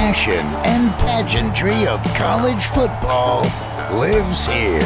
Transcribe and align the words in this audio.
passion 0.00 0.46
and 0.64 0.90
pageantry 0.94 1.86
of 1.86 2.02
college 2.14 2.64
football 2.64 3.42
lives 3.92 4.46
here. 4.46 4.80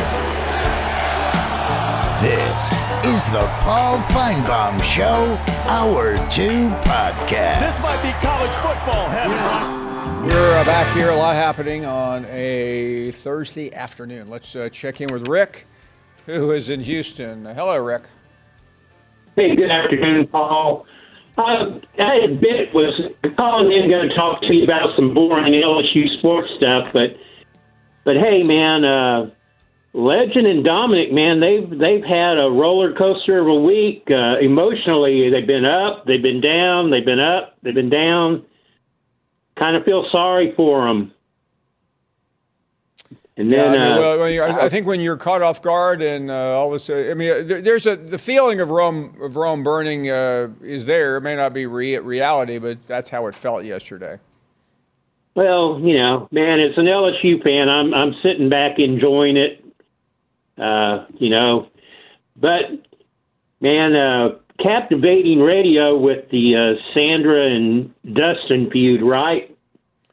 This 2.21 2.73
is 3.15 3.31
the 3.31 3.47
Paul 3.63 3.99
Finebaum 4.09 4.83
Show, 4.83 5.39
Hour 5.69 6.17
2 6.33 6.69
podcast. 6.83 7.61
This 7.61 7.79
might 7.81 8.03
be 8.03 8.11
college 8.27 8.51
football 8.57 9.09
heaven. 9.09 10.27
We're 10.27 10.59
uh, 10.59 10.65
back 10.65 10.93
here. 10.97 11.11
A 11.11 11.17
lot 11.17 11.37
happening 11.37 11.87
on 11.87 12.25
a 12.25 13.13
Thursday 13.13 13.73
afternoon. 13.73 14.29
Let's 14.29 14.57
uh, 14.57 14.69
check 14.69 15.01
in 15.01 15.13
with 15.13 15.29
Rick, 15.29 15.69
who 16.27 16.51
is 16.51 16.71
in 16.71 16.81
Houston. 16.81 17.45
Hello, 17.45 17.77
Rick. 17.77 18.03
Hey, 19.37 19.55
good 19.55 19.71
afternoon, 19.71 20.27
Paul. 20.27 20.87
Uh, 21.37 21.81
I 21.99 22.15
admit 22.25 22.73
was 22.75 22.95
calling 23.37 23.73
in 23.73 23.91
going 23.91 24.09
to 24.09 24.15
talk 24.15 24.41
to 24.43 24.55
you 24.55 24.63
about 24.63 24.95
some 24.95 25.15
boring 25.15 25.53
LSU 25.53 26.19
sports 26.19 26.49
stuff, 26.59 26.89
but 26.93 27.17
but 28.05 28.17
hey, 28.17 28.43
man, 28.43 28.85
uh, 28.85 29.31
Legend 29.95 30.47
and 30.47 30.65
Dominic, 30.65 31.13
man, 31.13 31.41
they've 31.41 31.71
they've 31.71 32.05
had 32.05 32.39
a 32.39 32.51
roller 32.51 32.95
coaster 32.95 33.41
of 33.41 33.47
a 33.47 33.55
week. 33.55 34.05
Uh, 34.11 34.39
emotionally, 34.41 35.31
they've 35.31 35.47
been 35.47 35.65
up, 35.65 36.05
they've 36.07 36.23
been 36.23 36.41
down, 36.41 36.91
they've 36.91 37.05
been 37.05 37.21
up, 37.21 37.57
they've 37.63 37.75
been 37.75 37.91
down. 37.91 38.45
Kind 39.59 39.77
of 39.77 39.85
feel 39.85 40.07
sorry 40.11 40.53
for 40.57 40.87
them. 40.87 41.14
And 43.37 43.51
Yeah, 43.51 43.65
I, 43.65 43.73
mean, 43.73 43.81
uh, 43.81 43.99
well, 43.99 44.19
when 44.21 44.41
I, 44.41 44.61
I 44.67 44.69
think 44.69 44.87
when 44.87 45.01
you're 45.01 45.17
caught 45.17 45.43
off 45.43 45.61
guard 45.61 46.03
and 46.03 46.31
uh, 46.31 46.57
all 46.57 46.69
of 46.69 46.75
a 46.75 46.79
sudden, 46.79 47.11
I 47.11 47.15
mean, 47.15 47.47
there, 47.47 47.61
there's 47.61 47.85
a 47.85 47.97
the 47.97 48.19
feeling 48.19 48.61
of 48.61 48.71
Rome 48.71 49.17
of 49.21 49.37
Rome 49.37 49.65
burning 49.65 50.09
uh, 50.09 50.49
is 50.63 50.85
there. 50.85 51.17
It 51.17 51.23
may 51.23 51.35
not 51.35 51.53
be 51.53 51.67
re- 51.67 51.99
reality, 51.99 52.59
but 52.59 52.87
that's 52.87 53.11
how 53.11 53.27
it 53.27 53.35
felt 53.35 53.65
yesterday. 53.65 54.19
Well, 55.35 55.81
you 55.83 55.99
know, 55.99 56.29
man, 56.31 56.61
it's 56.61 56.79
an 56.79 56.85
LSU 56.85 57.43
fan, 57.43 57.69
I'm 57.69 57.93
I'm 57.93 58.15
sitting 58.23 58.49
back 58.49 58.79
enjoying 58.79 59.37
it. 59.37 59.65
Uh, 60.57 61.07
you 61.19 61.31
know, 61.31 61.69
but 62.37 62.63
man, 63.61 63.97
uh, 63.97 64.29
captivating 64.63 65.41
radio 65.41 65.99
with 65.99 66.31
the 66.31 66.55
uh, 66.79 66.95
Sandra 66.95 67.53
and 67.53 67.93
Dustin 68.05 68.71
feud, 68.71 69.03
right? 69.03 69.51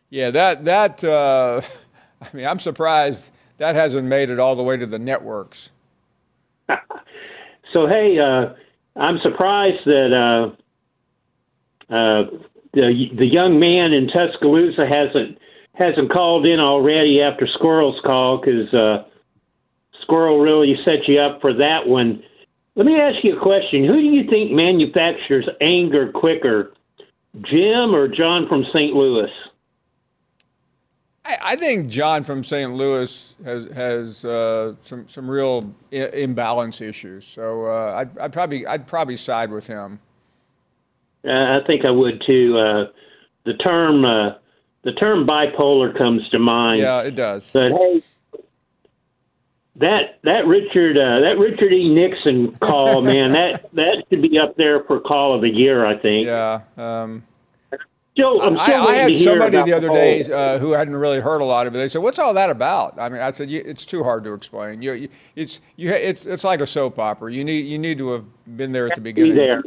Yeah, 0.09 0.31
that 0.31 0.65
that 0.65 1.03
uh, 1.03 1.61
I 2.21 2.27
mean, 2.33 2.45
I'm 2.45 2.59
surprised 2.59 3.31
that 3.57 3.75
hasn't 3.75 4.07
made 4.07 4.29
it 4.29 4.39
all 4.39 4.55
the 4.55 4.63
way 4.63 4.77
to 4.77 4.85
the 4.85 4.99
networks. 4.99 5.69
So 7.73 7.87
hey, 7.87 8.19
uh, 8.19 8.53
I'm 8.99 9.17
surprised 9.23 9.85
that 9.85 10.11
uh, 10.11 11.93
uh, 11.93 12.23
the 12.73 13.05
the 13.17 13.25
young 13.25 13.59
man 13.59 13.93
in 13.93 14.07
Tuscaloosa 14.07 14.85
hasn't 14.85 15.37
hasn't 15.73 16.11
called 16.11 16.45
in 16.45 16.59
already 16.59 17.21
after 17.21 17.47
Squirrel's 17.47 17.99
call 18.05 18.39
because 18.39 18.73
uh, 18.73 19.05
Squirrel 20.01 20.39
really 20.39 20.75
set 20.83 21.07
you 21.07 21.19
up 21.19 21.39
for 21.39 21.53
that 21.53 21.87
one. 21.87 22.21
Let 22.75 22.85
me 22.85 22.99
ask 22.99 23.23
you 23.23 23.37
a 23.37 23.41
question: 23.41 23.85
Who 23.85 23.93
do 23.93 24.07
you 24.07 24.29
think 24.29 24.51
manufactures 24.51 25.47
anger 25.61 26.11
quicker, 26.11 26.73
Jim 27.41 27.95
or 27.95 28.07
John 28.07 28.47
from 28.49 28.65
St. 28.73 28.93
Louis? 28.93 29.31
I, 31.31 31.53
I 31.53 31.55
think 31.55 31.89
John 31.89 32.23
from 32.23 32.43
St. 32.43 32.73
Louis 32.73 33.35
has 33.45 33.65
has 33.71 34.25
uh, 34.25 34.73
some 34.83 35.07
some 35.07 35.29
real 35.29 35.73
I- 35.91 36.09
imbalance 36.13 36.81
issues. 36.81 37.25
So 37.25 37.65
uh, 37.65 37.93
I'd, 37.97 38.17
I'd 38.17 38.33
probably 38.33 38.65
I'd 38.67 38.87
probably 38.87 39.17
side 39.17 39.51
with 39.51 39.67
him. 39.67 39.99
Uh, 41.25 41.31
I 41.31 41.59
think 41.67 41.85
I 41.85 41.91
would 41.91 42.21
too. 42.25 42.57
Uh, 42.57 42.91
the 43.45 43.53
term 43.55 44.03
uh, 44.05 44.35
the 44.83 44.93
term 44.93 45.25
bipolar 45.25 45.97
comes 45.97 46.27
to 46.29 46.39
mind. 46.39 46.79
Yeah, 46.81 47.01
it 47.01 47.15
does. 47.15 47.51
But 47.51 47.71
hey, 47.71 48.03
that 49.77 50.19
that 50.23 50.45
Richard 50.47 50.97
uh, 50.97 51.21
that 51.21 51.37
Richard 51.39 51.71
E. 51.71 51.93
Nixon 51.93 52.55
call, 52.57 53.01
man, 53.03 53.31
that 53.33 53.69
that 53.73 54.03
should 54.09 54.21
be 54.21 54.37
up 54.37 54.57
there 54.57 54.83
for 54.83 54.99
call 54.99 55.35
of 55.35 55.41
the 55.41 55.49
year. 55.49 55.85
I 55.85 55.97
think. 55.97 56.25
Yeah. 56.25 56.61
Um, 56.77 57.23
Still, 58.13 58.41
I'm 58.41 58.59
still 58.59 58.81
I 58.81 58.85
waiting 58.87 59.15
had 59.15 59.23
somebody 59.23 59.63
the 59.63 59.73
other 59.73 59.87
whole- 59.87 59.95
day 59.95 60.23
uh, 60.23 60.59
who 60.59 60.73
hadn't 60.73 60.95
really 60.97 61.21
heard 61.21 61.39
a 61.39 61.45
lot 61.45 61.65
of 61.65 61.73
it. 61.73 61.77
They 61.77 61.87
said, 61.87 62.01
"What's 62.01 62.19
all 62.19 62.33
that 62.33 62.49
about?" 62.49 62.99
I 62.99 63.07
mean, 63.07 63.21
I 63.21 63.31
said, 63.31 63.49
"It's 63.49 63.85
too 63.85 64.03
hard 64.03 64.25
to 64.25 64.33
explain. 64.33 64.81
You, 64.81 64.93
you, 64.93 65.09
it's 65.37 65.61
you, 65.77 65.89
it's 65.89 66.25
it's 66.25 66.43
like 66.43 66.59
a 66.59 66.65
soap 66.65 66.99
opera. 66.99 67.31
You 67.31 67.45
need 67.45 67.65
you 67.67 67.79
need 67.79 67.97
to 67.99 68.11
have 68.11 68.25
been 68.57 68.73
there 68.73 68.87
at 68.87 68.95
the 68.95 69.01
be 69.01 69.13
beginning." 69.13 69.35
there. 69.37 69.63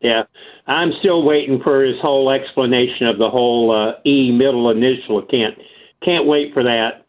Yeah, 0.00 0.22
I'm 0.68 0.92
still 1.00 1.24
waiting 1.24 1.60
for 1.60 1.82
his 1.84 2.00
whole 2.00 2.30
explanation 2.30 3.08
of 3.08 3.18
the 3.18 3.28
whole 3.28 3.72
uh, 3.72 4.00
E 4.06 4.30
middle 4.30 4.70
initial. 4.70 5.20
Can't 5.22 5.58
can't 6.04 6.26
wait 6.26 6.54
for 6.54 6.62
that. 6.62 7.04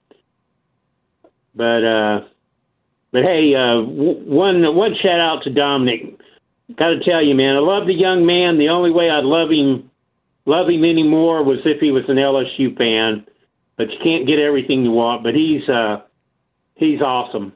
But 1.53 1.83
uh, 1.85 2.21
but 3.11 3.21
hey, 3.23 3.53
uh, 3.53 3.81
w- 3.81 4.23
one 4.25 4.75
one 4.75 4.95
shout 5.01 5.19
out 5.19 5.43
to 5.43 5.51
Dominic. 5.51 6.17
Got 6.77 6.87
to 6.89 6.99
tell 7.03 7.23
you, 7.23 7.35
man, 7.35 7.57
I 7.57 7.59
love 7.59 7.85
the 7.85 7.93
young 7.93 8.25
man. 8.25 8.57
The 8.57 8.69
only 8.69 8.89
way 8.91 9.09
I'd 9.09 9.23
love 9.25 9.51
him 9.51 9.90
love 10.51 10.67
him 10.67 10.83
anymore 10.83 11.43
was 11.43 11.59
if 11.65 11.79
he 11.79 11.91
was 11.91 12.03
an 12.09 12.17
LSU 12.17 12.77
fan. 12.77 13.25
But 13.77 13.89
you 13.89 13.97
can't 14.03 14.27
get 14.27 14.37
everything 14.37 14.83
you 14.83 14.91
want. 14.91 15.23
But 15.23 15.33
he's 15.33 15.67
uh, 15.67 16.01
he's 16.75 17.01
awesome. 17.01 17.53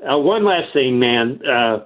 Uh, 0.00 0.18
one 0.18 0.44
last 0.44 0.72
thing, 0.72 1.00
man. 1.00 1.40
Uh, 1.44 1.84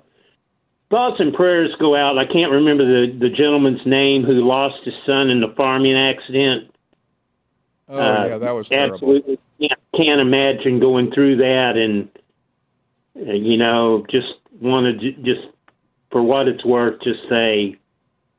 thoughts 0.91 1.16
and 1.19 1.32
prayers 1.32 1.75
go 1.81 1.97
out. 1.97 2.19
I 2.19 2.27
can't 2.31 2.53
remember 2.53 2.84
the 2.84 3.19
the 3.19 3.31
gentleman's 3.31 3.84
name 3.87 4.22
who 4.25 4.47
lost 4.47 4.84
his 4.84 4.94
son 5.06 5.31
in 5.31 5.41
the 5.41 5.53
farming 5.56 5.97
accident. 5.97 6.71
Oh 7.88 7.99
Uh, 7.99 8.27
yeah, 8.27 8.38
that 8.38 8.53
was 8.53 8.69
terrible. 8.69 8.94
Absolutely 8.94 9.38
can't, 9.59 9.81
can't 9.97 10.21
imagine 10.21 10.81
going 10.81 11.11
through 11.12 11.37
that, 11.38 11.72
and 11.77 12.09
uh, 13.16 13.32
you 13.32 13.56
know, 13.56 14.05
just 14.11 14.34
want 14.61 15.00
to 15.00 15.12
just 15.12 15.49
for 16.11 16.22
what 16.22 16.47
it's 16.47 16.65
worth, 16.65 17.03
just 17.03 17.21
say, 17.28 17.77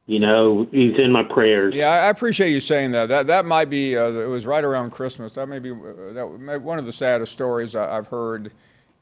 you 0.06 0.19
know, 0.19 0.68
he's 0.72 0.97
in 0.97 1.12
my 1.12 1.24
prayers. 1.24 1.74
Yeah, 1.75 1.90
I 1.90 2.09
appreciate 2.09 2.52
you 2.52 2.59
saying 2.59 2.91
that. 2.91 3.08
That 3.08 3.28
that 3.28 3.46
might 3.46 3.69
be. 3.69 3.97
Uh, 3.97 4.09
it 4.09 4.28
was 4.28 4.46
right 4.46 4.64
around 4.64 4.91
Christmas. 4.91 5.34
That 5.34 5.47
may 5.47 5.59
be 5.59 5.72
uh, 5.72 6.14
that 6.14 6.28
may, 6.40 6.58
one 6.58 6.78
of 6.78 6.86
the 6.86 6.91
saddest 6.91 7.31
stories 7.31 7.74
I, 7.74 7.97
I've 7.97 8.08
heard 8.08 8.52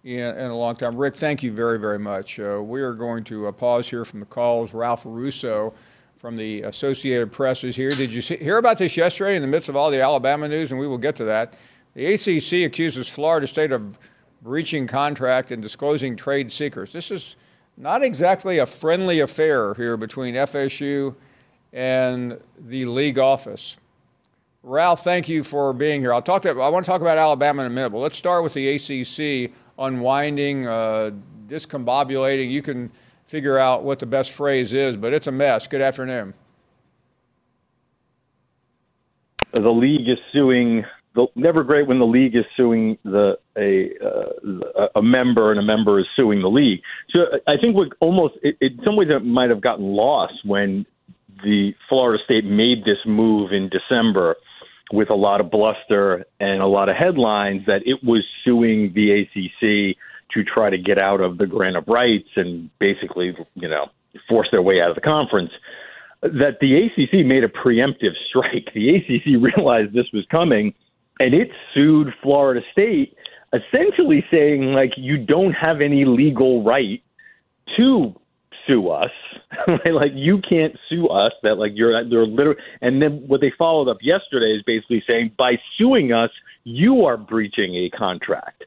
in, 0.03 0.19
in 0.19 0.51
a 0.51 0.55
long 0.55 0.75
time. 0.75 0.95
Rick, 0.95 1.15
thank 1.15 1.41
you 1.41 1.51
very 1.51 1.79
very 1.79 1.97
much. 1.97 2.39
Uh, 2.39 2.61
we 2.61 2.81
are 2.81 2.93
going 2.93 3.23
to 3.25 3.47
uh, 3.47 3.51
pause 3.51 3.89
here 3.89 4.05
from 4.05 4.19
the 4.19 4.27
calls. 4.27 4.73
Ralph 4.73 5.01
Russo 5.03 5.73
from 6.15 6.37
the 6.37 6.61
Associated 6.61 7.31
Press 7.31 7.63
is 7.63 7.75
here. 7.75 7.89
Did 7.89 8.11
you 8.11 8.21
see, 8.21 8.37
hear 8.37 8.59
about 8.59 8.77
this 8.77 8.95
yesterday 8.95 9.35
in 9.35 9.41
the 9.41 9.47
midst 9.47 9.69
of 9.69 9.75
all 9.75 9.89
the 9.89 9.99
Alabama 9.99 10.47
news? 10.47 10.69
And 10.69 10.79
we 10.79 10.85
will 10.85 10.99
get 10.99 11.15
to 11.15 11.23
that. 11.25 11.55
The 11.95 12.13
ACC 12.13 12.67
accuses 12.67 13.09
Florida 13.09 13.47
State 13.47 13.71
of 13.71 13.97
breaching 14.43 14.85
contract 14.85 15.49
and 15.49 15.63
disclosing 15.63 16.15
trade 16.15 16.51
secrets. 16.51 16.93
This 16.93 17.09
is 17.09 17.37
not 17.77 18.03
exactly 18.03 18.59
a 18.59 18.65
friendly 18.65 19.19
affair 19.19 19.73
here 19.73 19.97
between 19.97 20.35
FSU 20.35 21.15
and 21.73 22.39
the 22.59 22.85
league 22.85 23.17
office. 23.17 23.77
Ralph, 24.63 25.03
thank 25.03 25.27
you 25.27 25.43
for 25.43 25.73
being 25.73 26.01
here. 26.01 26.13
I'll 26.13 26.21
talk 26.21 26.43
to, 26.43 26.49
I 26.49 26.69
want 26.69 26.85
to 26.85 26.91
talk 26.91 27.01
about 27.01 27.17
Alabama 27.17 27.63
in 27.63 27.67
a 27.67 27.73
minute, 27.73 27.89
but 27.89 27.99
let's 27.99 28.17
start 28.17 28.43
with 28.43 28.53
the 28.53 28.67
ACC 28.75 29.51
unwinding, 29.79 30.67
uh, 30.67 31.11
discombobulating. 31.47 32.51
You 32.51 32.61
can 32.61 32.91
figure 33.25 33.57
out 33.57 33.83
what 33.83 33.97
the 33.97 34.05
best 34.05 34.31
phrase 34.31 34.73
is, 34.73 34.97
but 34.97 35.13
it's 35.13 35.27
a 35.27 35.31
mess. 35.31 35.65
Good 35.67 35.81
afternoon. 35.81 36.33
the 39.53 39.69
league 39.69 40.07
is 40.07 40.17
suing. 40.31 40.85
The, 41.13 41.27
never 41.35 41.63
great 41.63 41.87
when 41.87 41.99
the 41.99 42.05
league 42.05 42.35
is 42.35 42.45
suing 42.55 42.97
the 43.03 43.37
a 43.57 43.89
uh, 44.01 44.87
a 44.95 45.01
member 45.01 45.51
and 45.51 45.59
a 45.59 45.63
member 45.63 45.99
is 45.99 46.05
suing 46.15 46.41
the 46.41 46.47
league. 46.47 46.79
So 47.09 47.19
I 47.47 47.57
think 47.59 47.75
what 47.75 47.89
almost 47.99 48.35
it, 48.43 48.55
in 48.61 48.79
some 48.85 48.95
ways 48.95 49.09
it 49.09 49.25
might 49.25 49.49
have 49.49 49.61
gotten 49.61 49.85
lost 49.85 50.35
when 50.45 50.85
the 51.43 51.73
Florida 51.89 52.23
State 52.23 52.45
made 52.45 52.85
this 52.85 52.97
move 53.05 53.51
in 53.51 53.69
December 53.69 54.35
with 54.93 55.09
a 55.09 55.15
lot 55.15 55.41
of 55.41 55.51
bluster 55.51 56.25
and 56.39 56.61
a 56.61 56.67
lot 56.67 56.87
of 56.87 56.95
headlines 56.95 57.65
that 57.65 57.81
it 57.85 58.03
was 58.03 58.23
suing 58.45 58.93
the 58.93 59.21
ACC 59.21 59.97
to 60.33 60.43
try 60.43 60.69
to 60.69 60.77
get 60.77 60.97
out 60.97 61.19
of 61.19 61.37
the 61.37 61.45
grant 61.45 61.75
of 61.75 61.83
rights 61.87 62.29
and 62.37 62.69
basically 62.79 63.35
you 63.55 63.67
know 63.67 63.87
force 64.29 64.47
their 64.51 64.61
way 64.61 64.81
out 64.81 64.89
of 64.89 64.95
the 64.95 65.01
conference 65.01 65.51
that 66.21 66.59
the 66.61 66.85
ACC 66.85 67.25
made 67.25 67.43
a 67.43 67.47
preemptive 67.47 68.13
strike. 68.29 68.69
The 68.73 68.95
ACC 68.95 69.41
realized 69.41 69.93
this 69.93 70.07
was 70.13 70.25
coming 70.31 70.73
and 71.19 71.33
it 71.33 71.49
sued 71.73 72.07
Florida 72.21 72.61
State, 72.71 73.15
essentially 73.53 74.25
saying, 74.31 74.73
like, 74.73 74.91
you 74.97 75.17
don't 75.17 75.53
have 75.53 75.81
any 75.81 76.05
legal 76.05 76.63
right 76.63 77.01
to 77.77 78.13
sue 78.67 78.89
us. 78.89 79.11
like, 79.67 80.11
you 80.15 80.41
can't 80.47 80.75
sue 80.89 81.07
us. 81.07 81.33
That, 81.43 81.55
like, 81.55 81.71
you're, 81.75 82.07
they're 82.09 82.25
literally, 82.25 82.59
and 82.81 83.01
then 83.01 83.23
what 83.27 83.41
they 83.41 83.51
followed 83.57 83.89
up 83.89 83.97
yesterday 84.01 84.55
is 84.55 84.63
basically 84.63 85.03
saying, 85.07 85.31
by 85.37 85.53
suing 85.77 86.11
us, 86.11 86.31
you 86.63 87.05
are 87.05 87.17
breaching 87.17 87.75
a 87.75 87.89
contract. 87.95 88.63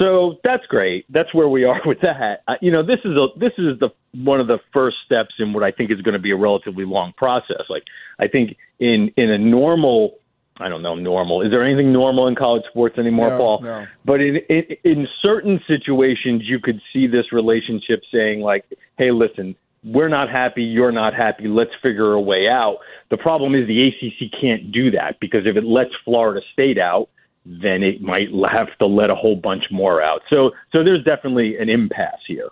So 0.00 0.38
that's 0.42 0.64
great. 0.66 1.04
That's 1.10 1.32
where 1.34 1.48
we 1.48 1.64
are 1.64 1.80
with 1.86 2.00
that. 2.00 2.42
Uh, 2.48 2.54
you 2.60 2.72
know, 2.72 2.82
this 2.82 3.00
is 3.04 3.16
a 3.16 3.26
this 3.38 3.52
is 3.58 3.78
the 3.78 3.90
one 4.14 4.40
of 4.40 4.46
the 4.46 4.58
first 4.72 4.96
steps 5.04 5.34
in 5.38 5.52
what 5.52 5.62
I 5.62 5.70
think 5.70 5.90
is 5.90 6.00
going 6.00 6.14
to 6.14 6.20
be 6.20 6.30
a 6.30 6.36
relatively 6.36 6.84
long 6.84 7.12
process. 7.16 7.62
Like 7.68 7.84
I 8.18 8.26
think 8.26 8.56
in 8.78 9.12
in 9.16 9.30
a 9.30 9.38
normal 9.38 10.16
I 10.58 10.68
don't 10.68 10.82
know 10.82 10.94
normal. 10.94 11.40
Is 11.42 11.50
there 11.50 11.64
anything 11.64 11.92
normal 11.92 12.26
in 12.28 12.34
college 12.34 12.62
sports 12.68 12.98
anymore, 12.98 13.30
No, 13.30 13.38
Paul? 13.38 13.60
no. 13.62 13.86
But 14.04 14.20
in, 14.20 14.36
in 14.48 14.64
in 14.84 15.08
certain 15.22 15.60
situations, 15.66 16.42
you 16.44 16.58
could 16.58 16.80
see 16.92 17.06
this 17.06 17.32
relationship 17.32 18.02
saying 18.12 18.40
like, 18.40 18.64
"Hey, 18.98 19.10
listen, 19.10 19.56
we're 19.84 20.08
not 20.08 20.28
happy. 20.28 20.62
You're 20.62 20.92
not 20.92 21.14
happy. 21.14 21.48
Let's 21.48 21.70
figure 21.82 22.12
a 22.12 22.20
way 22.20 22.48
out." 22.48 22.78
The 23.10 23.16
problem 23.16 23.54
is 23.54 23.66
the 23.66 23.88
ACC 23.88 24.30
can't 24.38 24.70
do 24.70 24.90
that 24.90 25.18
because 25.20 25.46
if 25.46 25.56
it 25.56 25.64
lets 25.64 25.90
Florida 26.04 26.40
State 26.52 26.78
out, 26.78 27.08
then 27.46 27.82
it 27.82 28.02
might 28.02 28.28
have 28.52 28.76
to 28.80 28.86
let 28.86 29.08
a 29.08 29.14
whole 29.14 29.36
bunch 29.36 29.64
more 29.70 30.02
out. 30.02 30.20
So 30.28 30.50
so 30.72 30.84
there's 30.84 31.04
definitely 31.04 31.56
an 31.58 31.70
impasse 31.70 32.20
here. 32.26 32.50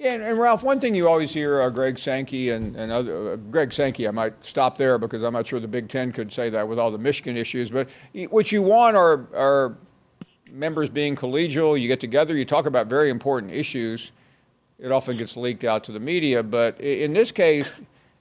Yeah, 0.00 0.14
and, 0.14 0.22
and 0.22 0.38
Ralph, 0.38 0.62
one 0.62 0.80
thing 0.80 0.94
you 0.94 1.06
always 1.10 1.30
hear 1.30 1.60
uh, 1.60 1.68
Greg 1.68 1.98
Sankey 1.98 2.48
and, 2.48 2.74
and 2.74 2.90
other, 2.90 3.32
uh, 3.34 3.36
Greg 3.36 3.70
Sankey, 3.70 4.08
I 4.08 4.10
might 4.10 4.32
stop 4.42 4.78
there 4.78 4.96
because 4.96 5.22
I'm 5.22 5.34
not 5.34 5.46
sure 5.46 5.60
the 5.60 5.68
Big 5.68 5.90
Ten 5.90 6.10
could 6.10 6.32
say 6.32 6.48
that 6.48 6.66
with 6.66 6.78
all 6.78 6.90
the 6.90 6.96
Michigan 6.96 7.36
issues, 7.36 7.70
but 7.70 7.90
what 8.30 8.50
you 8.50 8.62
want 8.62 8.96
are, 8.96 9.26
are 9.34 9.76
members 10.50 10.88
being 10.88 11.14
collegial. 11.14 11.78
You 11.78 11.86
get 11.86 12.00
together, 12.00 12.34
you 12.34 12.46
talk 12.46 12.64
about 12.64 12.86
very 12.86 13.10
important 13.10 13.52
issues. 13.52 14.12
It 14.78 14.90
often 14.90 15.18
gets 15.18 15.36
leaked 15.36 15.64
out 15.64 15.84
to 15.84 15.92
the 15.92 16.00
media, 16.00 16.42
but 16.42 16.80
in 16.80 17.12
this 17.12 17.30
case, 17.30 17.70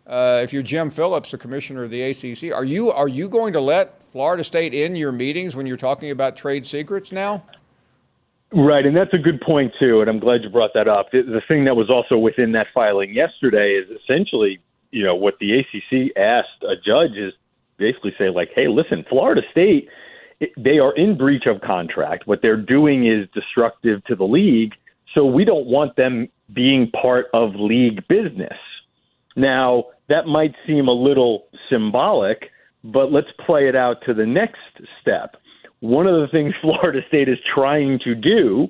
uh, 0.06 0.42
if 0.44 0.52
you're 0.52 0.64
Jim 0.64 0.90
Phillips, 0.90 1.32
the 1.32 1.38
commissioner 1.38 1.84
of 1.84 1.92
the 1.92 2.02
ACC, 2.02 2.54
are 2.54 2.66
you 2.66 2.92
are 2.92 3.08
you 3.08 3.30
going 3.30 3.54
to 3.54 3.62
let 3.62 4.04
Florida 4.04 4.44
State 4.44 4.74
in 4.74 4.98
your 4.98 5.14
meetings 5.14 5.56
when 5.56 5.66
you're 5.66 5.78
talking 5.78 6.12
about 6.12 6.36
trade 6.36 6.66
secrets 6.66 7.14
now? 7.14 7.42
Right, 8.52 8.86
and 8.86 8.98
that's 8.98 9.14
a 9.14 9.20
good 9.20 9.42
point 9.42 9.74
too, 9.80 10.02
and 10.02 10.10
I'm 10.10 10.20
glad 10.20 10.44
you 10.44 10.50
brought 10.50 10.74
that 10.74 10.88
up. 10.88 11.12
The, 11.12 11.22
the 11.22 11.42
thing 11.48 11.66
that 11.66 11.76
was 11.76 11.90
also 11.90 12.18
within 12.18 12.52
that 12.54 12.68
filing 12.74 13.14
yesterday 13.14 13.74
is 13.74 13.88
essentially, 14.02 14.60
you 14.92 15.04
know, 15.04 15.16
what 15.16 15.36
the 15.40 15.60
ACC 15.60 16.18
asked 16.18 16.64
a 16.64 16.76
judge 16.76 17.16
is 17.16 17.34
basically 17.78 18.16
say 18.18 18.30
like, 18.30 18.50
"Hey, 18.56 18.68
listen, 18.68 19.06
Florida 19.08 19.42
State, 19.52 19.88
they 20.58 20.80
are 20.80 20.96
in 20.96 21.16
breach 21.16 21.46
of 21.46 21.62
contract. 21.62 22.26
What 22.26 22.42
they're 22.42 22.58
doing 22.58 23.06
is 23.06 23.28
destructive 23.36 24.04
to 24.06 24.16
the 24.16 24.26
league, 24.26 24.74
so 25.14 25.26
we 25.26 25.46
don't 25.46 25.68
want 25.68 25.96
them 25.96 26.28
being 26.52 26.90
part 26.90 27.28
of 27.34 27.54
league 27.56 28.08
business." 28.08 28.58
Now, 29.36 29.86
that 30.08 30.26
might 30.26 30.56
seem 30.66 30.88
a 30.88 30.92
little 30.92 31.46
symbolic, 31.70 32.50
but 32.84 33.12
let's 33.12 33.30
play 33.46 33.68
it 33.68 33.76
out 33.76 33.98
to 34.08 34.14
the 34.16 34.26
next 34.26 34.60
step. 35.02 35.36
One 35.82 36.08
of 36.08 36.20
the 36.20 36.28
things 36.28 36.54
Florida 36.62 37.02
State 37.08 37.30
is 37.30 37.38
trying 37.54 38.00
to 38.04 38.16
do, 38.16 38.70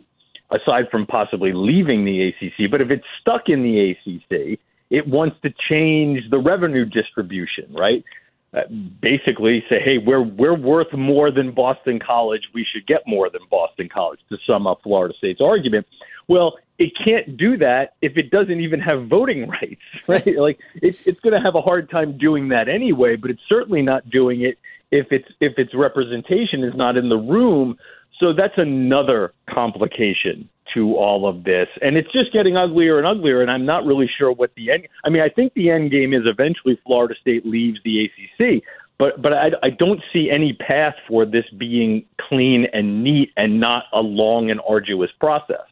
aside 0.51 0.85
from 0.91 1.06
possibly 1.06 1.51
leaving 1.53 2.06
the 2.06 2.29
ACC, 2.29 2.69
but 2.69 2.81
if 2.81 2.89
it's 2.89 3.06
stuck 3.21 3.44
in 3.47 3.63
the 3.63 3.91
ACC, 3.91 4.59
it 4.89 5.07
wants 5.07 5.38
to 5.44 5.53
change 5.69 6.29
the 6.31 6.39
revenue 6.39 6.85
distribution, 6.85 7.65
right? 7.71 8.03
Uh, 8.51 8.61
basically, 9.00 9.63
say, 9.69 9.79
hey, 9.79 10.00
we're 10.00 10.23
we're 10.23 10.57
worth 10.57 10.91
more 10.94 11.29
than 11.29 11.51
Boston 11.51 12.00
College. 12.00 12.41
We 12.51 12.65
should 12.65 12.88
get 12.88 13.01
more 13.06 13.29
than 13.29 13.41
Boston 13.51 13.88
College. 13.94 14.19
To 14.29 14.38
sum 14.47 14.65
up 14.65 14.79
Florida 14.81 15.13
State's 15.19 15.39
argument, 15.39 15.85
well, 16.27 16.57
it 16.79 16.91
can't 17.03 17.38
do 17.38 17.57
that 17.57 17.94
if 18.01 18.17
it 18.17 18.31
doesn't 18.31 18.59
even 18.59 18.79
have 18.79 19.07
voting 19.07 19.47
rights, 19.61 19.81
right? 20.07 20.35
like 20.35 20.59
it, 20.81 20.97
it's 21.06 21.19
going 21.19 21.33
to 21.33 21.41
have 21.41 21.53
a 21.53 21.61
hard 21.61 21.91
time 21.91 22.17
doing 22.17 22.50
that 22.50 22.67
anyway. 22.67 23.15
But 23.15 23.29
it's 23.29 23.41
certainly 23.47 23.83
not 23.83 24.09
doing 24.09 24.41
it 24.41 24.57
if 24.91 25.07
it's 25.12 25.27
if 25.39 25.57
its 25.57 25.74
representation 25.74 26.63
is 26.63 26.74
not 26.75 26.97
in 26.97 27.09
the 27.09 27.18
room. 27.18 27.77
So 28.19 28.33
that's 28.33 28.57
another 28.57 29.33
complication 29.50 30.50
to 30.74 30.95
all 30.95 31.27
of 31.27 31.45
this, 31.45 31.68
and 31.81 31.97
it's 31.97 32.12
just 32.12 32.31
getting 32.33 32.57
uglier 32.57 32.97
and 32.97 33.07
uglier. 33.07 33.41
And 33.41 33.50
I'm 33.50 33.65
not 33.65 33.86
really 33.86 34.09
sure 34.18 34.31
what 34.31 34.51
the 34.56 34.71
end. 34.71 34.88
I 35.03 35.09
mean, 35.09 35.21
I 35.21 35.30
think 35.30 35.53
the 35.53 35.69
end 35.69 35.91
game 35.91 36.13
is 36.13 36.24
eventually 36.25 36.80
Florida 36.86 37.15
State 37.19 37.45
leaves 37.45 37.80
the 37.83 38.06
ACC, 38.06 38.63
but 38.97 39.21
but 39.21 39.33
I, 39.33 39.51
I 39.63 39.69
don't 39.69 40.01
see 40.12 40.30
any 40.30 40.53
path 40.53 40.95
for 41.07 41.25
this 41.25 41.45
being 41.57 42.06
clean 42.19 42.68
and 42.74 43.03
neat 43.03 43.31
and 43.38 43.59
not 43.59 43.85
a 43.94 44.01
long 44.01 44.51
and 44.51 44.59
arduous 44.68 45.12
process. 45.19 45.65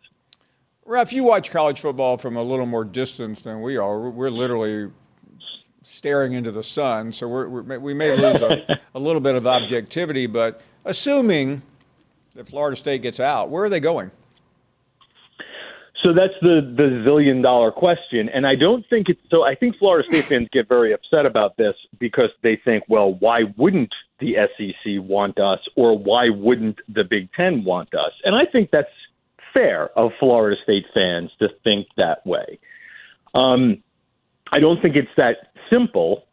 Ralph, 0.86 1.12
you 1.12 1.26
watch 1.26 1.52
college 1.52 1.82
football 1.82 2.18
from 2.18 2.38
a 2.38 2.44
little 2.44 2.66
more 2.66 2.86
distance 2.86 3.44
than 3.44 3.62
we 3.62 3.76
are. 3.76 4.10
We're 4.10 4.30
literally 4.30 4.90
staring 5.88 6.34
into 6.34 6.52
the 6.52 6.64
sun, 6.64 7.12
so 7.14 7.28
we're, 7.28 7.48
we're, 7.48 7.80
we 7.80 7.94
may 7.94 8.16
lose 8.16 8.42
a, 8.42 8.80
a 8.96 9.00
little 9.00 9.22
bit 9.22 9.36
of 9.36 9.48
objectivity. 9.48 10.28
But 10.28 10.62
assuming 10.86 11.62
that 12.36 12.48
Florida 12.48 12.76
State 12.76 13.02
gets 13.02 13.20
out, 13.20 13.50
where 13.50 13.64
are 13.64 13.70
they 13.70 13.80
going? 13.80 14.12
So 16.04 16.14
that's 16.14 16.34
the 16.42 16.62
the 16.78 17.04
zillion 17.08 17.42
dollar 17.42 17.72
question, 17.72 18.30
and 18.30 18.46
I 18.46 18.56
don't 18.56 18.86
think 18.88 19.10
it's 19.10 19.20
so. 19.32 19.44
I 19.44 19.56
think 19.56 19.78
Florida 19.78 20.08
State 20.10 20.26
fans 20.26 20.48
get 20.52 20.70
very 20.70 20.94
upset 20.94 21.26
about 21.26 21.58
this 21.58 21.74
because 22.00 22.30
they 22.44 22.60
think, 22.64 22.84
well, 22.88 23.14
why 23.16 23.42
wouldn't 23.58 23.94
the 24.20 24.36
SEC 24.58 25.02
want 25.02 25.40
us, 25.40 25.60
or 25.76 25.98
why 25.98 26.30
wouldn't 26.30 26.78
the 26.88 27.04
Big 27.04 27.30
Ten 27.34 27.64
want 27.64 27.96
us? 27.96 28.12
And 28.26 28.36
I 28.36 28.46
think 28.46 28.70
that's 28.72 28.92
fair 29.54 29.90
of 29.98 30.12
Florida 30.20 30.56
State 30.64 30.86
fans 30.94 31.32
to 31.40 31.50
think 31.64 31.88
that 31.98 32.26
way. 32.28 32.60
Um, 33.34 33.84
I 34.52 34.60
don't 34.60 34.82
think 34.82 34.96
it's 34.96 35.08
that 35.18 35.54
simple, 35.70 36.26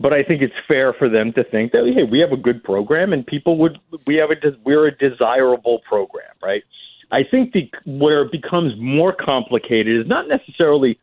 but 0.00 0.12
I 0.12 0.22
think 0.22 0.42
it's 0.42 0.54
fair 0.66 0.92
for 0.92 1.08
them 1.08 1.32
to 1.34 1.44
think 1.44 1.72
that 1.72 1.90
hey, 1.94 2.04
we 2.04 2.18
have 2.20 2.32
a 2.32 2.36
good 2.36 2.62
program, 2.64 3.12
and 3.12 3.26
people 3.26 3.58
would 3.58 3.78
we 4.06 4.16
have 4.16 4.30
a 4.30 4.36
we're 4.64 4.86
a 4.86 4.96
desirable 4.96 5.80
program, 5.88 6.32
right? 6.42 6.62
I 7.10 7.22
think 7.24 7.52
the 7.52 7.70
where 7.84 8.22
it 8.22 8.32
becomes 8.32 8.72
more 8.78 9.12
complicated 9.12 10.00
is 10.00 10.06
not 10.08 10.28
necessarily 10.28 10.98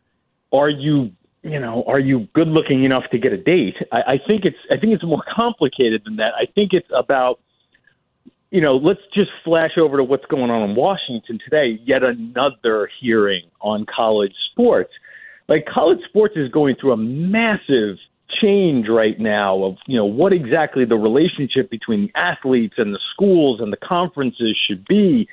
are 0.52 0.68
you 0.68 1.12
you 1.42 1.58
know 1.58 1.84
are 1.86 2.00
you 2.00 2.28
good 2.34 2.48
looking 2.48 2.84
enough 2.84 3.04
to 3.12 3.18
get 3.18 3.32
a 3.32 3.38
date. 3.38 3.76
I, 3.92 4.02
I 4.02 4.20
think 4.26 4.44
it's 4.44 4.58
I 4.70 4.76
think 4.76 4.92
it's 4.92 5.04
more 5.04 5.24
complicated 5.32 6.02
than 6.04 6.16
that. 6.16 6.34
I 6.34 6.46
think 6.46 6.72
it's 6.72 6.88
about 6.94 7.40
you 8.50 8.60
know 8.60 8.76
let's 8.76 9.00
just 9.14 9.30
flash 9.44 9.78
over 9.78 9.96
to 9.96 10.04
what's 10.04 10.26
going 10.26 10.50
on 10.50 10.68
in 10.68 10.76
Washington 10.76 11.38
today. 11.42 11.80
Yet 11.84 12.02
another 12.02 12.90
hearing 13.00 13.44
on 13.60 13.86
college 13.86 14.34
sports. 14.50 14.92
Like 15.50 15.66
college 15.66 15.98
sports 16.08 16.34
is 16.36 16.48
going 16.50 16.76
through 16.80 16.92
a 16.92 16.96
massive 16.96 17.96
change 18.40 18.86
right 18.88 19.18
now 19.18 19.64
of 19.64 19.76
you 19.86 19.96
know 19.96 20.06
what 20.06 20.32
exactly 20.32 20.84
the 20.84 20.94
relationship 20.94 21.68
between 21.68 22.06
the 22.06 22.18
athletes 22.18 22.74
and 22.78 22.94
the 22.94 23.00
schools 23.12 23.60
and 23.60 23.72
the 23.72 23.76
conferences 23.76 24.56
should 24.66 24.86
be. 24.86 25.28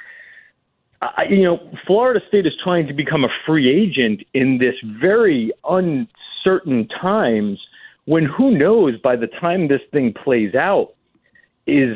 I, 1.00 1.26
you 1.30 1.44
know, 1.44 1.60
Florida 1.86 2.20
State 2.28 2.48
is 2.48 2.54
trying 2.64 2.88
to 2.88 2.94
become 2.94 3.24
a 3.24 3.30
free 3.46 3.70
agent 3.70 4.24
in 4.34 4.58
this 4.58 4.74
very 5.00 5.52
uncertain 5.64 6.88
times 7.00 7.60
when 8.06 8.26
who 8.26 8.58
knows 8.58 9.00
by 9.02 9.16
the 9.16 9.28
time 9.28 9.68
this 9.68 9.82
thing 9.92 10.12
plays 10.24 10.56
out 10.56 10.96
is 11.68 11.96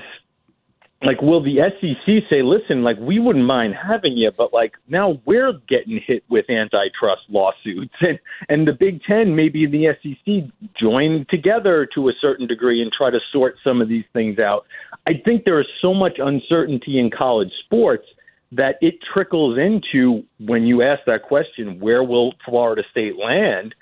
like 1.03 1.21
will 1.21 1.41
the 1.41 1.57
SEC 1.79 2.23
say 2.29 2.41
listen 2.41 2.83
like 2.83 2.97
we 2.99 3.19
wouldn't 3.19 3.45
mind 3.45 3.73
having 3.75 4.15
you 4.17 4.31
but 4.37 4.53
like 4.53 4.73
now 4.87 5.19
we're 5.25 5.53
getting 5.67 5.99
hit 6.05 6.23
with 6.29 6.49
antitrust 6.49 7.21
lawsuits 7.29 7.93
and 8.01 8.19
and 8.49 8.67
the 8.67 8.73
Big 8.73 9.01
10 9.03 9.35
maybe 9.35 9.65
the 9.65 9.95
SEC 10.01 10.51
join 10.79 11.25
together 11.29 11.87
to 11.95 12.09
a 12.09 12.13
certain 12.21 12.47
degree 12.47 12.81
and 12.81 12.91
try 12.91 13.09
to 13.09 13.19
sort 13.31 13.55
some 13.63 13.81
of 13.81 13.89
these 13.89 14.05
things 14.13 14.39
out 14.39 14.65
I 15.07 15.13
think 15.25 15.45
there 15.45 15.59
is 15.59 15.67
so 15.81 15.93
much 15.93 16.17
uncertainty 16.19 16.99
in 16.99 17.09
college 17.09 17.51
sports 17.65 18.05
that 18.51 18.75
it 18.81 18.95
trickles 19.13 19.57
into 19.57 20.23
when 20.39 20.63
you 20.63 20.81
ask 20.81 21.01
that 21.05 21.23
question, 21.23 21.79
where 21.79 22.03
will 22.03 22.33
Florida 22.45 22.83
State 22.91 23.15
land? 23.15 23.73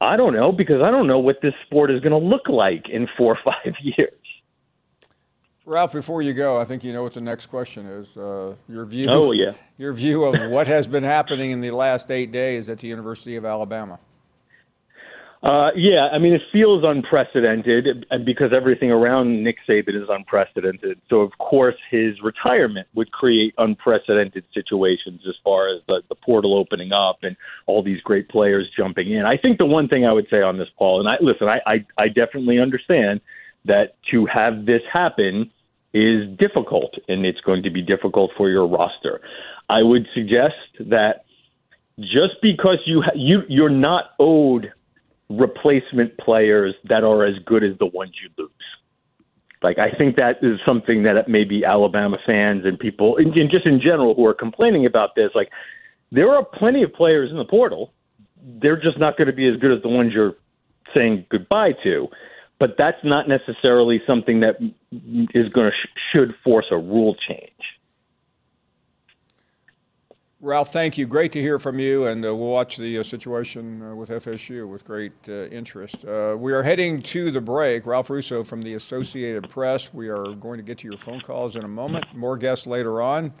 I 0.00 0.16
don't 0.16 0.32
know 0.32 0.52
because 0.52 0.80
I 0.82 0.90
don't 0.90 1.06
know 1.06 1.18
what 1.18 1.40
this 1.42 1.54
sport 1.66 1.90
is 1.90 2.00
going 2.00 2.18
to 2.18 2.28
look 2.28 2.48
like 2.48 2.88
in 2.88 3.08
four 3.16 3.34
or 3.34 3.38
five 3.44 3.74
years. 3.82 4.12
Ralph, 5.68 5.92
before 5.92 6.22
you 6.22 6.32
go, 6.32 6.58
I 6.58 6.64
think 6.64 6.82
you 6.82 6.94
know 6.94 7.02
what 7.02 7.12
the 7.12 7.20
next 7.20 7.46
question 7.46 7.86
is. 7.86 8.16
Uh, 8.16 8.54
your 8.68 8.86
view. 8.86 9.06
Oh, 9.08 9.32
yeah. 9.32 9.52
Your 9.78 9.92
view 9.92 10.24
of 10.24 10.50
what 10.50 10.66
has 10.66 10.88
been 10.88 11.04
happening 11.04 11.52
in 11.52 11.60
the 11.60 11.70
last 11.70 12.10
eight 12.10 12.32
days 12.32 12.68
at 12.68 12.80
the 12.80 12.88
University 12.88 13.36
of 13.36 13.44
Alabama. 13.44 14.00
Uh, 15.40 15.68
yeah, 15.76 16.08
I 16.12 16.18
mean, 16.18 16.32
it 16.32 16.42
feels 16.50 16.82
unprecedented 16.84 18.04
because 18.24 18.50
everything 18.52 18.90
around 18.90 19.44
Nick 19.44 19.58
Saban 19.68 19.94
is 19.94 20.08
unprecedented. 20.08 21.00
So, 21.08 21.20
of 21.20 21.30
course, 21.38 21.76
his 21.92 22.20
retirement 22.20 22.88
would 22.94 23.12
create 23.12 23.54
unprecedented 23.56 24.42
situations 24.52 25.20
as 25.28 25.36
far 25.44 25.68
as 25.68 25.80
the, 25.86 26.02
the 26.08 26.16
portal 26.16 26.58
opening 26.58 26.90
up 26.90 27.18
and 27.22 27.36
all 27.66 27.84
these 27.84 28.00
great 28.00 28.28
players 28.28 28.68
jumping 28.76 29.12
in. 29.12 29.26
I 29.26 29.36
think 29.36 29.58
the 29.58 29.66
one 29.66 29.86
thing 29.86 30.04
I 30.04 30.12
would 30.12 30.26
say 30.28 30.42
on 30.42 30.58
this, 30.58 30.68
Paul, 30.76 30.98
and 30.98 31.08
I 31.08 31.18
listen, 31.20 31.46
I, 31.46 31.60
I, 31.66 31.86
I 31.96 32.08
definitely 32.08 32.58
understand 32.58 33.20
that 33.64 33.94
to 34.10 34.26
have 34.26 34.66
this 34.66 34.82
happen 34.92 35.52
is 35.94 36.28
difficult, 36.38 36.94
and 37.08 37.24
it's 37.24 37.40
going 37.40 37.62
to 37.62 37.70
be 37.70 37.82
difficult 37.82 38.30
for 38.36 38.48
your 38.50 38.66
roster. 38.66 39.20
I 39.68 39.82
would 39.82 40.06
suggest 40.14 40.54
that 40.80 41.24
just 41.98 42.34
because 42.42 42.78
you 42.86 43.02
ha- 43.02 43.16
you 43.16 43.42
you're 43.48 43.70
not 43.70 44.10
owed 44.18 44.72
replacement 45.28 46.16
players 46.18 46.74
that 46.84 47.04
are 47.04 47.24
as 47.24 47.34
good 47.44 47.64
as 47.64 47.76
the 47.78 47.86
ones 47.86 48.12
you 48.22 48.30
lose. 48.38 48.50
Like 49.62 49.78
I 49.78 49.90
think 49.90 50.16
that 50.16 50.36
is 50.42 50.58
something 50.64 51.02
that 51.02 51.28
maybe 51.28 51.64
Alabama 51.64 52.18
fans 52.24 52.64
and 52.64 52.78
people, 52.78 53.16
and 53.16 53.34
just 53.50 53.66
in 53.66 53.80
general, 53.80 54.14
who 54.14 54.24
are 54.26 54.34
complaining 54.34 54.86
about 54.86 55.14
this, 55.16 55.30
like 55.34 55.50
there 56.12 56.30
are 56.30 56.44
plenty 56.44 56.82
of 56.82 56.92
players 56.92 57.30
in 57.30 57.36
the 57.36 57.44
portal. 57.44 57.92
They're 58.60 58.80
just 58.80 58.98
not 58.98 59.16
going 59.16 59.26
to 59.26 59.32
be 59.32 59.48
as 59.48 59.56
good 59.56 59.76
as 59.76 59.82
the 59.82 59.88
ones 59.88 60.12
you're 60.14 60.34
saying 60.94 61.26
goodbye 61.30 61.72
to. 61.82 62.08
But 62.58 62.70
that's 62.76 62.98
not 63.04 63.28
necessarily 63.28 64.02
something 64.06 64.40
that 64.40 64.56
is 64.90 65.48
going 65.50 65.70
to 65.70 65.72
sh- 65.72 66.00
should 66.12 66.34
force 66.42 66.66
a 66.70 66.76
rule 66.76 67.14
change. 67.28 67.52
Ralph, 70.40 70.72
thank 70.72 70.96
you. 70.96 71.04
Great 71.04 71.32
to 71.32 71.40
hear 71.40 71.58
from 71.58 71.80
you, 71.80 72.06
and 72.06 72.24
uh, 72.24 72.34
we'll 72.34 72.50
watch 72.50 72.76
the 72.76 72.98
uh, 72.98 73.02
situation 73.02 73.82
uh, 73.82 73.94
with 73.96 74.08
FSU 74.08 74.68
with 74.68 74.84
great 74.84 75.12
uh, 75.28 75.46
interest. 75.46 76.04
Uh, 76.04 76.36
we 76.38 76.52
are 76.52 76.62
heading 76.62 77.02
to 77.02 77.32
the 77.32 77.40
break. 77.40 77.86
Ralph 77.86 78.08
Russo 78.08 78.44
from 78.44 78.62
the 78.62 78.74
Associated 78.74 79.48
Press. 79.50 79.92
We 79.92 80.08
are 80.08 80.34
going 80.34 80.58
to 80.58 80.62
get 80.62 80.78
to 80.78 80.88
your 80.88 80.96
phone 80.96 81.20
calls 81.22 81.56
in 81.56 81.64
a 81.64 81.68
moment. 81.68 82.14
More 82.14 82.36
guests 82.36 82.68
later 82.68 83.02
on. 83.02 83.32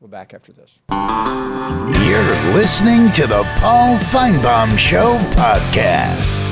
We'll 0.00 0.10
back 0.10 0.34
after 0.34 0.52
this. 0.52 0.80
You're 0.90 2.52
listening 2.52 3.10
to 3.12 3.26
the 3.26 3.44
Paul 3.60 3.96
Finebaum 3.98 4.76
Show 4.76 5.16
podcast. 5.30 6.51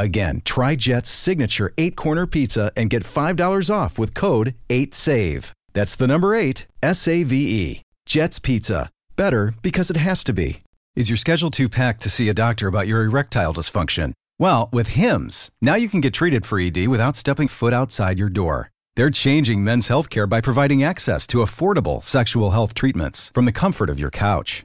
Again, 0.00 0.40
try 0.46 0.76
Jet's 0.76 1.10
signature 1.10 1.74
eight 1.76 1.94
corner 1.94 2.26
pizza 2.26 2.72
and 2.74 2.88
get 2.88 3.04
$5 3.04 3.68
off 3.68 3.98
with 3.98 4.14
code 4.14 4.54
8SAVE. 4.70 5.52
That's 5.74 5.94
the 5.94 6.06
number 6.06 6.34
eight, 6.34 6.66
S 6.82 7.06
A 7.06 7.22
V 7.22 7.36
E. 7.36 7.82
Jet's 8.06 8.38
Pizza. 8.38 8.88
Better 9.16 9.52
because 9.60 9.90
it 9.90 9.98
has 9.98 10.24
to 10.24 10.32
be. 10.32 10.60
Is 10.96 11.10
your 11.10 11.18
schedule 11.18 11.50
too 11.50 11.68
packed 11.68 12.00
to 12.04 12.08
see 12.08 12.30
a 12.30 12.34
doctor 12.34 12.66
about 12.66 12.86
your 12.86 13.04
erectile 13.04 13.52
dysfunction? 13.52 14.14
Well, 14.38 14.70
with 14.72 14.96
HIMS, 14.96 15.50
now 15.60 15.74
you 15.74 15.90
can 15.90 16.00
get 16.00 16.14
treated 16.14 16.46
for 16.46 16.58
ED 16.58 16.88
without 16.88 17.14
stepping 17.14 17.46
foot 17.46 17.74
outside 17.74 18.18
your 18.18 18.30
door. 18.30 18.70
They're 18.96 19.10
changing 19.10 19.62
men's 19.62 19.88
healthcare 19.88 20.26
by 20.26 20.40
providing 20.40 20.82
access 20.82 21.26
to 21.26 21.38
affordable 21.38 22.02
sexual 22.02 22.52
health 22.52 22.72
treatments 22.72 23.30
from 23.34 23.44
the 23.44 23.52
comfort 23.52 23.90
of 23.90 24.00
your 24.00 24.10
couch. 24.10 24.64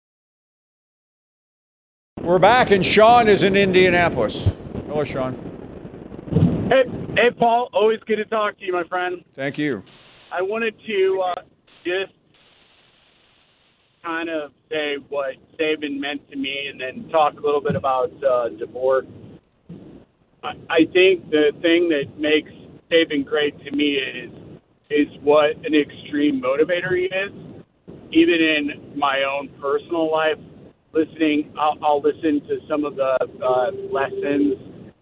We're 2.23 2.37
back, 2.37 2.69
and 2.69 2.85
Sean 2.85 3.27
is 3.27 3.41
in 3.41 3.55
Indianapolis. 3.55 4.47
Hello, 4.85 5.03
Sean. 5.03 5.33
Hey, 6.69 6.83
hey, 7.15 7.31
Paul. 7.35 7.67
Always 7.73 7.99
good 8.05 8.17
to 8.17 8.25
talk 8.25 8.59
to 8.59 8.63
you, 8.63 8.71
my 8.71 8.83
friend. 8.83 9.23
Thank 9.33 9.57
you. 9.57 9.83
I 10.31 10.43
wanted 10.43 10.75
to 10.85 11.23
uh, 11.25 11.41
just 11.83 12.13
kind 14.03 14.29
of 14.29 14.51
say 14.69 14.97
what 15.09 15.37
Saban 15.59 15.99
meant 15.99 16.29
to 16.29 16.35
me, 16.35 16.67
and 16.69 16.79
then 16.79 17.09
talk 17.09 17.33
a 17.39 17.41
little 17.41 17.59
bit 17.59 17.75
about 17.75 18.11
uh, 18.23 18.49
DeBoer. 18.49 19.07
I, 20.43 20.49
I 20.69 20.79
think 20.93 21.27
the 21.31 21.53
thing 21.59 21.89
that 21.89 22.19
makes 22.19 22.51
Saban 22.91 23.25
great 23.25 23.57
to 23.65 23.71
me 23.71 23.95
is 23.95 24.31
is 24.91 25.07
what 25.23 25.55
an 25.65 25.73
extreme 25.73 26.39
motivator 26.39 26.95
he 26.95 27.05
is. 27.05 27.31
Even 28.11 28.35
in 28.35 28.93
my 28.95 29.23
own 29.23 29.49
personal 29.59 30.11
life, 30.11 30.37
listening, 30.93 31.53
I'll, 31.59 31.77
I'll 31.83 32.01
listen 32.01 32.41
to 32.47 32.57
some 32.69 32.85
of 32.85 32.95
the 32.95 33.17
uh, 33.43 33.71
lessons 33.91 34.55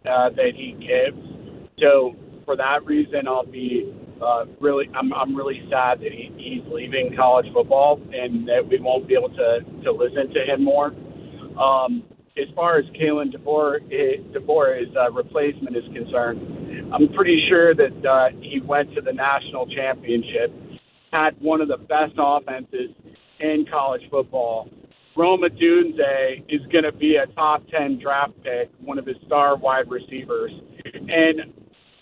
uh, 0.05 0.29
that 0.35 0.51
he 0.55 0.73
gives. 0.79 1.17
So 1.79 2.15
for 2.45 2.55
that 2.55 2.85
reason, 2.85 3.27
I'll 3.27 3.45
be 3.45 3.93
uh, 4.21 4.45
really, 4.59 4.89
I'm, 4.95 5.13
I'm 5.13 5.35
really 5.35 5.61
sad 5.69 5.99
that 5.99 6.11
he, 6.11 6.31
he's 6.37 6.73
leaving 6.73 7.15
college 7.15 7.45
football 7.53 8.01
and 8.13 8.47
that 8.47 8.67
we 8.67 8.79
won't 8.79 9.07
be 9.07 9.15
able 9.15 9.29
to, 9.29 9.59
to 9.83 9.91
listen 9.91 10.33
to 10.33 10.45
him 10.45 10.63
more. 10.63 10.87
Um, 11.57 12.03
as 12.37 12.47
far 12.55 12.77
as 12.77 12.85
Kalen 12.99 13.35
DeBoer, 13.35 13.81
eh, 13.91 14.21
DeBoer, 14.33 14.79
his 14.79 14.95
uh, 14.95 15.11
replacement 15.11 15.75
is 15.75 15.83
concerned, 15.93 16.93
I'm 16.93 17.09
pretty 17.13 17.45
sure 17.49 17.75
that 17.75 18.05
uh, 18.05 18.29
he 18.41 18.61
went 18.61 18.93
to 18.95 19.01
the 19.01 19.13
national 19.13 19.67
championship, 19.67 20.53
had 21.11 21.39
one 21.39 21.61
of 21.61 21.67
the 21.67 21.77
best 21.77 22.13
offenses 22.17 22.91
in 23.39 23.65
college 23.69 24.01
football. 24.09 24.69
Rome 25.15 25.41
Odunze 25.41 26.43
is 26.49 26.61
going 26.71 26.83
to 26.83 26.91
be 26.91 27.17
a 27.17 27.25
top 27.33 27.63
10 27.67 27.99
draft 27.99 28.33
pick, 28.43 28.69
one 28.79 28.97
of 28.97 29.05
his 29.05 29.17
star 29.25 29.57
wide 29.57 29.89
receivers. 29.89 30.51
And 30.93 31.53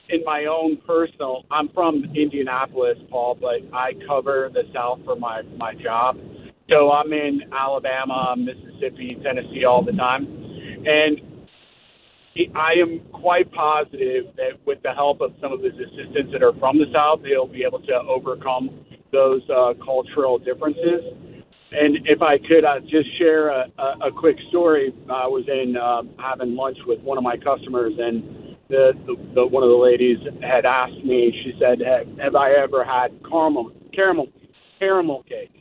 in 0.10 0.24
my 0.26 0.46
own 0.46 0.78
personal, 0.86 1.46
I'm 1.52 1.70
from 1.70 2.04
Indianapolis, 2.16 2.98
Paul, 3.10 3.38
but 3.40 3.56
I 3.74 3.94
cover 4.08 4.50
the 4.54 4.64
South 4.74 5.00
for 5.04 5.16
my 5.16 5.42
my 5.58 5.74
job. 5.74 6.18
So 6.70 6.92
I'm 6.92 7.12
in 7.14 7.42
Alabama, 7.58 8.36
Mississippi, 8.38 9.18
Tennessee 9.24 9.64
all 9.64 9.84
the 9.84 9.94
time, 9.94 10.26
and 10.86 11.22
I 12.56 12.74
am 12.74 13.02
quite 13.14 13.52
positive 13.52 14.26
that 14.36 14.60
with 14.66 14.82
the 14.84 14.94
help 14.94 15.22
of 15.22 15.32
some 15.42 15.54
of 15.54 15.62
his 15.62 15.74
assistants 15.74 16.32
that 16.34 16.44
are 16.44 16.54
from 16.60 16.78
the 16.78 16.86
South, 16.94 17.22
he'll 17.26 17.48
be 17.48 17.64
able 17.64 17.80
to 17.80 17.94
overcome 17.94 18.86
those 19.12 19.42
uh, 19.50 19.74
cultural 19.84 20.38
differences. 20.38 21.02
And 21.72 22.08
if 22.08 22.22
I 22.22 22.38
could 22.38 22.64
uh, 22.64 22.80
just 22.80 23.18
share 23.18 23.50
a, 23.50 23.66
a, 23.78 24.08
a 24.08 24.12
quick 24.12 24.38
story, 24.50 24.94
I 25.10 25.28
was 25.28 25.44
in 25.48 25.76
uh, 25.76 26.04
having 26.18 26.56
lunch 26.56 26.78
with 26.86 27.02
one 27.02 27.18
of 27.18 27.24
my 27.24 27.36
customers, 27.36 27.94
and 28.00 28.56
the, 28.70 28.94
the, 29.06 29.16
the 29.36 29.46
one 29.46 29.64
of 29.64 29.70
the 29.70 29.76
ladies 29.76 30.18
had 30.42 30.66
asked 30.66 31.04
me. 31.04 31.32
She 31.44 31.54
said, 31.60 31.80
"Have, 31.82 32.08
have 32.20 32.36
I 32.36 32.52
ever 32.54 32.86
had 32.86 33.20
caramel 33.30 33.72
caramel 33.94 34.28
caramel 34.80 35.24
cake?" 35.24 35.52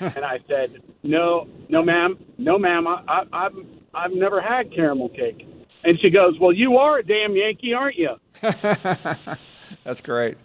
and 0.00 0.24
I 0.24 0.38
said, 0.48 0.82
"No, 1.02 1.46
no, 1.68 1.82
ma'am, 1.82 2.18
no, 2.38 2.58
ma'am. 2.58 2.86
I, 2.86 3.04
I, 3.06 3.22
I've 3.32 3.52
I've 3.92 4.12
never 4.12 4.40
had 4.40 4.72
caramel 4.74 5.10
cake." 5.10 5.46
And 5.84 5.98
she 6.00 6.08
goes, 6.08 6.38
"Well, 6.40 6.52
you 6.52 6.78
are 6.78 6.98
a 6.98 7.02
damn 7.02 7.36
Yankee, 7.36 7.74
aren't 7.74 7.96
you?" 7.96 8.16
That's 9.84 10.00
great. 10.02 10.38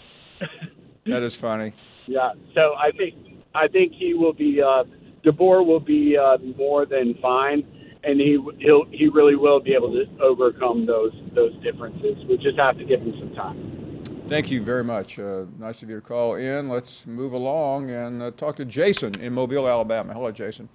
That 1.06 1.24
is 1.24 1.36
funny. 1.36 1.74
yeah. 2.06 2.34
So 2.54 2.74
I 2.78 2.92
think 2.92 3.16
I 3.54 3.70
think 3.70 3.94
he 3.94 4.14
will 4.14 4.34
be. 4.34 4.62
Uh, 4.62 4.84
DeBoer 5.26 5.66
will 5.66 5.80
be 5.80 6.18
uh, 6.18 6.38
more 6.58 6.86
than 6.86 7.16
fine 7.22 7.66
and 8.06 8.20
he 8.20 8.40
he'll 8.60 8.86
he 8.92 9.10
really 9.10 9.36
will 9.36 9.60
be 9.60 9.74
able 9.74 9.92
to 9.92 10.06
overcome 10.22 10.86
those 10.86 11.12
those 11.34 11.54
differences. 11.64 12.16
We 12.30 12.38
just 12.38 12.58
have 12.58 12.78
to 12.78 12.86
give 12.86 13.02
him 13.02 13.14
some 13.20 13.34
time. 13.34 14.04
Thank 14.28 14.50
you 14.50 14.64
very 14.64 14.84
much. 14.84 15.20
Uh, 15.20 15.46
nice 15.60 15.84
of 15.84 15.90
you 15.90 15.96
to 15.96 16.02
call 16.02 16.36
in. 16.36 16.70
Let's 16.70 17.06
move 17.06 17.34
along 17.34 17.92
and 17.92 18.24
uh, 18.24 18.32
talk 18.32 18.56
to 18.56 18.66
Jason 18.66 19.20
in 19.20 19.34
Mobile, 19.34 19.68
Alabama. 19.68 20.14
Hello, 20.14 20.32
Jason. 20.32 20.68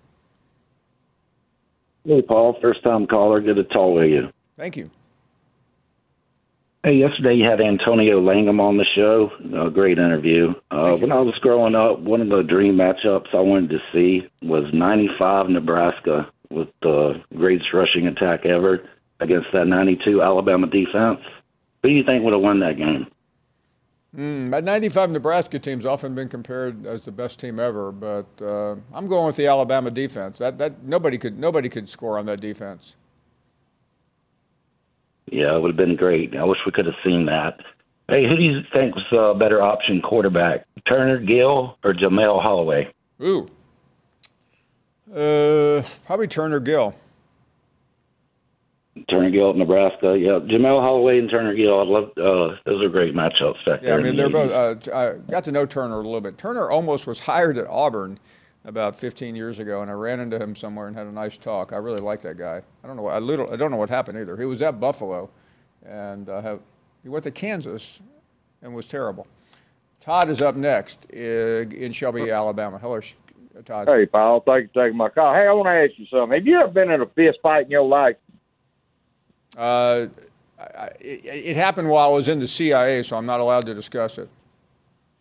Hey, 2.04 2.22
Paul. 2.22 2.56
First 2.60 2.82
time 2.84 3.06
caller. 3.06 3.40
Good 3.40 3.56
to 3.56 3.64
talk 3.64 3.96
with 3.96 4.10
you. 4.10 4.28
Thank 4.56 4.76
you. 4.76 4.90
Hey, 6.82 6.94
yesterday 6.94 7.34
you 7.34 7.44
had 7.44 7.60
Antonio 7.60 8.22
Langham 8.22 8.58
on 8.58 8.78
the 8.78 8.86
show. 8.96 9.30
A 9.66 9.68
great 9.68 9.98
interview. 9.98 10.54
Uh, 10.70 10.96
when 10.96 11.12
I 11.12 11.20
was 11.20 11.34
growing 11.42 11.74
up, 11.74 11.98
one 12.00 12.22
of 12.22 12.30
the 12.30 12.42
dream 12.42 12.76
matchups 12.76 13.34
I 13.34 13.40
wanted 13.40 13.68
to 13.70 13.78
see 13.92 14.26
was 14.40 14.64
95 14.72 15.50
Nebraska 15.50 16.30
with 16.48 16.68
the 16.80 17.22
greatest 17.36 17.74
rushing 17.74 18.06
attack 18.06 18.46
ever 18.46 18.88
against 19.20 19.48
that 19.52 19.66
92 19.66 20.22
Alabama 20.22 20.66
defense. 20.68 21.20
Who 21.82 21.90
do 21.90 21.94
you 21.94 22.02
think 22.02 22.24
would 22.24 22.32
have 22.32 22.40
won 22.40 22.60
that 22.60 22.78
game? 22.78 23.06
Mm, 24.16 24.50
that 24.50 24.64
95 24.64 25.10
Nebraska 25.10 25.58
team's 25.58 25.84
often 25.84 26.14
been 26.14 26.30
compared 26.30 26.86
as 26.86 27.02
the 27.02 27.12
best 27.12 27.38
team 27.38 27.60
ever, 27.60 27.92
but 27.92 28.26
uh, 28.40 28.76
I'm 28.94 29.06
going 29.06 29.26
with 29.26 29.36
the 29.36 29.46
Alabama 29.46 29.90
defense. 29.90 30.38
That 30.38 30.58
that 30.58 30.82
nobody 30.82 31.16
could 31.16 31.38
nobody 31.38 31.68
could 31.68 31.88
score 31.88 32.18
on 32.18 32.26
that 32.26 32.40
defense. 32.40 32.96
Yeah, 35.30 35.56
it 35.56 35.60
would 35.62 35.68
have 35.70 35.76
been 35.76 35.96
great. 35.96 36.34
I 36.36 36.44
wish 36.44 36.58
we 36.66 36.72
could 36.72 36.86
have 36.86 36.94
seen 37.04 37.26
that. 37.26 37.60
Hey, 38.08 38.28
who 38.28 38.36
do 38.36 38.42
you 38.42 38.60
think 38.72 38.94
was 38.96 39.04
a 39.12 39.38
better 39.38 39.62
option 39.62 40.02
quarterback, 40.02 40.66
Turner 40.88 41.18
Gill 41.18 41.78
or 41.84 41.94
Jamelle 41.94 42.42
Holloway? 42.42 42.92
Ooh, 43.22 43.48
uh, 45.14 45.82
probably 46.06 46.26
Turner 46.26 46.58
Gill. 46.60 46.94
Turner 49.08 49.30
Gill 49.30 49.50
at 49.50 49.56
Nebraska. 49.56 50.16
Yeah, 50.18 50.40
Jamelle 50.40 50.80
Holloway 50.82 51.18
and 51.20 51.30
Turner 51.30 51.54
Gill. 51.54 51.80
I 51.80 51.84
love 51.84 52.04
uh, 52.16 52.56
those 52.66 52.82
are 52.82 52.88
great 52.88 53.14
matchups 53.14 53.64
back 53.64 53.80
Yeah, 53.82 53.90
there. 53.90 54.00
I 54.00 54.02
mean 54.02 54.16
they're 54.16 54.28
80s. 54.28 54.32
both. 54.84 54.88
Uh, 54.88 54.96
I 54.96 55.30
got 55.30 55.44
to 55.44 55.52
know 55.52 55.64
Turner 55.64 55.94
a 55.94 56.02
little 56.02 56.20
bit. 56.20 56.36
Turner 56.38 56.68
almost 56.68 57.06
was 57.06 57.20
hired 57.20 57.56
at 57.56 57.66
Auburn 57.68 58.18
about 58.64 58.96
15 58.96 59.34
years 59.34 59.58
ago, 59.58 59.82
and 59.82 59.90
I 59.90 59.94
ran 59.94 60.20
into 60.20 60.38
him 60.38 60.54
somewhere 60.54 60.86
and 60.88 60.96
had 60.96 61.06
a 61.06 61.12
nice 61.12 61.36
talk. 61.36 61.72
I 61.72 61.76
really 61.76 62.00
like 62.00 62.20
that 62.22 62.36
guy. 62.36 62.62
I 62.84 62.86
don't 62.86 62.96
know. 62.96 63.02
What, 63.02 63.14
I 63.14 63.18
little. 63.18 63.50
I 63.52 63.56
don't 63.56 63.70
know 63.70 63.76
what 63.76 63.90
happened 63.90 64.18
either. 64.18 64.36
He 64.36 64.44
was 64.44 64.62
at 64.62 64.80
Buffalo, 64.80 65.30
and 65.84 66.28
uh, 66.28 66.42
have, 66.42 66.60
he 67.02 67.08
went 67.08 67.24
to 67.24 67.30
Kansas, 67.30 68.00
and 68.62 68.74
was 68.74 68.86
terrible. 68.86 69.26
Todd 70.00 70.30
is 70.30 70.40
up 70.40 70.56
next 70.56 71.06
uh, 71.12 71.16
in 71.16 71.92
Shelby, 71.92 72.30
Alabama. 72.30 72.78
Hello, 72.78 73.00
Todd. 73.64 73.88
Hey, 73.88 74.06
Paul. 74.06 74.40
Thanks 74.40 74.70
for 74.72 74.84
taking 74.84 74.96
my 74.96 75.08
call. 75.08 75.34
Hey, 75.34 75.46
I 75.46 75.52
want 75.52 75.66
to 75.66 75.70
ask 75.70 75.98
you 75.98 76.06
something. 76.06 76.38
Have 76.38 76.46
you 76.46 76.58
ever 76.58 76.70
been 76.70 76.90
in 76.90 77.00
a 77.00 77.06
fist 77.06 77.38
fight 77.42 77.64
in 77.64 77.70
your 77.70 77.86
life? 77.86 78.16
Uh, 79.56 80.06
I, 80.58 80.62
I, 80.62 80.86
it, 81.00 81.20
it 81.24 81.56
happened 81.56 81.88
while 81.88 82.10
I 82.10 82.12
was 82.12 82.28
in 82.28 82.38
the 82.38 82.46
CIA, 82.46 83.02
so 83.02 83.16
I'm 83.16 83.26
not 83.26 83.40
allowed 83.40 83.66
to 83.66 83.74
discuss 83.74 84.18
it. 84.18 84.28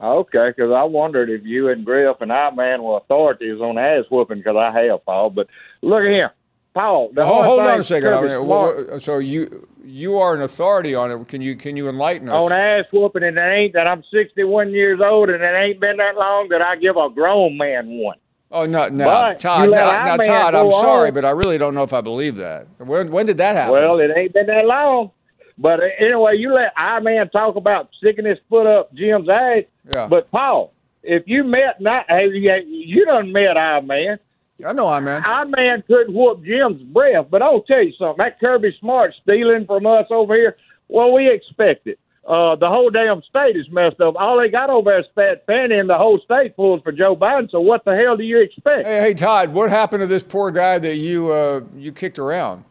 Okay, 0.02 0.50
because 0.56 0.72
I 0.72 0.84
wondered 0.84 1.30
if 1.30 1.44
you 1.44 1.70
and 1.70 1.84
Griff 1.86 2.18
and 2.22 2.32
I, 2.32 2.50
man, 2.52 2.84
were 2.84 2.98
authorities 2.98 3.60
on 3.60 3.78
ass 3.78 4.06
whooping, 4.10 4.38
because 4.38 4.56
I 4.56 4.72
have, 4.86 5.06
Paul. 5.06 5.30
But 5.30 5.48
look 5.82 6.02
at 6.04 6.10
here. 6.10 6.32
Paul, 6.74 7.10
the 7.14 7.24
only 7.24 7.48
hold 7.48 7.62
on 7.62 7.80
a 7.80 7.84
second. 7.84 8.14
I 8.14 8.22
mean, 8.22 8.30
Smart- 8.30 8.46
wha- 8.46 8.94
wha- 8.94 9.00
so 9.00 9.18
you 9.18 9.68
you 9.84 10.18
are 10.20 10.36
an 10.36 10.42
authority 10.42 10.94
on 10.96 11.12
it. 11.12 11.28
Can 11.28 11.42
you 11.42 11.56
can 11.56 11.76
you 11.76 11.90
enlighten 11.90 12.30
us? 12.30 12.42
on 12.42 12.52
ass 12.54 12.86
whooping, 12.94 13.24
and 13.24 13.38
it 13.38 13.42
ain't 13.42 13.74
that 13.74 13.88
I'm 13.88 14.04
61 14.14 14.70
years 14.72 15.02
old, 15.04 15.30
and 15.30 15.44
it 15.44 15.48
ain't 15.56 15.80
been 15.82 15.98
that 15.98 16.16
long 16.16 16.48
that 16.50 16.62
I 16.62 16.76
give 16.78 16.96
a 16.96 17.10
grown 17.10 17.58
man 17.58 17.90
one. 17.98 18.18
Oh 18.52 18.66
no, 18.66 18.88
no, 18.88 19.06
But 19.06 19.40
Todd. 19.40 19.66
you 19.66 19.72
Now, 19.72 20.16
Todd, 20.18 20.56
I'm 20.56 20.72
sorry, 20.72 21.10
on. 21.10 21.14
but 21.14 21.26
I 21.26 21.32
really 21.32 21.58
don't 21.58 21.74
know 21.76 21.84
if 21.84 21.92
I 21.94 22.02
believe 22.02 22.36
that. 22.38 22.68
When 22.78 23.12
when 23.12 23.26
did 23.26 23.38
that 23.38 23.56
happen? 23.56 23.74
Well, 23.74 24.00
it 24.00 24.12
ain't 24.16 24.34
been 24.34 24.46
that 24.46 24.66
long. 24.66 25.12
But 25.58 25.82
uh, 25.82 25.88
anyway, 26.00 26.38
you 26.38 26.54
let 26.54 26.72
our 26.78 27.02
man 27.02 27.30
talk 27.30 27.58
about 27.58 27.90
sticking 27.98 28.26
his 28.26 28.38
foot 28.50 28.66
up 28.66 28.94
Jim's 28.94 29.28
ass. 29.28 29.64
Yeah. 29.92 30.08
But 30.08 30.30
Paul, 30.32 30.74
if 31.04 31.24
you 31.26 31.44
met 31.44 31.82
not, 31.82 32.06
you, 32.10 33.06
done 33.06 33.32
met 33.32 33.58
our 33.58 33.82
man. 33.82 34.20
I 34.66 34.74
know 34.74 34.88
our 34.88 35.02
man. 35.02 35.24
Our 35.24 35.46
man 35.46 35.84
couldn't 35.88 36.14
whoop 36.14 36.44
Jim's 36.44 36.82
breath. 36.84 37.28
But 37.30 37.42
I'll 37.42 37.62
tell 37.62 37.84
you 37.84 37.94
something. 37.98 38.18
That 38.18 38.40
Kirby 38.40 38.76
Smart 38.80 39.14
stealing 39.24 39.66
from 39.66 39.86
us 39.86 40.06
over 40.10 40.36
here. 40.36 40.58
Well, 40.90 41.14
we 41.14 41.32
expect 41.32 41.88
it. 41.88 42.00
Uh, 42.28 42.56
the 42.56 42.68
whole 42.68 42.92
damn 42.92 43.24
state 43.24 43.56
is 43.56 43.68
messed 43.72 44.00
up. 44.02 44.16
All 44.16 44.40
they 44.40 44.50
got 44.50 44.70
over 44.70 44.92
there 44.92 45.00
is 45.00 45.06
Fat 45.16 45.44
Fanny, 45.48 45.80
and 45.80 45.90
the 45.90 45.98
whole 45.98 46.20
state 46.24 46.56
pulls 46.56 46.82
for 46.84 46.92
Joe 46.92 47.16
Biden. 47.16 47.50
So 47.50 47.60
what 47.60 47.84
the 47.86 47.96
hell 47.96 48.18
do 48.18 48.24
you 48.24 48.40
expect? 48.40 48.86
Hey, 48.86 49.00
hey, 49.02 49.14
Todd, 49.16 49.52
what 49.52 49.72
happened 49.72 50.02
to 50.02 50.08
this 50.08 50.22
poor 50.22 50.52
guy 50.52 50.78
that 50.78 50.98
you 50.98 51.32
uh, 51.32 51.62
you 51.76 51.92
kicked 51.92 52.20
around? 52.20 52.66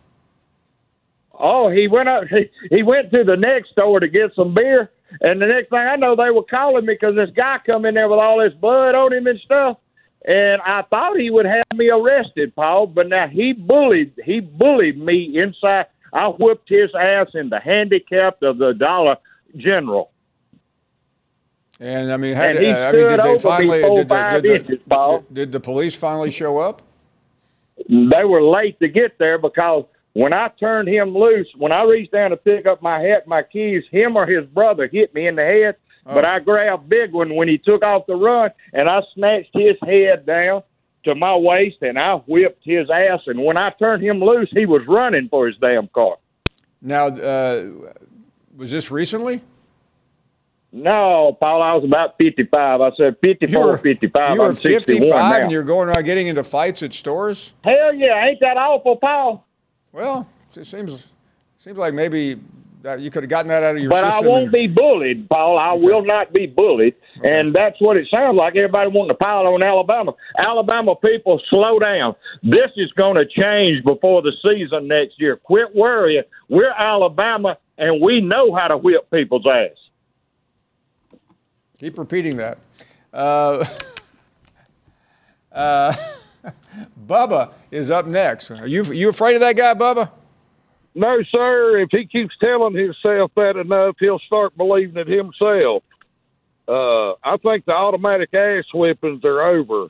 Oh, 1.41 1.71
he 1.71 1.89
went 1.89 2.09
up. 2.09 2.25
He, 2.31 2.51
he 2.77 2.83
went 2.83 3.11
to 3.11 3.25
the 3.25 3.37
next 3.37 3.71
store 3.71 3.99
to 3.99 4.09
get 4.09 4.35
some 4.37 4.55
beer, 4.55 4.93
and 5.21 5.41
the 5.41 5.47
next 5.47 5.71
thing 5.71 5.79
I 5.79 5.97
know, 5.97 6.15
they 6.15 6.31
were 6.31 6.43
calling 6.43 6.87
me 6.87 6.95
because 6.95 7.17
this 7.17 7.31
guy 7.35 7.59
come 7.65 7.85
in 7.85 7.95
there 7.95 8.09
with 8.09 8.19
all 8.19 8.39
this 8.39 8.53
blood 8.55 8.95
on 8.95 9.13
him 9.13 9.27
and 9.27 9.41
stuff. 9.41 9.79
And 10.25 10.61
I 10.63 10.83
thought 10.83 11.19
he 11.19 11.31
would 11.31 11.47
have 11.47 11.65
me 11.75 11.89
arrested, 11.91 12.55
Paul, 12.55 12.89
but 12.89 13.09
now 13.09 13.29
he 13.29 13.53
bullied. 13.53 14.13
He 14.25 14.41
bullied 14.41 14.99
me 14.99 15.39
inside. 15.39 15.87
I 16.13 16.29
whipped 16.29 16.69
his 16.69 16.91
ass 16.95 17.29
in 17.35 17.49
the 17.49 17.61
handicapped 17.61 18.43
of 18.43 18.59
the 18.59 18.73
Dollar 18.75 19.17
General. 19.57 20.11
And 21.81 22.13
I 22.13 22.17
mean, 22.17 22.35
had, 22.35 22.57
And 22.57 22.65
he 22.65 22.71
uh, 22.71 22.89
I 22.89 22.93
mean, 22.93 23.09
did 23.09 23.23
they 23.23 23.39
finally? 23.39 23.81
did, 23.81 24.09
the, 24.09 24.41
did, 24.43 24.61
inches, 24.63 24.81
Paul. 24.89 25.21
did, 25.21 25.35
did 25.35 25.53
the 25.53 25.61
police 25.61 25.95
finally 25.95 26.31
show 26.31 26.59
up? 26.59 26.83
They 27.89 28.25
were 28.25 28.43
late 28.43 28.79
to 28.81 28.89
get 28.89 29.19
there 29.19 29.39
because 29.39 29.85
when 30.19 30.33
I 30.33 30.49
turned 30.59 30.89
him 30.89 31.17
loose, 31.17 31.47
when 31.57 31.71
I 31.71 31.85
reached 31.85 32.11
down 32.11 32.31
to 32.31 32.37
pick 32.37 32.67
up 32.67 32.83
my 32.83 33.01
hat, 33.01 33.21
and 33.21 33.29
my 33.29 33.45
keys, 33.45 33.85
him 33.93 34.17
or 34.17 34.27
his 34.27 34.45
brother 34.47 34.89
hit 34.89 35.15
me 35.15 35.29
in 35.29 35.37
the 35.37 35.45
head. 35.45 35.77
But 36.05 36.25
I 36.25 36.41
grabbed 36.41 36.89
Big 36.89 37.13
One 37.13 37.37
when 37.37 37.47
he 37.47 37.57
took 37.57 37.85
off 37.85 38.07
the 38.07 38.17
run, 38.17 38.51
and 38.73 38.89
I 38.89 39.03
snatched 39.15 39.51
his 39.53 39.77
head 39.81 40.27
down 40.27 40.63
to 41.05 41.15
my 41.15 41.37
waist, 41.37 41.77
and 41.83 41.97
I 41.99 42.15
whipped 42.27 42.65
his 42.65 42.91
ass. 42.91 43.21
And 43.27 43.45
when 43.45 43.57
I 43.57 43.71
turned 43.79 44.03
him 44.03 44.19
loose, 44.19 44.49
he 44.51 44.67
was 44.67 44.83
running 44.89 45.29
for 45.29 45.47
his 45.47 45.57
damn 45.59 45.87
car. 45.89 46.17
Now, 46.83 47.09
uh, 47.09 47.67
was 48.57 48.73
this 48.73 48.91
recently? 48.91 49.41
No, 50.73 51.37
Paul, 51.39 51.63
I 51.63 51.75
was 51.75 51.85
about 51.85 52.17
55. 52.19 52.81
I 52.81 52.91
said 52.97 53.17
54, 53.23 53.61
You 53.61 53.67
were 53.67 53.79
55. 53.79 54.35
You 54.35 54.41
were 54.41 54.49
I'm 54.49 54.55
61 54.57 54.85
55 54.99 55.11
now. 55.11 55.43
and 55.43 55.53
you're 55.53 55.63
going 55.63 55.89
around 55.89 56.05
getting 56.05 56.27
into 56.27 56.43
fights 56.43 56.83
at 56.83 56.93
stores. 56.93 57.53
Hell 57.63 57.95
yeah, 57.95 58.27
ain't 58.27 58.41
that 58.41 58.57
awful, 58.57 58.97
Paul? 58.97 59.45
Well, 59.93 60.29
it 60.55 60.67
seems 60.67 61.07
seems 61.59 61.79
like 61.79 61.95
maybe 61.95 62.41
that 62.83 63.01
you 63.01 63.11
could 63.11 63.23
have 63.23 63.31
gotten 63.31 63.49
that 63.49 63.63
out 63.63 63.77
of 63.77 63.83
your 63.83 63.91
But 63.91 64.05
I 64.05 64.21
won't 64.21 64.53
be 64.53 64.67
bullied, 64.67 65.29
Paul. 65.29 65.59
I 65.59 65.73
will 65.73 66.05
not 66.05 66.33
be 66.33 66.47
bullied. 66.47 66.95
And 67.25 67.55
that's 67.55 67.81
what 67.81 67.97
it 67.97 68.07
sounds 68.11 68.37
like. 68.37 68.55
Everybody 68.57 68.91
wanting 68.91 69.09
to 69.09 69.15
pile 69.15 69.47
on 69.47 69.63
Alabama. 69.63 70.13
Alabama 70.39 70.95
people, 70.95 71.41
slow 71.51 71.79
down. 71.79 72.15
This 72.43 72.71
is 72.77 72.93
going 72.93 73.17
to 73.17 73.27
change 73.27 73.85
before 73.85 74.23
the 74.23 74.33
season 74.43 74.87
next 74.87 75.21
year. 75.21 75.37
Quit 75.37 75.75
worrying. 75.75 76.23
We're 76.49 76.71
Alabama, 76.71 77.59
and 77.77 78.01
we 78.01 78.21
know 78.21 78.55
how 78.55 78.69
to 78.69 78.77
whip 78.77 79.11
people's 79.11 79.47
ass. 79.47 81.19
Keep 81.79 81.99
repeating 81.99 82.37
that. 82.37 82.59
Uh, 83.13 83.65
uh, 85.53 85.97
Bubba 87.07 87.53
is 87.71 87.91
up 87.91 88.07
next. 88.07 88.51
Are 88.51 88.67
you 88.67 88.85
you 88.85 89.09
afraid 89.09 89.35
of 89.35 89.41
that 89.41 89.57
guy, 89.57 89.75
Bubba? 89.75 90.11
No, 90.95 91.19
sir. 91.31 91.79
If 91.81 91.91
he 91.93 92.07
keeps 92.07 92.35
telling 92.41 92.75
himself 92.75 93.31
that 93.37 93.57
enough, 93.57 93.97
he'll 94.01 94.19
start 94.21 94.57
believing 94.57 94.97
it 94.97 95.07
himself. 95.07 95.83
Uh, 96.67 97.13
I 97.25 97.37
think 97.43 97.65
the 97.65 97.73
automatic 97.73 98.35
ass 98.35 98.65
whippings 98.75 99.25
are 99.25 99.43
over. 99.43 99.89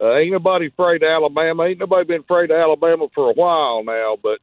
Uh, 0.00 0.16
ain't 0.16 0.32
nobody 0.32 0.66
afraid 0.66 1.02
of 1.02 1.08
Alabama. 1.08 1.64
Ain't 1.64 1.78
nobody 1.78 2.04
been 2.04 2.22
afraid 2.22 2.50
of 2.50 2.56
Alabama 2.56 3.06
for 3.14 3.30
a 3.30 3.34
while 3.34 3.84
now. 3.84 4.16
But 4.20 4.40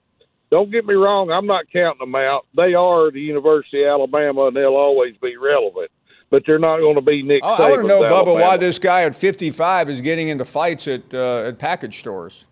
don't 0.52 0.72
get 0.72 0.86
me 0.86 0.94
wrong, 0.94 1.32
I'm 1.32 1.48
not 1.48 1.66
counting 1.72 2.00
them 2.00 2.16
out. 2.16 2.46
They 2.56 2.74
are 2.74 3.12
the 3.12 3.20
University 3.20 3.84
of 3.84 3.90
Alabama, 3.90 4.48
and 4.48 4.56
they'll 4.56 4.76
always 4.76 5.16
be 5.22 5.36
relevant. 5.38 5.92
But 6.30 6.44
they're 6.46 6.60
not 6.60 6.78
going 6.80 6.96
to 6.96 7.02
be 7.02 7.24
Nick 7.24 7.44
I, 7.44 7.56
I 7.56 7.70
want 7.72 7.82
to 7.82 7.88
know, 7.88 8.02
Bubba, 8.02 8.10
Alabama. 8.12 8.34
why 8.40 8.58
this 8.58 8.78
guy 8.78 9.02
at 9.04 9.16
55 9.16 9.90
is 9.90 10.02
getting 10.02 10.28
into 10.28 10.46
fights 10.46 10.88
at 10.88 11.12
uh, 11.14 11.44
at 11.48 11.58
package 11.58 11.98
stores. 12.00 12.46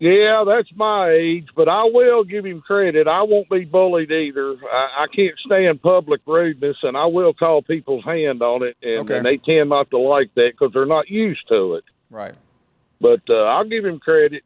Yeah, 0.00 0.44
that's 0.46 0.68
my 0.74 1.10
age, 1.10 1.48
but 1.54 1.68
I 1.68 1.84
will 1.84 2.24
give 2.24 2.44
him 2.44 2.60
credit. 2.62 3.06
I 3.06 3.22
won't 3.22 3.48
be 3.48 3.64
bullied 3.64 4.10
either. 4.10 4.56
I, 4.70 5.04
I 5.04 5.06
can't 5.14 5.38
stand 5.46 5.80
public 5.82 6.20
rudeness, 6.26 6.76
and 6.82 6.96
I 6.96 7.06
will 7.06 7.32
call 7.32 7.62
people's 7.62 8.04
hand 8.04 8.42
on 8.42 8.62
it, 8.64 8.76
and, 8.82 9.00
Okay. 9.00 9.18
and 9.18 9.24
they 9.26 9.36
tend 9.38 9.70
not 9.70 9.90
to 9.90 9.98
like 9.98 10.34
that 10.34 10.50
because 10.52 10.72
they're 10.74 10.84
not 10.84 11.08
used 11.08 11.46
to 11.48 11.74
it. 11.74 11.84
Right. 12.10 12.34
But 13.00 13.20
uh, 13.30 13.34
I'll 13.44 13.68
give 13.68 13.84
him 13.84 14.00
credit. 14.00 14.42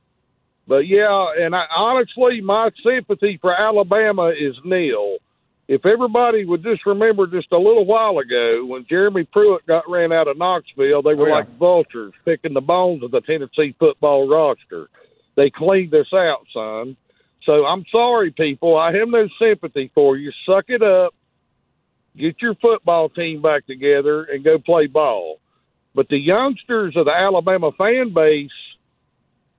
But 0.69 0.87
yeah, 0.87 1.27
and 1.41 1.57
I, 1.57 1.65
honestly, 1.75 2.41
my 2.43 2.71
sympathy 2.85 3.39
for 3.41 3.55
Alabama 3.59 4.29
is 4.29 4.55
nil. 4.65 5.17
If 5.69 5.85
everybody 5.85 6.47
would 6.47 6.63
just 6.63 6.87
remember 6.87 7.27
just 7.27 7.53
a 7.53 7.59
little 7.59 7.85
while 7.85 8.19
ago 8.19 8.65
when 8.65 8.87
Jeremy 8.89 9.25
Pruitt 9.25 9.67
got 9.67 9.89
ran 9.89 10.13
out 10.13 10.27
of 10.27 10.39
Knoxville, 10.39 11.03
they 11.03 11.15
were 11.15 11.25
Oh, 11.25 11.29
yeah. 11.29 11.35
like 11.35 11.59
vultures 11.59 12.15
picking 12.25 12.55
the 12.55 12.63
bones 12.63 13.03
of 13.03 13.11
the 13.11 13.21
Tennessee 13.21 13.75
football 13.79 14.27
roster. 14.27 14.89
They 15.37 15.51
cleaned 15.51 15.91
this 15.91 16.11
out, 16.15 16.47
son. 16.55 16.97
So 17.45 17.67
I'm 17.67 17.85
sorry, 17.93 18.31
people. 18.31 18.79
I 18.79 18.93
have 18.97 19.09
no 19.09 19.29
sympathy 19.39 19.91
for 19.95 20.17
you. 20.17 20.33
Suck 20.47 20.65
it 20.69 20.83
up. 20.83 21.15
Get 22.17 22.41
your 22.41 22.55
football 22.57 23.11
team 23.11 23.43
back 23.43 23.67
together 23.67 24.25
and 24.25 24.43
go 24.43 24.59
play 24.59 24.87
ball. 24.87 25.39
But 25.95 26.09
the 26.09 26.19
youngsters 26.19 26.97
of 26.97 27.05
the 27.05 27.13
Alabama 27.13 27.73
fan 27.77 28.13
base, 28.15 28.51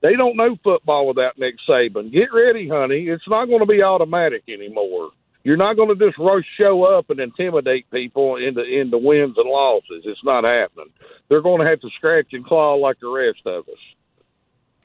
they 0.01 0.15
don't 0.15 0.35
know 0.37 0.57
football 0.63 1.07
without 1.07 1.37
Nick 1.37 1.55
Saban. 1.67 2.11
Get 2.11 2.33
ready, 2.33 2.67
honey. 2.67 3.07
It's 3.07 3.27
not 3.27 3.45
going 3.45 3.59
to 3.59 3.65
be 3.65 3.81
automatic 3.83 4.43
anymore. 4.49 5.11
You're 5.49 5.57
not 5.57 5.77
going 5.77 5.89
to 5.89 5.95
just 5.95 6.19
rush 6.19 6.43
show 6.59 6.83
up 6.83 7.09
and 7.09 7.19
intimidate 7.19 7.89
people 7.89 8.35
into 8.35 8.61
into 8.61 8.99
wins 8.99 9.33
and 9.35 9.49
losses. 9.49 10.03
It's 10.05 10.23
not 10.23 10.43
happening. 10.43 10.91
They're 11.27 11.41
going 11.41 11.59
to 11.59 11.67
have 11.67 11.79
to 11.79 11.89
scratch 11.97 12.27
and 12.33 12.45
claw 12.45 12.75
like 12.75 12.99
the 12.99 13.09
rest 13.09 13.39
of 13.47 13.67
us. 13.67 13.79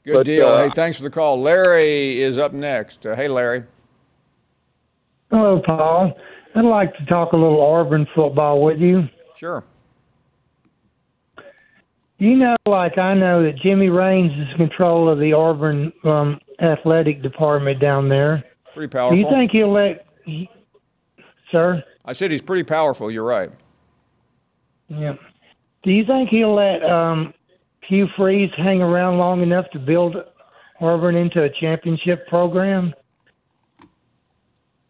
Good 0.03 0.13
But, 0.15 0.25
deal. 0.25 0.47
uh, 0.47 0.63
hey, 0.63 0.71
thanks 0.73 0.97
for 0.97 1.03
the 1.03 1.11
call. 1.11 1.39
Larry 1.39 2.19
is 2.19 2.39
up 2.39 2.51
next. 2.51 3.05
Uh, 3.05 3.15
hey, 3.15 3.27
Larry. 3.27 3.65
Hello, 5.29 5.61
Paul. 5.63 6.17
I'd 6.55 6.65
like 6.65 6.97
to 6.97 7.05
talk 7.05 7.33
a 7.33 7.37
little 7.37 7.61
Auburn 7.61 8.07
football 8.15 8.63
with 8.63 8.79
you. 8.79 9.03
Sure. 9.37 9.63
You 12.17 12.37
know, 12.37 12.55
like 12.65 12.97
I 12.97 13.13
know 13.13 13.43
that 13.43 13.57
Jimmy 13.57 13.89
Raines 13.89 14.31
is 14.31 14.47
in 14.53 14.67
control 14.67 15.09
of 15.09 15.19
the 15.19 15.31
Auburn 15.33 15.93
um, 16.03 16.39
athletic 16.59 17.21
department 17.21 17.79
down 17.79 18.09
there. 18.09 18.43
Pretty 18.73 18.87
powerful. 18.87 19.15
Do 19.15 19.21
you 19.21 19.29
think 19.29 19.51
he'll 19.51 19.71
let, 19.71 20.07
sir? 21.51 21.83
I 22.03 22.13
said 22.13 22.31
he's 22.31 22.41
pretty 22.41 22.63
powerful. 22.63 23.09
You're 23.09 23.23
right. 23.23 23.49
Yeah. 24.87 25.13
Do 25.83 25.91
you 25.91 26.05
think 26.05 26.29
he'll 26.29 26.55
let 26.55 26.83
um, 26.83 27.33
Hugh 27.87 28.07
Freeze 28.15 28.51
hang 28.57 28.81
around 28.81 29.17
long 29.17 29.41
enough 29.41 29.69
to 29.71 29.79
build 29.79 30.15
Auburn 30.81 31.15
into 31.15 31.43
a 31.43 31.49
championship 31.49 32.27
program? 32.27 32.93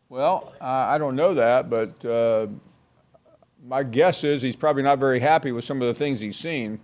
Well, 0.10 0.54
I 0.62 0.96
I 0.96 0.98
don't 0.98 1.15
know 1.15 1.34
that, 1.34 1.70
but 1.70 2.06
uh, 2.06 2.48
my 3.65 3.84
guess 3.84 4.24
is 4.24 4.41
he's 4.41 4.56
probably 4.56 4.84
not 4.84 5.00
very 5.00 5.20
happy 5.20 5.52
with 5.52 5.65
some 5.65 5.82
of 5.82 5.88
the 5.88 5.94
things 5.94 6.20
he's 6.20 6.38
seen. 6.38 6.80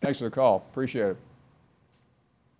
Thanks 0.00 0.18
for 0.18 0.26
the 0.26 0.30
call. 0.30 0.64
Appreciate 0.70 1.10
it. 1.10 1.16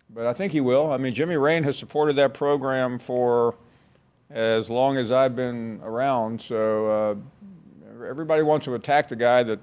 But 0.09 0.25
I 0.25 0.33
think 0.33 0.53
he 0.53 0.61
will. 0.61 0.91
I 0.91 0.97
mean, 0.97 1.13
Jimmy 1.13 1.37
Rane 1.37 1.63
has 1.63 1.77
supported 1.77 2.15
that 2.15 2.33
program 2.33 2.97
for 2.97 3.55
as 4.29 4.69
long 4.69 4.97
as 4.97 5.11
I've 5.11 5.35
been 5.35 5.79
around. 5.83 6.41
So 6.41 6.87
uh, 6.87 8.05
everybody 8.05 8.41
wants 8.41 8.65
to 8.65 8.75
attack 8.75 9.07
the 9.07 9.15
guy 9.15 9.43
that 9.43 9.59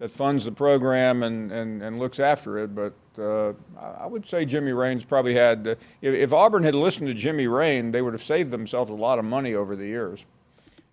that 0.00 0.10
funds 0.10 0.46
the 0.46 0.52
program 0.52 1.22
and, 1.22 1.52
and, 1.52 1.82
and 1.82 1.98
looks 1.98 2.18
after 2.18 2.58
it. 2.58 2.74
But 2.74 2.94
uh, 3.18 3.52
I 3.78 4.06
would 4.06 4.26
say 4.26 4.46
Jimmy 4.46 4.72
Rane's 4.72 5.04
probably 5.04 5.34
had, 5.34 5.68
uh, 5.68 5.74
if, 6.00 6.14
if 6.14 6.32
Auburn 6.32 6.62
had 6.62 6.74
listened 6.74 7.08
to 7.08 7.14
Jimmy 7.14 7.46
Rane, 7.46 7.90
they 7.90 8.00
would 8.00 8.14
have 8.14 8.22
saved 8.22 8.50
themselves 8.50 8.90
a 8.90 8.94
lot 8.94 9.18
of 9.18 9.26
money 9.26 9.54
over 9.54 9.76
the 9.76 9.84
years. 9.84 10.24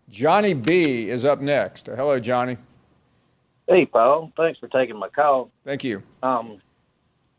Johnny 0.10 0.54
B 0.54 1.10
is 1.10 1.24
up 1.24 1.40
next. 1.40 1.88
Uh, 1.88 1.96
hello, 1.96 2.20
Johnny. 2.20 2.58
Hey, 3.66 3.86
Paul. 3.86 4.32
Thanks 4.36 4.60
for 4.60 4.68
taking 4.68 4.98
my 4.98 5.08
call. 5.08 5.52
Thank 5.64 5.86
you. 5.86 6.04
Um, 6.22 6.62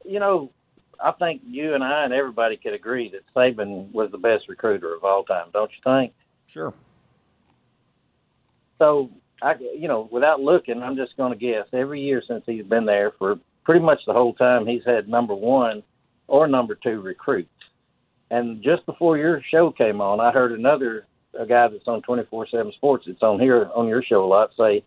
you 0.07 0.21
know, 0.21 0.51
I 1.01 1.13
think 1.13 1.43
you 1.47 1.75
and 1.75 1.85
I 1.85 2.05
and 2.05 2.13
everybody 2.13 2.57
could 2.57 2.75
agree 2.75 3.11
that 3.11 3.23
Saban 3.35 3.93
was 3.93 4.11
the 4.11 4.19
best 4.19 4.49
recruiter 4.49 4.95
of 4.95 5.05
all 5.05 5.25
time, 5.25 5.47
don't 5.53 5.71
you 5.71 5.79
think? 5.85 6.13
Sure. 6.47 6.75
So, 8.79 9.11
I, 9.43 9.55
you 9.77 9.89
know, 9.89 10.09
without 10.11 10.41
looking, 10.41 10.83
I'm 10.83 10.97
just 10.97 11.17
going 11.17 11.33
to 11.33 11.39
guess 11.39 11.67
every 11.73 12.01
year 12.01 12.23
since 12.27 12.43
he's 12.47 12.65
been 12.65 12.87
there 12.87 13.13
for 13.19 13.39
pretty 13.65 13.85
much 13.85 14.01
the 14.07 14.13
whole 14.13 14.35
time, 14.35 14.67
he's 14.67 14.85
had 14.85 15.09
number 15.09 15.35
one 15.35 15.83
or 16.27 16.49
number 16.49 16.75
two 16.75 17.01
recruits. 17.01 17.51
And 18.31 18.63
just 18.63 18.85
before 18.87 19.17
your 19.17 19.43
show 19.51 19.71
came 19.71 20.01
on, 20.01 20.21
I 20.21 20.33
heard 20.33 20.53
another 20.53 21.07
a 21.39 21.47
guy 21.47 21.69
that's 21.69 21.87
on 21.87 22.03
24/7 22.03 22.73
Sports. 22.75 23.07
It's 23.07 23.23
on 23.23 23.39
here 23.39 23.71
on 23.75 23.87
your 23.87 24.03
show 24.03 24.25
a 24.25 24.27
lot. 24.27 24.51
Say 24.57 24.83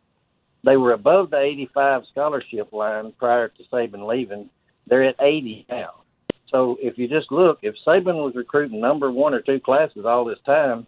they 0.63 0.77
were 0.77 0.93
above 0.93 1.29
the 1.29 1.39
85 1.39 2.03
scholarship 2.11 2.71
line 2.73 3.13
prior 3.17 3.47
to 3.49 3.63
Saban 3.71 4.07
leaving. 4.07 4.49
They're 4.87 5.03
at 5.03 5.15
80 5.19 5.65
now. 5.69 6.00
So 6.51 6.77
if 6.81 6.97
you 6.97 7.07
just 7.07 7.31
look, 7.31 7.59
if 7.61 7.75
Saban 7.85 8.23
was 8.23 8.35
recruiting 8.35 8.81
number 8.81 9.09
one 9.09 9.33
or 9.33 9.41
two 9.41 9.59
classes 9.59 10.05
all 10.05 10.25
this 10.25 10.39
time, 10.45 10.85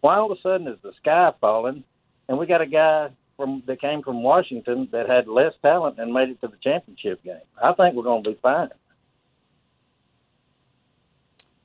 why 0.00 0.16
all 0.16 0.30
of 0.30 0.36
a 0.36 0.40
sudden 0.42 0.66
is 0.66 0.78
the 0.82 0.92
sky 1.00 1.32
falling? 1.40 1.84
And 2.28 2.36
we 2.36 2.46
got 2.46 2.60
a 2.60 2.66
guy 2.66 3.10
from 3.36 3.62
that 3.66 3.80
came 3.80 4.02
from 4.02 4.22
Washington 4.22 4.88
that 4.92 5.08
had 5.08 5.28
less 5.28 5.52
talent 5.62 5.98
and 5.98 6.12
made 6.12 6.30
it 6.30 6.40
to 6.40 6.48
the 6.48 6.56
championship 6.62 7.22
game. 7.22 7.36
I 7.62 7.72
think 7.72 7.94
we're 7.94 8.02
going 8.02 8.24
to 8.24 8.30
be 8.30 8.38
fine. 8.42 8.70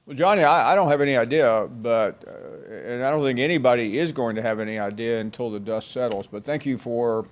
Well, 0.05 0.15
Johnny, 0.15 0.43
I, 0.43 0.71
I 0.71 0.75
don't 0.75 0.89
have 0.89 1.01
any 1.01 1.17
idea, 1.17 1.67
but, 1.67 2.23
uh, 2.27 2.73
and 2.73 3.03
I 3.03 3.11
don't 3.11 3.21
think 3.21 3.39
anybody 3.39 3.97
is 3.97 4.11
going 4.11 4.35
to 4.37 4.41
have 4.41 4.59
any 4.59 4.79
idea 4.79 5.19
until 5.19 5.51
the 5.51 5.59
dust 5.59 5.91
settles. 5.91 6.27
But 6.27 6.43
thank 6.43 6.65
you 6.65 6.77
for 6.77 7.27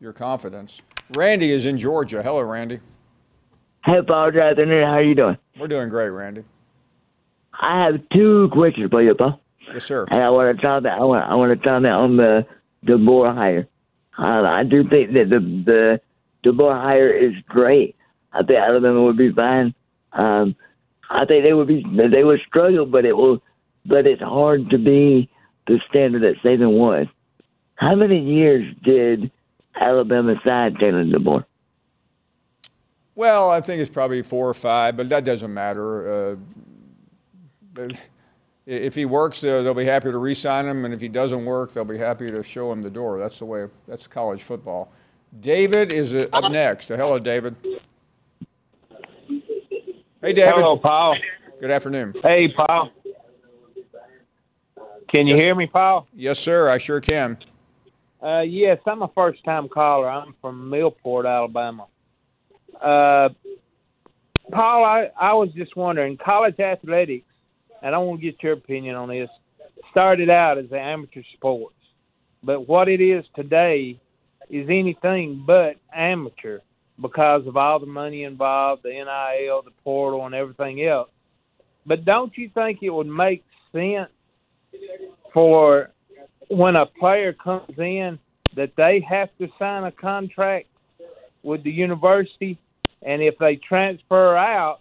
your 0.00 0.12
confidence. 0.12 0.80
Randy 1.16 1.50
is 1.50 1.66
in 1.66 1.76
Georgia. 1.76 2.22
Hello, 2.22 2.42
Randy. 2.42 2.80
Hey, 3.84 4.02
Paul, 4.06 4.28
afternoon. 4.28 4.84
How 4.84 4.94
are 4.94 5.02
you 5.02 5.14
doing? 5.14 5.38
We're 5.58 5.66
doing 5.66 5.88
great, 5.88 6.10
Randy. 6.10 6.44
I 7.54 7.86
have 7.86 8.00
two 8.12 8.50
questions 8.52 8.90
for 8.90 9.02
you, 9.02 9.14
Paul. 9.14 9.40
Yes, 9.72 9.84
sir. 9.84 10.06
And 10.10 10.22
I 10.22 10.28
want 10.28 10.54
to 10.54 10.62
comment. 10.62 10.94
I 10.94 11.04
want. 11.04 11.30
I 11.30 11.34
want 11.34 11.50
to 11.50 11.56
talk 11.56 11.64
comment 11.64 11.94
on 11.94 12.16
the 12.16 12.46
the 12.82 12.98
board 12.98 13.34
hire. 13.34 13.68
Uh, 14.18 14.42
I 14.42 14.64
do 14.64 14.86
think 14.88 15.12
that 15.14 15.30
the 15.30 15.40
the 15.40 16.00
the 16.44 16.52
board 16.52 16.76
hire 16.76 17.10
is 17.10 17.32
great. 17.48 17.96
I 18.32 18.42
think 18.42 18.58
Alabama 18.58 19.02
would 19.02 19.16
be 19.16 19.32
fine. 19.32 19.74
Um, 20.12 20.56
I 21.08 21.24
think 21.24 21.44
they 21.44 21.54
would 21.54 21.68
be. 21.68 21.82
They 21.82 22.22
would 22.24 22.40
struggle, 22.46 22.84
but 22.84 23.06
it 23.06 23.16
will. 23.16 23.42
But 23.86 24.06
it's 24.06 24.22
hard 24.22 24.68
to 24.70 24.78
be 24.78 25.30
the 25.66 25.80
standard 25.88 26.22
that 26.22 26.42
Saban 26.44 26.72
was. 26.78 27.06
How 27.76 27.94
many 27.94 28.20
years 28.20 28.74
did 28.84 29.30
Alabama 29.80 30.34
sign 30.44 30.76
Taylor 30.78 31.04
DeBoer? 31.04 31.44
Well, 33.20 33.50
I 33.50 33.60
think 33.60 33.82
it's 33.82 33.90
probably 33.90 34.22
four 34.22 34.48
or 34.48 34.54
five, 34.54 34.96
but 34.96 35.10
that 35.10 35.24
doesn't 35.24 35.52
matter. 35.52 36.38
Uh, 37.76 37.88
if 38.64 38.94
he 38.94 39.04
works, 39.04 39.44
uh, 39.44 39.60
they'll 39.60 39.74
be 39.74 39.84
happy 39.84 40.10
to 40.10 40.16
re-sign 40.16 40.64
him, 40.64 40.86
and 40.86 40.94
if 40.94 41.02
he 41.02 41.08
doesn't 41.08 41.44
work, 41.44 41.70
they'll 41.74 41.84
be 41.84 41.98
happy 41.98 42.30
to 42.30 42.42
show 42.42 42.72
him 42.72 42.80
the 42.80 42.88
door. 42.88 43.18
That's 43.18 43.38
the 43.38 43.44
way. 43.44 43.60
Of, 43.60 43.72
that's 43.86 44.06
college 44.06 44.42
football. 44.42 44.90
David 45.42 45.92
is 45.92 46.14
uh, 46.14 46.28
up 46.32 46.50
next. 46.50 46.90
Uh, 46.90 46.96
hello, 46.96 47.18
David. 47.18 47.56
Hey, 49.28 50.32
David. 50.32 50.54
Hello, 50.54 50.78
Paul. 50.78 51.14
Good 51.60 51.70
afternoon. 51.70 52.14
Hey, 52.22 52.48
Paul. 52.48 52.88
Can 55.10 55.26
you 55.26 55.36
hear 55.36 55.54
me, 55.54 55.66
Paul? 55.66 56.08
Yes, 56.14 56.38
sir. 56.38 56.70
I 56.70 56.78
sure 56.78 57.02
can. 57.02 57.36
Uh, 58.22 58.40
yes, 58.40 58.78
I'm 58.86 59.02
a 59.02 59.08
first 59.08 59.44
time 59.44 59.68
caller. 59.68 60.08
I'm 60.08 60.34
from 60.40 60.70
Millport, 60.70 61.30
Alabama. 61.30 61.84
Uh, 62.80 63.28
Paul, 64.50 64.84
I, 64.84 65.10
I 65.20 65.32
was 65.34 65.50
just 65.54 65.76
wondering, 65.76 66.16
college 66.16 66.58
athletics, 66.58 67.26
and 67.82 67.94
I 67.94 67.98
want 67.98 68.20
to 68.20 68.30
get 68.30 68.42
your 68.42 68.54
opinion 68.54 68.96
on 68.96 69.08
this, 69.08 69.28
started 69.90 70.30
out 70.30 70.58
as 70.58 70.66
amateur 70.72 71.22
sports. 71.34 71.74
But 72.42 72.68
what 72.68 72.88
it 72.88 73.00
is 73.00 73.24
today 73.36 74.00
is 74.48 74.66
anything 74.68 75.44
but 75.46 75.76
amateur 75.94 76.60
because 77.00 77.46
of 77.46 77.56
all 77.56 77.78
the 77.78 77.86
money 77.86 78.24
involved, 78.24 78.82
the 78.82 78.90
NIL, 78.90 79.62
the 79.62 79.70
portal, 79.84 80.26
and 80.26 80.34
everything 80.34 80.84
else. 80.84 81.08
But 81.86 82.04
don't 82.04 82.36
you 82.36 82.50
think 82.52 82.80
it 82.82 82.90
would 82.90 83.06
make 83.06 83.44
sense 83.72 84.10
for 85.32 85.90
when 86.48 86.76
a 86.76 86.86
player 86.86 87.32
comes 87.32 87.78
in 87.78 88.18
that 88.56 88.72
they 88.76 89.04
have 89.08 89.28
to 89.38 89.48
sign 89.58 89.84
a 89.84 89.92
contract 89.92 90.66
with 91.42 91.62
the 91.62 91.70
university, 91.70 92.58
and 93.02 93.22
if 93.22 93.38
they 93.38 93.56
transfer 93.56 94.36
out 94.36 94.80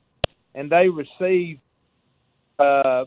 and 0.54 0.72
they 0.72 0.90
receive 0.90 1.60
uh, 2.58 3.06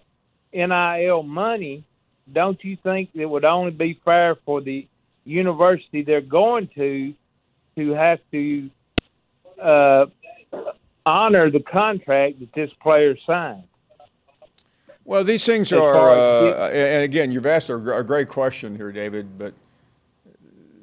NIL 0.53 1.23
money, 1.23 1.85
don't 2.33 2.63
you 2.65 2.77
think 2.83 3.11
it 3.15 3.27
would 3.27 3.45
only 3.45 3.73
be 3.73 4.01
fair 4.05 4.37
for 4.45 4.61
the 4.61 4.87
university 5.25 6.03
they're 6.03 6.21
going 6.21 6.69
to 6.75 7.15
to 7.77 7.91
have 7.93 8.19
to 8.31 8.71
uh, 9.61 10.07
honor 11.07 11.51
the 11.51 11.61
contract 11.61 12.41
that 12.41 12.53
this 12.55 12.71
player 12.83 13.17
signed? 13.27 13.65
Well, 15.05 15.25
these 15.25 15.45
things 15.45 15.73
are, 15.73 16.11
uh, 16.11 16.69
and 16.69 17.03
again, 17.03 17.33
you've 17.33 17.47
asked 17.47 17.71
a, 17.71 17.97
a 17.97 18.05
great 18.05 18.29
question 18.29 18.77
here, 18.77 18.93
David, 18.93 19.37
but 19.37 19.53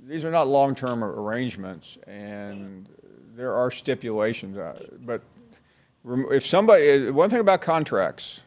these 0.06 0.26
are 0.26 0.32
not 0.32 0.48
long-term 0.48 1.04
arrangements, 1.04 1.98
and 2.06 2.88
there 3.40 3.56
are 3.56 3.72
stipulations. 3.72 4.58
Uh, 4.58 4.78
but 5.06 5.22
if 6.06 6.46
somebody, 6.46 7.08
uh, 7.08 7.14
one 7.14 7.30
thing 7.30 7.40
about 7.40 7.62
contracts, 7.62 8.42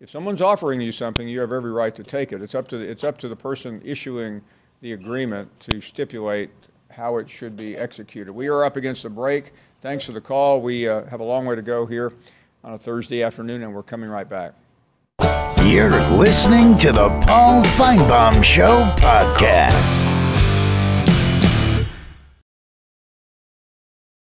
if 0.00 0.10
someone's 0.10 0.42
offering 0.42 0.82
you 0.82 0.92
something, 0.92 1.26
you 1.26 1.40
have 1.40 1.50
every 1.50 1.72
right 1.72 1.94
to 1.94 2.04
take 2.04 2.30
it. 2.30 2.42
It's 2.42 2.54
up 2.54 2.68
to 2.68 2.76
the, 2.76 2.84
it's 2.84 3.04
up 3.04 3.16
to 3.18 3.28
the 3.28 3.36
person 3.36 3.80
issuing 3.82 4.42
the 4.82 4.92
agreement 4.92 5.48
to 5.60 5.80
stipulate 5.80 6.50
how 6.90 7.16
it 7.16 7.30
should 7.30 7.56
be 7.56 7.74
executed. 7.74 8.34
We 8.34 8.48
are 8.48 8.64
up 8.64 8.76
against 8.76 9.02
the 9.02 9.08
break. 9.08 9.52
Thanks 9.80 10.04
for 10.04 10.12
the 10.12 10.20
call. 10.20 10.60
We 10.60 10.86
uh, 10.86 11.06
have 11.06 11.20
a 11.20 11.24
long 11.24 11.46
way 11.46 11.56
to 11.56 11.62
go 11.62 11.86
here 11.86 12.12
on 12.62 12.74
a 12.74 12.78
Thursday 12.78 13.22
afternoon, 13.22 13.62
and 13.62 13.74
we're 13.74 13.82
coming 13.82 14.10
right 14.10 14.28
back. 14.28 14.52
You're 15.64 16.02
listening 16.10 16.76
to 16.78 16.92
the 16.92 17.08
Paul 17.24 17.64
Finebaum 17.64 18.44
Show 18.44 18.84
podcast. 18.98 20.15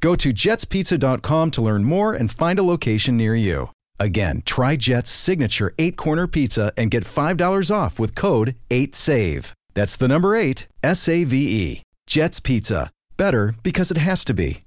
Go 0.00 0.14
to 0.16 0.30
jetspizza.com 0.32 1.50
to 1.52 1.62
learn 1.62 1.84
more 1.84 2.14
and 2.14 2.30
find 2.30 2.58
a 2.58 2.62
location 2.62 3.16
near 3.16 3.34
you. 3.34 3.70
Again, 3.98 4.42
try 4.46 4.76
Jet's 4.76 5.10
signature 5.10 5.74
eight 5.78 5.96
corner 5.96 6.26
pizza 6.28 6.72
and 6.76 6.90
get 6.90 7.04
$5 7.04 7.74
off 7.74 7.98
with 7.98 8.14
code 8.14 8.54
8SAVE. 8.70 9.52
That's 9.74 9.96
the 9.96 10.08
number 10.08 10.34
eight, 10.36 10.66
S 10.82 11.08
A 11.08 11.24
V 11.24 11.36
E. 11.36 11.82
Jet's 12.06 12.40
Pizza. 12.40 12.90
Better 13.16 13.54
because 13.62 13.90
it 13.90 13.96
has 13.96 14.24
to 14.26 14.34
be. 14.34 14.60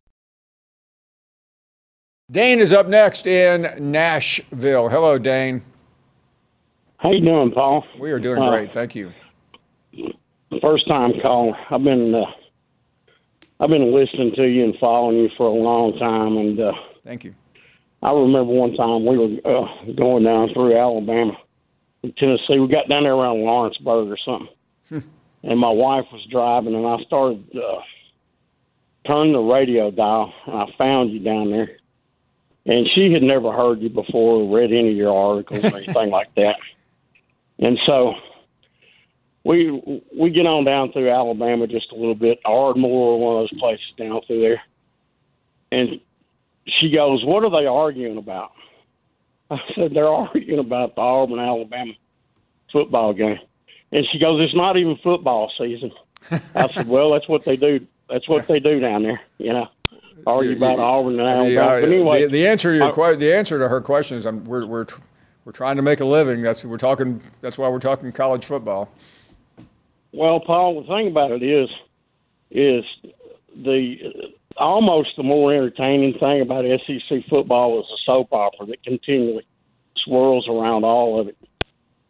Dane 2.29 2.59
is 2.59 2.71
up 2.71 2.87
next 2.87 3.27
in 3.27 3.67
Nashville. 3.91 4.89
Hello, 4.89 5.17
Dane. 5.17 5.61
How 6.97 7.11
you 7.11 7.19
doing, 7.21 7.51
Paul? 7.51 7.83
We 7.99 8.11
are 8.11 8.19
doing 8.19 8.41
Uh, 8.41 8.49
great. 8.49 8.71
Thank 8.71 8.95
you. 8.95 9.11
First 10.61 10.87
time 10.87 11.11
calling. 11.21 11.55
I've 11.69 11.83
been 11.83 12.13
uh, 12.15 12.21
I've 13.61 13.69
been 13.69 13.93
listening 13.93 14.33
to 14.37 14.47
you 14.47 14.63
and 14.63 14.73
following 14.79 15.17
you 15.17 15.29
for 15.37 15.45
a 15.45 15.53
long 15.53 15.95
time, 15.99 16.35
and 16.35 16.59
uh, 16.59 16.71
Thank 17.05 17.23
you. 17.23 17.35
I 18.01 18.11
remember 18.11 18.51
one 18.51 18.73
time 18.73 19.05
we 19.05 19.17
were 19.19 19.37
uh, 19.45 19.93
going 19.95 20.23
down 20.23 20.49
through 20.51 20.75
Alabama, 20.75 21.37
and 22.01 22.17
Tennessee. 22.17 22.57
We 22.57 22.67
got 22.67 22.89
down 22.89 23.03
there 23.03 23.13
around 23.13 23.41
Lawrenceburg 23.41 24.09
or 24.09 24.17
something, 24.25 25.07
and 25.43 25.59
my 25.59 25.69
wife 25.69 26.05
was 26.11 26.25
driving, 26.31 26.73
and 26.73 26.87
I 26.87 26.97
started 27.05 27.45
uh, 27.55 27.81
turning 29.05 29.33
the 29.33 29.39
radio 29.39 29.91
dial, 29.91 30.33
and 30.47 30.55
I 30.55 30.65
found 30.79 31.11
you 31.11 31.19
down 31.19 31.51
there. 31.51 31.77
And 32.65 32.87
she 32.95 33.11
had 33.13 33.21
never 33.21 33.51
heard 33.51 33.79
you 33.79 33.89
before, 33.89 34.41
or 34.41 34.57
read 34.57 34.71
any 34.71 34.89
of 34.89 34.97
your 34.97 35.15
articles 35.15 35.63
or 35.63 35.77
anything 35.77 36.09
like 36.09 36.33
that. 36.35 36.55
And 37.63 37.77
so 37.85 38.15
we 39.43 40.01
we 40.17 40.29
get 40.29 40.45
on 40.45 40.63
down 40.65 40.91
through 40.91 41.09
Alabama 41.09 41.67
just 41.67 41.91
a 41.91 41.95
little 41.95 42.15
bit, 42.15 42.39
Ardmore, 42.45 43.19
one 43.19 43.35
of 43.43 43.49
those 43.49 43.59
places 43.59 43.85
down 43.97 44.21
through 44.27 44.41
there. 44.41 44.61
And 45.71 45.99
she 46.79 46.91
goes, 46.91 47.23
"What 47.25 47.43
are 47.43 47.49
they 47.49 47.65
arguing 47.65 48.17
about?" 48.17 48.51
I 49.49 49.57
said, 49.75 49.93
"They're 49.93 50.07
arguing 50.07 50.59
about 50.59 50.95
the 50.95 51.01
Auburn 51.01 51.39
Alabama 51.39 51.93
football 52.71 53.13
game." 53.13 53.39
And 53.91 54.05
she 54.11 54.19
goes, 54.19 54.41
"It's 54.41 54.55
not 54.55 54.77
even 54.77 54.97
football 54.97 55.51
season." 55.57 55.91
I 56.55 56.67
said, 56.67 56.87
"Well, 56.87 57.11
that's 57.11 57.27
what 57.27 57.43
they 57.45 57.57
do. 57.57 57.85
That's 58.09 58.27
what 58.29 58.47
they 58.47 58.59
do 58.59 58.79
down 58.79 59.03
there, 59.03 59.21
you 59.37 59.53
know." 59.53 59.67
Argue 60.27 60.55
about 60.55 60.77
Auburn 60.77 61.19
and 61.19 61.27
Alabama. 61.27 61.81
But 61.81 61.89
anyway, 61.91 62.21
the, 62.23 62.27
the 62.27 62.47
answer 62.47 62.71
to 62.73 62.77
your 62.77 63.03
I- 63.03 63.15
the 63.15 63.33
answer 63.33 63.57
to 63.57 63.67
her 63.67 63.81
question 63.81 64.17
is 64.17 64.25
um, 64.27 64.43
we're, 64.45 64.67
we're, 64.67 64.83
tr- 64.83 65.01
we're 65.45 65.51
trying 65.51 65.77
to 65.77 65.81
make 65.81 65.99
a 65.99 66.05
living. 66.05 66.43
That's 66.43 66.63
we're 66.63 66.77
talking. 66.77 67.19
That's 67.41 67.57
why 67.57 67.67
we're 67.69 67.79
talking 67.79 68.11
college 68.11 68.45
football. 68.45 68.91
Well, 70.13 70.39
Paul, 70.39 70.81
the 70.81 70.87
thing 70.87 71.07
about 71.07 71.31
it 71.31 71.43
is, 71.43 71.69
is 72.51 72.83
the 73.55 73.95
almost 74.57 75.09
the 75.17 75.23
more 75.23 75.53
entertaining 75.53 76.13
thing 76.19 76.41
about 76.41 76.65
SEC 76.85 77.19
football 77.29 77.79
is 77.79 77.85
the 77.89 77.97
soap 78.05 78.33
opera 78.33 78.65
that 78.67 78.83
continually 78.83 79.45
swirls 80.03 80.47
around 80.47 80.83
all 80.83 81.19
of 81.19 81.27
it. 81.29 81.37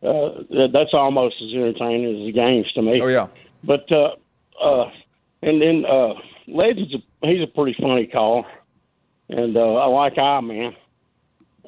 Uh, 0.03 0.43
that, 0.49 0.69
that's 0.73 0.93
almost 0.93 1.35
as 1.41 1.53
entertaining 1.53 2.21
as 2.21 2.25
the 2.25 2.31
games 2.31 2.71
to 2.73 2.81
me. 2.81 2.93
Oh 3.01 3.07
yeah. 3.07 3.27
But 3.63 3.91
uh, 3.91 4.15
uh, 4.61 4.89
and 5.43 5.61
then 5.61 5.85
uh, 5.85 6.13
Legends, 6.47 6.93
he's 7.21 7.43
a 7.43 7.47
pretty 7.47 7.75
funny 7.79 8.07
caller, 8.07 8.43
and 9.29 9.55
uh, 9.55 9.75
I 9.75 9.85
like 9.85 10.17
I 10.17 10.41
man. 10.41 10.75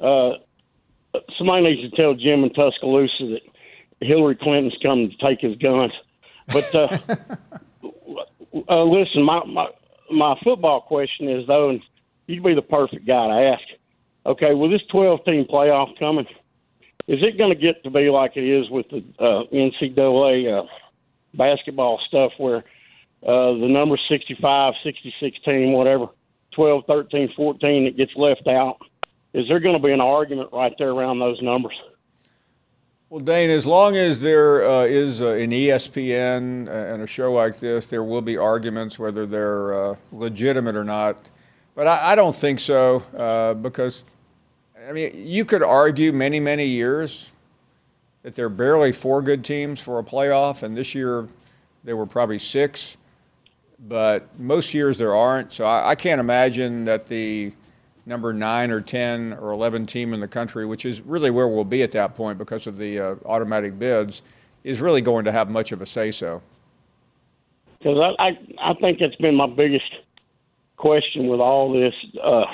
Uh, 0.00 0.30
somebody 1.38 1.62
needs 1.62 1.88
to 1.88 1.96
tell 1.96 2.14
Jim 2.14 2.42
in 2.42 2.52
Tuscaloosa 2.52 3.12
that 3.20 3.40
Hillary 4.00 4.36
Clinton's 4.36 4.76
coming 4.82 5.10
to 5.10 5.16
take 5.26 5.40
his 5.40 5.56
guns. 5.56 5.92
But 6.48 6.74
uh, 6.74 6.98
uh, 8.68 8.84
listen, 8.84 9.22
my, 9.22 9.44
my 9.44 9.66
my 10.10 10.34
football 10.44 10.82
question 10.82 11.28
is 11.28 11.46
though, 11.46 11.70
and 11.70 11.80
you'd 12.26 12.44
be 12.44 12.54
the 12.54 12.62
perfect 12.62 13.06
guy 13.06 13.26
to 13.28 13.54
ask. 13.54 13.62
Okay, 14.26 14.54
with 14.54 14.70
this 14.70 14.82
twelve 14.90 15.24
team 15.24 15.46
playoff 15.50 15.98
coming, 15.98 16.26
is 17.06 17.18
it 17.22 17.38
going 17.38 17.54
to 17.54 17.60
get 17.60 17.82
to 17.84 17.90
be 17.90 18.10
like 18.10 18.36
it 18.36 18.44
is 18.44 18.70
with 18.70 18.86
the 18.90 19.04
uh, 19.18 19.44
NCAA 19.52 20.60
uh, 20.60 20.66
basketball 21.34 22.00
stuff, 22.08 22.32
where 22.38 22.58
uh, 23.22 23.52
the 23.52 23.68
number 23.68 23.98
65, 24.08 24.74
66 24.84 25.38
team, 25.44 25.72
whatever, 25.72 26.06
12, 26.54 26.84
13, 26.86 27.30
14 27.36 27.84
that 27.84 27.96
gets 27.96 28.12
left 28.16 28.46
out? 28.46 28.78
Is 29.32 29.46
there 29.48 29.60
going 29.60 29.76
to 29.76 29.82
be 29.82 29.92
an 29.92 30.00
argument 30.00 30.50
right 30.52 30.74
there 30.78 30.90
around 30.90 31.18
those 31.18 31.40
numbers? 31.42 31.74
Well, 33.10 33.20
Dane, 33.20 33.50
as 33.50 33.66
long 33.66 33.96
as 33.96 34.22
there 34.22 34.66
uh, 34.66 34.84
is 34.84 35.20
uh, 35.20 35.32
an 35.32 35.50
ESPN 35.50 36.68
and 36.68 37.02
a 37.02 37.06
show 37.06 37.32
like 37.32 37.58
this, 37.58 37.86
there 37.86 38.02
will 38.02 38.22
be 38.22 38.38
arguments 38.38 38.98
whether 38.98 39.26
they're 39.26 39.90
uh, 39.90 39.96
legitimate 40.10 40.74
or 40.74 40.84
not. 40.84 41.28
But 41.74 41.86
I, 41.86 42.12
I 42.12 42.14
don't 42.14 42.34
think 42.34 42.58
so 42.58 43.00
uh, 43.16 43.54
because, 43.54 44.04
I 44.88 44.92
mean, 44.92 45.12
you 45.14 45.44
could 45.44 45.62
argue 45.62 46.12
many, 46.12 46.40
many 46.40 46.64
years 46.64 47.30
that 48.22 48.34
there 48.34 48.46
are 48.46 48.48
barely 48.48 48.90
four 48.90 49.20
good 49.20 49.44
teams 49.44 49.80
for 49.80 49.98
a 49.98 50.02
playoff, 50.02 50.62
and 50.62 50.74
this 50.74 50.94
year 50.94 51.28
there 51.84 51.98
were 51.98 52.06
probably 52.06 52.38
six. 52.38 52.96
But 53.86 54.26
most 54.40 54.72
years 54.72 54.96
there 54.96 55.14
aren't. 55.14 55.52
So 55.52 55.66
I, 55.66 55.90
I 55.90 55.94
can't 55.94 56.20
imagine 56.20 56.84
that 56.84 57.06
the 57.06 57.52
number 58.06 58.32
nine 58.32 58.70
or 58.70 58.80
10 58.80 59.34
or 59.34 59.52
11 59.52 59.86
team 59.86 60.12
in 60.12 60.20
the 60.20 60.28
country, 60.28 60.66
which 60.66 60.84
is 60.84 61.00
really 61.00 61.30
where 61.30 61.48
we'll 61.48 61.64
be 61.64 61.82
at 61.82 61.92
that 61.92 62.14
point 62.14 62.38
because 62.38 62.66
of 62.66 62.76
the 62.76 62.98
uh, 62.98 63.14
automatic 63.24 63.78
bids, 63.78 64.22
is 64.62 64.80
really 64.80 65.00
going 65.00 65.24
to 65.24 65.32
have 65.32 65.50
much 65.50 65.72
of 65.72 65.82
a 65.82 65.86
say 65.86 66.10
so. 66.10 66.42
Because 67.78 67.98
I, 68.18 68.28
I 68.28 68.70
I 68.70 68.74
think 68.74 68.98
that's 68.98 69.16
been 69.16 69.34
my 69.34 69.46
biggest 69.46 69.90
question 70.76 71.26
with 71.26 71.40
all 71.40 71.72
this. 71.72 71.94
Uh, 72.22 72.44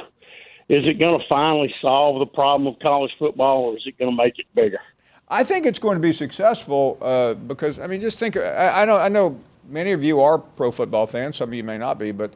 is 0.68 0.86
it 0.86 0.98
going 0.98 1.18
to 1.18 1.24
finally 1.28 1.72
solve 1.80 2.18
the 2.18 2.26
problem 2.26 2.66
of 2.72 2.78
college 2.80 3.12
football, 3.18 3.62
or 3.64 3.76
is 3.76 3.82
it 3.86 3.98
going 3.98 4.10
to 4.10 4.16
make 4.16 4.38
it 4.38 4.46
bigger? 4.54 4.80
I 5.28 5.44
think 5.44 5.66
it's 5.66 5.78
going 5.78 5.94
to 5.96 6.00
be 6.00 6.12
successful 6.12 6.98
uh, 7.00 7.34
because, 7.34 7.78
I 7.78 7.86
mean, 7.86 8.00
just 8.00 8.18
think 8.18 8.36
I, 8.36 8.82
I, 8.82 8.84
know, 8.84 8.96
I 8.96 9.08
know 9.08 9.38
many 9.68 9.92
of 9.92 10.02
you 10.02 10.20
are 10.20 10.38
pro 10.38 10.72
football 10.72 11.06
fans, 11.06 11.36
some 11.36 11.50
of 11.50 11.54
you 11.54 11.62
may 11.62 11.78
not 11.78 11.98
be, 11.98 12.10
but 12.10 12.32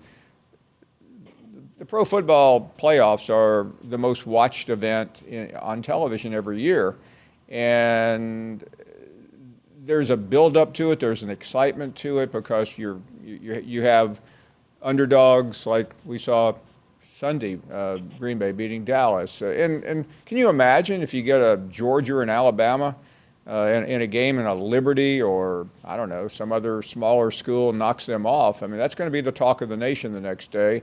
the 1.79 1.85
pro 1.85 2.05
football 2.05 2.73
playoffs 2.79 3.29
are 3.29 3.71
the 3.83 3.99
most 3.99 4.27
watched 4.27 4.69
event 4.69 5.23
in, 5.27 5.55
on 5.57 5.83
television 5.83 6.33
every 6.33 6.61
year. 6.61 6.97
And 7.49 8.65
there's 9.83 10.11
a 10.11 10.17
build 10.17 10.57
up 10.57 10.73
to 10.75 10.93
it, 10.93 11.01
there's 11.01 11.23
an 11.23 11.31
excitement 11.31 11.97
to 11.97 12.21
it 12.21 12.33
because 12.33 12.79
you're, 12.79 13.01
you, 13.23 13.63
you 13.65 13.83
have 13.83 14.21
underdogs 14.83 15.67
like 15.67 15.95
we 16.05 16.19
saw 16.19 16.55
Sunday, 17.17 17.59
uh, 17.73 17.99
Green 18.19 18.39
Bay 18.39 18.53
beating 18.53 18.85
Dallas. 18.85 19.41
And, 19.41 19.85
and 19.85 20.07
can 20.27 20.37
you 20.37 20.49
imagine 20.49 21.03
if 21.03 21.15
you 21.15 21.23
get 21.23 21.41
a 21.41 21.57
Georgia 21.71 22.21
and 22.21 22.31
Alabama 22.31 22.97
uh, 23.47 23.67
in, 23.67 23.85
in 23.85 24.01
a 24.03 24.07
game 24.07 24.39
in 24.39 24.47
a 24.47 24.55
Liberty 24.55 25.21
or, 25.21 25.67
I 25.85 25.97
don't 25.97 26.09
know, 26.09 26.29
some 26.29 26.51
other 26.51 26.83
smaller 26.83 27.31
school 27.31 27.73
knocks 27.73 28.07
them 28.07 28.27
off? 28.27 28.63
I 28.63 28.67
mean, 28.67 28.79
that's 28.79 28.95
going 28.95 29.07
to 29.07 29.13
be 29.13 29.21
the 29.21 29.33
talk 29.33 29.61
of 29.61 29.69
the 29.69 29.77
nation 29.77 30.13
the 30.13 30.21
next 30.21 30.51
day. 30.51 30.83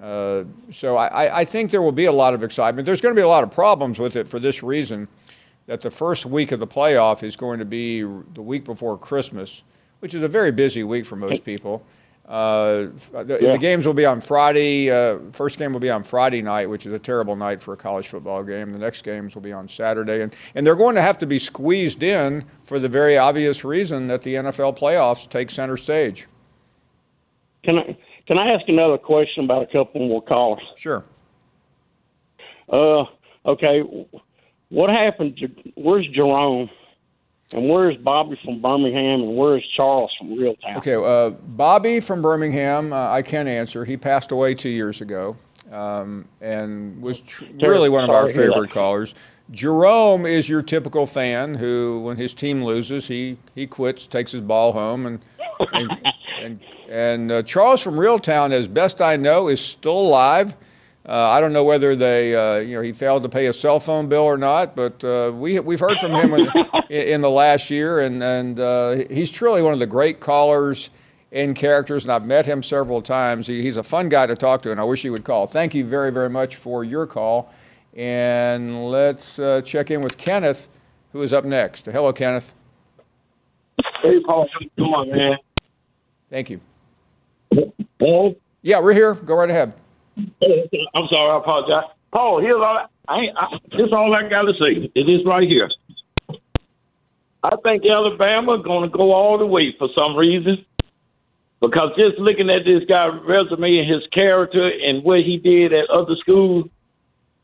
Uh, 0.00 0.44
so 0.72 0.96
I, 0.96 1.06
I- 1.26 1.38
I 1.40 1.44
think 1.44 1.70
there 1.70 1.82
will 1.82 1.92
be 1.92 2.06
a 2.06 2.12
lot 2.12 2.32
of 2.34 2.42
excitement. 2.42 2.86
There's 2.86 3.00
going 3.00 3.14
to 3.14 3.18
be 3.18 3.24
a 3.24 3.28
lot 3.28 3.44
of 3.44 3.50
problems 3.50 3.98
with 3.98 4.16
it 4.16 4.28
for 4.28 4.38
this 4.38 4.62
reason 4.62 5.08
that 5.66 5.80
the 5.82 5.90
first 5.90 6.24
week 6.26 6.52
of 6.52 6.58
the 6.60 6.66
playoff 6.66 7.22
is 7.22 7.36
going 7.36 7.58
to 7.58 7.64
be 7.64 8.00
the 8.00 8.42
week 8.42 8.64
before 8.64 8.96
Christmas, 8.98 9.62
which 10.00 10.14
is 10.14 10.22
a 10.22 10.28
very 10.28 10.50
busy 10.50 10.82
week 10.84 11.04
for 11.04 11.16
most 11.16 11.44
people. 11.44 11.84
Uh, 12.26 12.86
the, 13.12 13.38
Yeah. 13.42 13.52
the 13.52 13.58
games 13.58 13.84
will 13.84 13.92
be 13.94 14.06
on 14.06 14.20
Friday. 14.20 14.88
Uh, 14.90 15.18
first 15.32 15.58
game 15.58 15.72
will 15.72 15.80
be 15.80 15.90
on 15.90 16.02
Friday 16.04 16.40
night, 16.42 16.68
which 16.70 16.86
is 16.86 16.92
a 16.92 16.98
terrible 16.98 17.34
night 17.36 17.60
for 17.60 17.74
a 17.74 17.76
college 17.76 18.06
football 18.08 18.42
game. 18.44 18.72
The 18.72 18.78
next 18.78 19.02
games 19.02 19.34
will 19.34 19.42
be 19.42 19.52
on 19.52 19.68
Saturday, 19.68 20.22
and 20.22 20.34
and 20.54 20.64
they're 20.66 20.76
going 20.76 20.94
to 20.94 21.02
have 21.02 21.18
to 21.18 21.26
be 21.26 21.38
squeezed 21.40 22.02
in 22.04 22.44
for 22.64 22.78
the 22.78 22.88
very 22.88 23.18
obvious 23.18 23.64
reason 23.64 24.06
that 24.06 24.22
the 24.22 24.36
NFL 24.36 24.78
playoffs 24.78 25.28
take 25.28 25.50
center 25.50 25.76
stage. 25.76 26.26
Can 27.64 27.78
I 27.78 27.96
can 28.30 28.38
I 28.38 28.52
ask 28.52 28.68
another 28.68 28.96
question 28.96 29.44
about 29.44 29.62
a 29.62 29.66
couple 29.66 30.06
more 30.06 30.22
callers? 30.22 30.62
Sure. 30.76 31.04
Uh, 32.68 33.04
okay. 33.44 33.82
What 34.68 34.88
happened 34.88 35.36
to 35.38 35.48
where's 35.74 36.06
Jerome, 36.06 36.70
and 37.52 37.68
where's 37.68 37.96
Bobby 37.96 38.38
from 38.44 38.62
Birmingham, 38.62 39.22
and 39.22 39.36
where's 39.36 39.66
Charles 39.76 40.12
from 40.16 40.28
Reeltown? 40.28 40.76
Okay, 40.76 40.94
uh, 40.94 41.30
Bobby 41.30 41.98
from 41.98 42.22
Birmingham, 42.22 42.92
uh, 42.92 43.10
I 43.10 43.22
can 43.22 43.48
answer. 43.48 43.84
He 43.84 43.96
passed 43.96 44.30
away 44.30 44.54
two 44.54 44.68
years 44.68 45.00
ago, 45.00 45.36
um, 45.72 46.24
and 46.40 47.02
was 47.02 47.18
tr- 47.22 47.46
really 47.60 47.88
one 47.88 48.04
of 48.04 48.10
our 48.10 48.28
Sorry 48.28 48.32
to 48.34 48.40
hear 48.42 48.46
that. 48.50 48.54
favorite 48.54 48.70
callers. 48.70 49.12
Jerome 49.50 50.24
is 50.24 50.48
your 50.48 50.62
typical 50.62 51.08
fan 51.08 51.56
who, 51.56 52.02
when 52.04 52.16
his 52.16 52.32
team 52.32 52.62
loses, 52.64 53.08
he 53.08 53.38
he 53.56 53.66
quits, 53.66 54.06
takes 54.06 54.30
his 54.30 54.42
ball 54.42 54.72
home, 54.72 55.04
and 55.04 55.18
and 55.72 55.90
and, 56.40 56.60
and 56.88 57.32
uh, 57.32 57.42
Charles 57.42 57.80
from 57.80 57.94
Reeltown, 57.94 58.52
as 58.52 58.68
best 58.68 59.00
I 59.00 59.16
know, 59.16 59.48
is 59.48 59.60
still 59.60 59.98
alive. 59.98 60.56
Uh, 61.08 61.12
I 61.12 61.40
don't 61.40 61.52
know 61.52 61.64
whether 61.64 61.96
they, 61.96 62.34
uh, 62.34 62.58
you 62.58 62.76
know, 62.76 62.82
he 62.82 62.92
failed 62.92 63.22
to 63.22 63.28
pay 63.28 63.46
a 63.46 63.52
cell 63.52 63.80
phone 63.80 64.08
bill 64.08 64.22
or 64.22 64.36
not, 64.36 64.76
but 64.76 65.02
uh, 65.02 65.32
we 65.34 65.58
we've 65.60 65.80
heard 65.80 65.98
from 65.98 66.12
him 66.12 66.34
in, 66.90 66.90
in 66.90 67.20
the 67.20 67.30
last 67.30 67.70
year, 67.70 68.00
and 68.00 68.22
and 68.22 68.60
uh, 68.60 68.96
he's 69.10 69.30
truly 69.30 69.62
one 69.62 69.72
of 69.72 69.78
the 69.78 69.86
great 69.86 70.20
callers 70.20 70.90
and 71.32 71.56
characters, 71.56 72.04
and 72.04 72.12
I've 72.12 72.26
met 72.26 72.44
him 72.44 72.62
several 72.62 73.00
times. 73.00 73.46
He, 73.46 73.62
he's 73.62 73.78
a 73.78 73.82
fun 73.82 74.08
guy 74.08 74.26
to 74.26 74.36
talk 74.36 74.62
to, 74.62 74.72
and 74.72 74.80
I 74.80 74.84
wish 74.84 75.02
he 75.02 75.10
would 75.10 75.24
call. 75.24 75.46
Thank 75.46 75.74
you 75.74 75.84
very 75.84 76.12
very 76.12 76.30
much 76.30 76.56
for 76.56 76.84
your 76.84 77.06
call, 77.06 77.50
and 77.96 78.90
let's 78.90 79.38
uh, 79.38 79.62
check 79.62 79.90
in 79.90 80.02
with 80.02 80.18
Kenneth, 80.18 80.68
who 81.12 81.22
is 81.22 81.32
up 81.32 81.46
next. 81.46 81.86
Hello, 81.86 82.12
Kenneth. 82.12 82.52
Hey, 84.02 84.20
Paul, 84.20 84.46
how 84.52 84.60
you 84.60 84.70
doing, 84.76 85.16
man? 85.16 85.38
Thank 86.30 86.50
you. 86.50 86.60
Paul? 87.98 88.36
Yeah, 88.62 88.80
we're 88.80 88.94
here. 88.94 89.14
Go 89.14 89.34
right 89.34 89.50
ahead. 89.50 89.72
Oh, 90.42 90.62
I'm 90.94 91.06
sorry, 91.08 91.30
I 91.30 91.38
apologize. 91.38 91.90
Paul, 92.12 92.40
here's 92.40 92.56
all 92.56 92.78
I, 93.08 93.12
I, 93.12 93.18
I 93.36 93.58
here's 93.72 93.92
all 93.92 94.14
I 94.14 94.28
got 94.28 94.42
to 94.42 94.52
say. 94.52 94.90
It 94.94 95.08
is 95.08 95.24
right 95.26 95.48
here. 95.48 95.68
I 97.42 97.56
think 97.62 97.82
Alabama 97.86 98.62
going 98.62 98.90
to 98.90 98.96
go 98.96 99.12
all 99.12 99.38
the 99.38 99.46
way 99.46 99.74
for 99.78 99.88
some 99.94 100.16
reason. 100.16 100.64
Because 101.60 101.90
just 101.96 102.18
looking 102.18 102.48
at 102.48 102.64
this 102.64 102.84
guy's 102.88 103.12
resume 103.26 103.78
and 103.78 103.90
his 103.90 104.06
character 104.12 104.68
and 104.68 105.04
what 105.04 105.20
he 105.20 105.36
did 105.36 105.72
at 105.72 105.90
other 105.90 106.16
schools. 106.20 106.66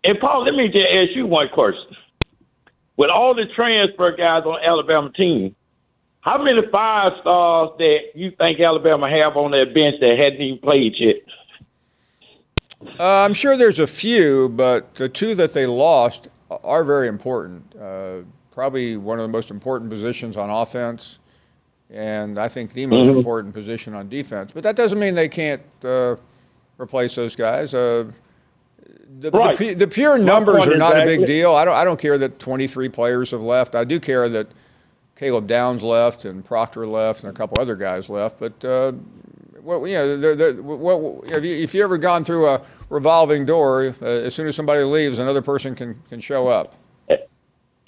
And 0.05 0.18
Paul, 0.18 0.44
let 0.44 0.55
me 0.55 0.66
just 0.66 0.87
ask 0.92 1.14
you 1.14 1.27
one 1.27 1.49
question. 1.53 1.96
With 2.96 3.11
all 3.11 3.35
the 3.35 3.44
transfer 3.55 4.16
guys 4.16 4.44
on 4.44 4.59
Alabama 4.64 5.12
team, 5.12 5.55
how 6.27 6.43
many 6.43 6.61
five 6.73 7.12
stars 7.21 7.71
that 7.79 7.99
you 8.17 8.33
think 8.33 8.59
Alabama 8.59 9.09
have 9.09 9.37
on 9.37 9.53
their 9.53 9.65
bench 9.67 9.95
that 10.01 10.17
hadn't 10.19 10.41
even 10.43 10.59
played 10.59 10.93
yet? 10.99 11.17
Uh, 12.99 13.25
I'm 13.25 13.33
sure 13.33 13.57
there's 13.57 13.79
a 13.79 13.87
few, 13.87 14.49
but 14.49 14.93
the 14.97 15.09
two 15.09 15.37
that 15.37 15.53
they 15.53 15.67
lost 15.67 16.29
are 16.51 16.83
very 16.83 17.07
important. 17.07 17.62
Uh, 17.81 18.19
probably 18.51 18.97
one 18.97 19.21
of 19.21 19.23
the 19.23 19.33
most 19.33 19.51
important 19.53 19.89
positions 19.89 20.37
on 20.37 20.51
offense, 20.51 21.21
and 21.91 22.41
I 22.41 22.49
think 22.49 22.73
the 22.73 22.87
most 22.87 23.07
Mhm. 23.07 23.19
important 23.19 23.55
position 23.55 23.95
on 23.95 24.09
defense. 24.09 24.51
But 24.53 24.65
that 24.65 24.75
doesn't 24.75 24.99
mean 24.99 25.15
they 25.15 25.29
can't 25.29 25.62
uh, 25.85 26.17
replace 26.77 27.15
those 27.15 27.37
guys. 27.37 27.73
Uh, 27.73 28.11
the, 29.21 29.31
the 29.31 29.39
Right. 29.39 29.57
pu- 29.57 29.75
the 29.77 29.87
pure 29.87 30.19
numbers 30.19 30.67
are 30.67 30.77
not 30.77 31.01
a 31.01 31.05
big 31.05 31.25
deal. 31.25 31.55
I 31.55 31.65
don't, 31.65 31.75
I 31.75 31.85
don't 31.85 32.01
care 32.01 32.19
that 32.19 32.41
23 32.41 32.89
players 32.89 33.31
have 33.31 33.43
left. 33.43 33.77
I 33.77 33.85
do 33.85 34.01
care 34.01 34.29
that 34.29 34.49
Caleb 35.16 35.46
Downs 35.46 35.83
left 35.83 36.24
and 36.24 36.44
Proctor 36.44 36.87
left 36.87 37.24
and 37.24 37.31
a 37.31 37.33
couple 37.35 37.61
other 37.61 37.74
guys 37.76 38.09
left. 38.09 38.38
But 38.38 38.64
uh, 38.64 38.92
well, 39.62 39.87
you 39.87 39.94
know, 39.94 40.16
they're, 40.16 40.37
they're, 40.37 40.62
well, 40.62 41.22
if, 41.26 41.42
you, 41.42 41.57
if 41.57 41.74
you 41.74 41.83
ever 41.83 41.98
gone 41.98 42.22
through 42.22 42.46
a 42.46 42.61
revolving 42.90 43.44
door, 43.46 43.94
uh, 44.00 44.05
as 44.05 44.35
soon 44.35 44.46
as 44.46 44.55
somebody 44.55 44.83
leaves, 44.85 45.18
another 45.18 45.42
person 45.42 45.74
can, 45.74 46.00
can 46.09 46.20
show 46.20 46.46
up. 46.48 46.74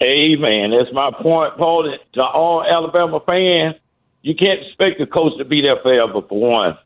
Amen. 0.01 0.71
That's 0.71 0.93
my 0.93 1.11
point, 1.11 1.57
Paul. 1.57 1.93
To 2.13 2.21
all 2.23 2.63
Alabama 2.63 3.19
fans, 3.25 3.75
you 4.21 4.33
can't 4.33 4.61
expect 4.61 4.97
the 4.99 5.05
coach 5.05 5.37
to 5.37 5.45
be 5.45 5.61
there 5.61 5.77
forever, 5.83 6.21
for 6.27 6.39
one. 6.39 6.77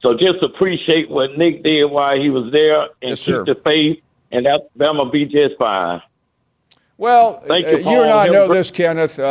So 0.00 0.14
just 0.14 0.42
appreciate 0.42 1.08
what 1.08 1.38
Nick 1.38 1.62
did 1.62 1.86
while 1.86 2.20
he 2.20 2.30
was 2.30 2.52
there 2.52 2.82
and 3.02 3.10
Yes, 3.10 3.24
keep 3.24 3.34
sir. 3.34 3.44
the 3.44 3.54
faith, 3.64 4.02
and 4.32 4.46
Alabama 4.46 5.04
will 5.04 5.10
be 5.10 5.24
just 5.24 5.56
fine. 5.58 6.02
Well, 6.98 7.44
uh, 7.48 7.54
you, 7.54 7.78
you 7.78 8.02
and 8.02 8.10
I 8.10 8.26
know 8.26 8.52
this, 8.52 8.72
Kenneth. 8.72 9.20
Uh, 9.20 9.22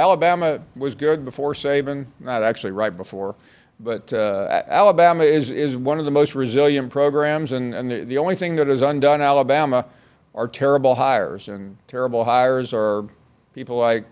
Alabama 0.00 0.60
was 0.76 0.94
good 0.94 1.24
before 1.24 1.52
Saban, 1.52 2.06
not 2.20 2.44
actually 2.44 2.70
right 2.70 2.96
before, 2.96 3.34
but 3.80 4.12
uh, 4.12 4.62
Alabama 4.68 5.24
is, 5.24 5.50
is 5.50 5.76
one 5.76 5.98
of 5.98 6.04
the 6.04 6.12
most 6.12 6.36
resilient 6.36 6.90
programs, 6.90 7.50
and, 7.50 7.74
and 7.74 7.90
the, 7.90 8.04
the 8.04 8.18
only 8.18 8.36
thing 8.36 8.54
that 8.54 8.68
has 8.68 8.82
undone 8.82 9.20
Alabama 9.20 9.84
are 10.32 10.46
terrible 10.46 10.94
hires, 10.94 11.48
and 11.48 11.76
terrible 11.88 12.24
hires 12.24 12.72
are 12.72 13.04
people 13.52 13.76
like 13.76 14.04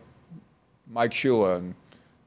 Mike 0.91 1.13
Shula 1.13 1.59
and 1.59 1.77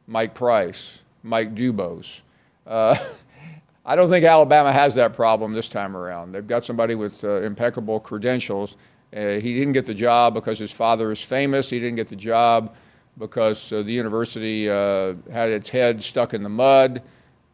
Mike 0.08 0.34
Price, 0.34 1.00
Mike 1.24 1.56
Dubose. 1.56 2.22
Uh, 2.66 2.96
I 3.86 3.98
don't 3.98 4.10
think 4.10 4.24
Alabama 4.24 4.72
has 4.72 4.96
that 4.96 5.14
problem 5.14 5.52
this 5.52 5.68
time 5.68 5.98
around. 5.98 6.32
They've 6.32 6.48
got 6.48 6.64
somebody 6.64 6.96
with 6.96 7.22
uh, 7.26 7.42
impeccable 7.42 8.00
credentials. 8.00 8.78
Uh, 9.16 9.40
he 9.40 9.56
didn't 9.56 9.74
get 9.74 9.86
the 9.86 9.94
job 9.94 10.34
because 10.34 10.60
his 10.60 10.72
father 10.72 11.12
is 11.12 11.22
famous. 11.22 11.70
He 11.70 11.80
didn't 11.80 11.96
get 11.96 12.08
the 12.08 12.16
job 12.16 12.76
because 13.18 13.72
uh, 13.74 13.82
the 13.82 13.92
university 13.92 14.70
uh, 14.70 15.14
had 15.32 15.50
its 15.50 15.70
head 15.70 16.02
stuck 16.02 16.34
in 16.34 16.44
the 16.44 16.50
mud. 16.50 17.02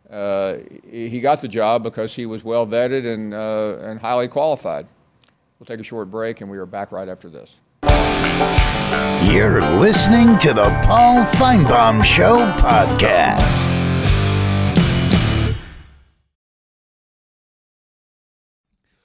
Uh, 0.09 0.57
he 0.89 1.19
got 1.19 1.41
the 1.41 1.47
job 1.47 1.81
because 1.81 2.13
he 2.13 2.25
was 2.25 2.43
well 2.43 2.67
vetted 2.67 3.11
and, 3.11 3.33
uh, 3.33 3.77
and 3.81 3.99
highly 3.99 4.27
qualified. 4.27 4.85
We'll 5.59 5.65
take 5.65 5.79
a 5.79 5.83
short 5.83 6.11
break, 6.11 6.41
and 6.41 6.51
we 6.51 6.57
are 6.57 6.65
back 6.65 6.91
right 6.91 7.07
after 7.07 7.29
this. 7.29 7.59
You're 9.31 9.61
listening 9.79 10.37
to 10.39 10.53
the 10.53 10.65
Paul 10.85 11.23
Finebaum 11.33 12.03
Show 12.03 12.37
podcast. 12.57 13.74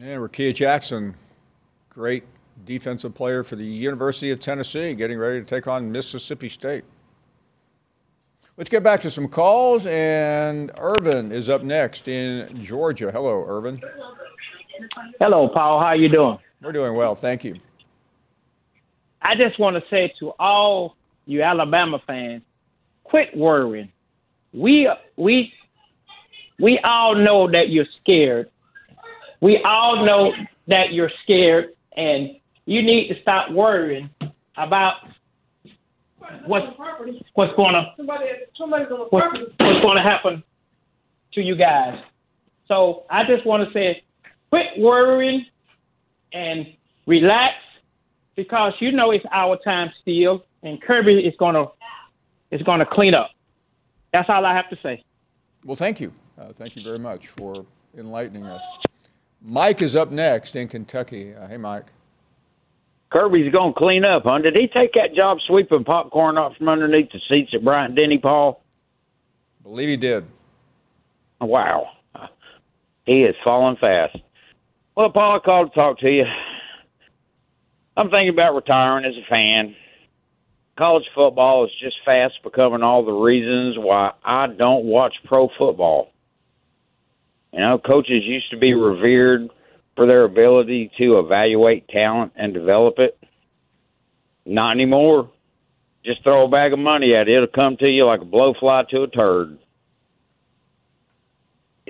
And 0.00 0.20
Rakia 0.22 0.54
Jackson, 0.54 1.14
great 1.90 2.24
defensive 2.64 3.14
player 3.14 3.42
for 3.42 3.56
the 3.56 3.64
University 3.64 4.30
of 4.30 4.40
Tennessee, 4.40 4.94
getting 4.94 5.18
ready 5.18 5.40
to 5.40 5.44
take 5.44 5.66
on 5.66 5.92
Mississippi 5.92 6.48
State. 6.48 6.84
Let's 8.56 8.70
get 8.70 8.82
back 8.82 9.00
to 9.02 9.10
some 9.10 9.28
calls, 9.28 9.84
and 9.86 10.70
Irvin 10.78 11.30
is 11.30 11.48
up 11.48 11.62
next 11.62 12.08
in 12.08 12.62
Georgia. 12.62 13.10
Hello, 13.10 13.44
Irvin. 13.46 13.82
Hello, 15.20 15.48
Paul. 15.48 15.80
How 15.80 15.92
you 15.92 16.08
doing? 16.08 16.38
We're 16.62 16.72
doing 16.72 16.94
well, 16.94 17.14
thank 17.14 17.44
you. 17.44 17.56
I 19.20 19.34
just 19.34 19.58
want 19.58 19.76
to 19.76 19.82
say 19.90 20.12
to 20.20 20.32
all 20.38 20.96
you 21.26 21.42
Alabama 21.42 22.00
fans, 22.06 22.42
quit 23.04 23.36
worrying. 23.36 23.90
We 24.52 24.88
we 25.16 25.52
we 26.58 26.78
all 26.82 27.14
know 27.14 27.50
that 27.50 27.68
you're 27.68 27.86
scared. 28.00 28.50
We 29.42 29.60
all 29.64 30.06
know 30.06 30.32
that 30.68 30.92
you're 30.92 31.10
scared, 31.24 31.70
and 31.96 32.30
you 32.64 32.80
need 32.80 33.08
to 33.08 33.20
stop 33.20 33.50
worrying 33.50 34.08
about 34.56 34.94
what's 36.46 36.66
what's 37.34 37.52
going 37.56 37.74
to 37.74 37.92
what's, 39.10 39.10
what's 39.10 39.80
going 39.82 39.96
to 39.96 40.02
happen 40.02 40.44
to 41.34 41.40
you 41.42 41.56
guys. 41.56 41.98
So 42.68 43.04
I 43.10 43.24
just 43.24 43.44
want 43.44 43.66
to 43.66 43.74
say, 43.74 44.04
quit 44.50 44.66
worrying 44.78 45.44
and 46.32 46.64
relax 47.08 47.54
because 48.36 48.74
you 48.78 48.92
know 48.92 49.10
it's 49.10 49.24
our 49.32 49.58
time 49.64 49.90
still, 50.00 50.44
and 50.62 50.80
Kirby 50.80 51.18
is 51.18 51.34
gonna 51.40 51.66
is 52.52 52.62
gonna 52.62 52.86
clean 52.86 53.12
up. 53.12 53.30
That's 54.12 54.28
all 54.30 54.46
I 54.46 54.54
have 54.54 54.70
to 54.70 54.78
say. 54.84 55.02
Well, 55.64 55.74
thank 55.74 56.00
you. 56.00 56.12
Uh, 56.38 56.52
thank 56.52 56.76
you 56.76 56.84
very 56.84 57.00
much 57.00 57.26
for 57.26 57.66
enlightening 57.98 58.44
us. 58.44 58.62
Mike 59.44 59.82
is 59.82 59.96
up 59.96 60.10
next 60.10 60.54
in 60.54 60.68
Kentucky. 60.68 61.34
Uh, 61.34 61.48
hey, 61.48 61.56
Mike. 61.56 61.86
Kirby's 63.10 63.52
going 63.52 63.74
to 63.74 63.78
clean 63.78 64.04
up, 64.04 64.22
huh? 64.24 64.38
Did 64.38 64.54
he 64.54 64.68
take 64.68 64.94
that 64.94 65.14
job 65.14 65.38
sweeping 65.46 65.84
popcorn 65.84 66.38
off 66.38 66.56
from 66.56 66.68
underneath 66.68 67.10
the 67.12 67.20
seats 67.28 67.50
at 67.54 67.62
Bryant 67.62 67.94
Denny, 67.94 68.18
Paul? 68.18 68.62
Believe 69.62 69.88
he 69.88 69.96
did. 69.96 70.24
Wow. 71.40 71.88
He 73.04 73.24
is 73.24 73.34
falling 73.42 73.76
fast. 73.80 74.16
Well, 74.96 75.10
Paul, 75.10 75.36
I 75.36 75.44
called 75.44 75.70
to 75.70 75.74
talk 75.74 75.98
to 75.98 76.10
you. 76.10 76.24
I'm 77.96 78.08
thinking 78.10 78.30
about 78.30 78.54
retiring 78.54 79.04
as 79.04 79.14
a 79.16 79.28
fan. 79.28 79.74
College 80.78 81.04
football 81.14 81.64
is 81.64 81.70
just 81.80 81.96
fast 82.04 82.34
becoming 82.42 82.82
all 82.82 83.04
the 83.04 83.12
reasons 83.12 83.76
why 83.76 84.12
I 84.24 84.46
don't 84.46 84.84
watch 84.84 85.14
pro 85.26 85.48
football. 85.58 86.11
You 87.52 87.60
know, 87.60 87.78
coaches 87.78 88.22
used 88.24 88.50
to 88.50 88.56
be 88.56 88.74
revered 88.74 89.50
for 89.94 90.06
their 90.06 90.24
ability 90.24 90.90
to 90.98 91.18
evaluate 91.18 91.88
talent 91.88 92.32
and 92.36 92.54
develop 92.54 92.94
it. 92.98 93.18
Not 94.46 94.72
anymore. 94.72 95.30
Just 96.04 96.22
throw 96.22 96.46
a 96.46 96.48
bag 96.48 96.72
of 96.72 96.78
money 96.78 97.14
at 97.14 97.28
it. 97.28 97.36
It'll 97.36 97.46
come 97.46 97.76
to 97.78 97.86
you 97.86 98.06
like 98.06 98.22
a 98.22 98.24
blowfly 98.24 98.88
to 98.88 99.02
a 99.02 99.08
turd. 99.08 99.58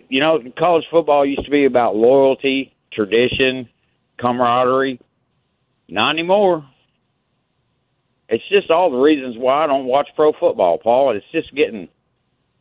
You 0.08 0.20
know, 0.20 0.40
college 0.58 0.84
football 0.90 1.24
used 1.24 1.44
to 1.44 1.50
be 1.50 1.64
about 1.64 1.96
loyalty, 1.96 2.74
tradition, 2.92 3.68
camaraderie. 4.20 5.00
Not 5.88 6.10
anymore. 6.10 6.66
It's 8.28 8.46
just 8.48 8.70
all 8.70 8.90
the 8.90 8.98
reasons 8.98 9.36
why 9.38 9.64
I 9.64 9.66
don't 9.66 9.86
watch 9.86 10.08
pro 10.16 10.32
football, 10.32 10.78
Paul. 10.78 11.16
It's 11.16 11.24
just 11.32 11.54
getting. 11.54 11.88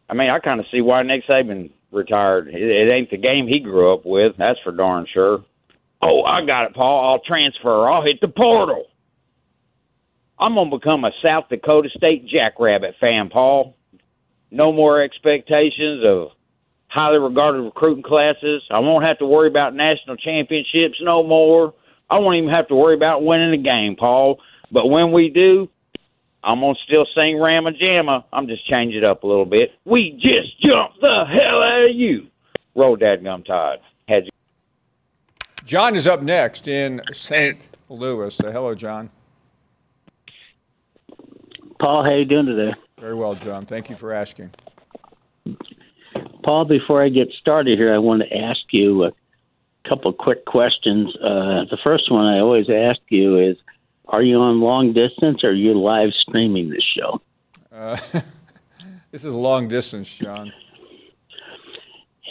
I 0.10 0.14
mean, 0.14 0.30
I 0.30 0.40
kind 0.40 0.60
of 0.60 0.66
see 0.72 0.82
why 0.82 1.02
Nick 1.04 1.26
Saban 1.28 1.72
retired. 1.92 2.48
It, 2.48 2.62
it 2.62 2.92
ain't 2.92 3.10
the 3.10 3.18
game 3.18 3.48
he 3.48 3.60
grew 3.60 3.94
up 3.94 4.06
with. 4.06 4.34
That's 4.38 4.60
for 4.64 4.72
darn 4.72 5.06
sure. 5.14 5.44
Oh, 6.02 6.24
I 6.24 6.46
got 6.46 6.66
it, 6.66 6.74
Paul. 6.74 7.12
I'll 7.12 7.24
transfer. 7.24 7.88
I'll 7.90 8.04
hit 8.04 8.20
the 8.22 8.28
portal. 8.28 8.86
I'm 10.40 10.56
gonna 10.56 10.76
become 10.76 11.06
a 11.06 11.12
South 11.24 11.46
Dakota 11.50 11.90
State 11.96 12.28
Jackrabbit 12.28 12.96
fan, 13.00 13.30
Paul. 13.30 13.76
No 14.50 14.74
more 14.74 15.02
expectations 15.02 16.04
of 16.04 16.30
highly 16.88 17.20
regarded 17.20 17.62
recruiting 17.62 18.04
classes. 18.04 18.64
I 18.72 18.80
won't 18.80 19.06
have 19.06 19.20
to 19.20 19.26
worry 19.26 19.48
about 19.48 19.76
national 19.76 20.18
championships 20.18 20.98
no 21.02 21.24
more. 21.24 21.76
I 22.10 22.18
won't 22.18 22.38
even 22.38 22.50
have 22.50 22.68
to 22.70 22.76
worry 22.76 22.96
about 22.96 23.24
winning 23.24 23.54
a 23.54 23.64
game, 23.64 23.96
Paul. 23.98 24.40
But 24.72 24.88
when 24.88 25.12
we 25.12 25.30
do, 25.30 25.70
I'm 26.44 26.60
gonna 26.60 26.76
still 26.86 27.06
sing 27.16 27.40
Rammer 27.40 27.72
Jammer. 27.72 28.24
I'm 28.34 28.48
just 28.48 28.68
change 28.68 28.96
it 28.96 29.04
up 29.04 29.24
a 29.24 29.28
little 29.28 29.46
bit. 29.46 29.74
We 29.86 30.12
just 30.14 30.60
jumped 30.62 31.00
the 31.02 31.26
hell 31.28 31.62
out 31.62 31.90
of 31.90 31.96
you. 31.96 32.28
Roll 32.76 32.98
Dadgum 32.98 33.46
Todd. 33.46 33.80
Had 34.08 34.26
you. 34.26 34.32
John 35.66 35.96
is 35.96 36.08
up 36.08 36.22
next 36.22 36.68
in 36.68 37.02
St. 37.14 37.60
Louis. 37.90 38.40
Uh, 38.40 38.52
hello, 38.52 38.74
John. 38.74 39.10
Paul, 41.80 42.04
how 42.04 42.12
are 42.12 42.20
you 42.20 42.26
doing 42.26 42.46
today? 42.46 42.74
Very 43.00 43.16
well, 43.16 43.36
John. 43.36 43.66
Thank 43.66 43.90
you 43.90 43.96
for 43.96 44.14
asking. 44.14 44.52
Paul, 46.44 46.66
before 46.66 47.04
I 47.04 47.10
get 47.10 47.30
started 47.40 47.78
here, 47.78 47.94
I 47.94 47.98
want 47.98 48.24
to 48.24 48.38
ask 48.38 48.60
you 48.72 49.06
a 49.06 49.12
couple 49.88 50.12
quick 50.14 50.46
questions. 50.46 51.16
Uh, 51.18 51.66
the 51.70 51.78
first 51.84 52.12
one 52.12 52.26
I 52.26 52.40
always 52.40 52.68
ask 52.70 53.00
you 53.10 53.40
is, 53.40 53.58
are 54.12 54.22
you 54.22 54.38
on 54.38 54.60
long 54.60 54.94
distance 54.94 55.44
or 55.44 55.50
are 55.50 55.54
you 55.54 55.74
live 55.74 56.10
streaming 56.22 56.70
this 56.70 56.84
show? 56.98 57.22
Uh, 57.72 57.98
this 59.12 59.24
is 59.24 59.34
long 59.34 59.68
distance, 59.68 60.14
John. 60.14 60.52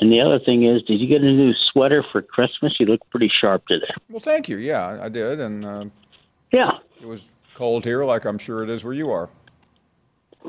And 0.01 0.13
the 0.13 0.21
other 0.21 0.39
thing 0.39 0.65
is, 0.65 0.83
did 0.83 1.01
you 1.01 1.07
get 1.07 1.23
a 1.23 1.33
new 1.33 1.53
sweater 1.73 2.05
for 2.13 2.23
Christmas? 2.23 2.75
You 2.79 2.87
look 2.87 3.01
pretty 3.11 3.31
sharp 3.41 3.67
today. 3.67 3.93
Well, 4.09 4.21
thank 4.21 4.49
you. 4.49 4.57
Yeah, 4.57 4.99
I 5.01 5.09
did, 5.09 5.41
and 5.41 5.65
uh, 5.65 5.85
yeah, 6.53 6.71
it 7.01 7.07
was 7.07 7.23
cold 7.55 7.85
here, 7.85 8.05
like 8.05 8.25
I'm 8.25 8.39
sure 8.39 8.63
it 8.63 8.71
is 8.71 8.85
where 8.85 8.95
you 8.95 9.11
are. 9.11 9.29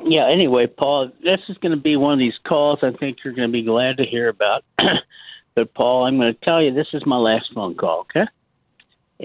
Yeah. 0.05 0.29
Anyway, 0.29 0.67
Paul, 0.67 1.11
this 1.23 1.39
is 1.49 1.57
going 1.57 1.75
to 1.75 1.81
be 1.81 1.97
one 1.97 2.13
of 2.13 2.19
these 2.19 2.37
calls. 2.47 2.79
I 2.81 2.91
think 2.91 3.17
you're 3.23 3.33
going 3.33 3.49
to 3.49 3.51
be 3.51 3.63
glad 3.63 3.97
to 3.97 4.05
hear 4.05 4.29
about. 4.29 4.63
but 5.55 5.73
Paul, 5.73 6.05
I'm 6.05 6.17
going 6.17 6.33
to 6.33 6.45
tell 6.45 6.61
you 6.61 6.73
this 6.73 6.87
is 6.93 7.05
my 7.05 7.17
last 7.17 7.51
phone 7.53 7.75
call. 7.75 8.01
Okay. 8.01 8.25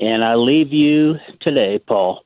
And 0.00 0.22
I 0.22 0.34
leave 0.34 0.72
you 0.72 1.14
today, 1.40 1.78
Paul. 1.78 2.24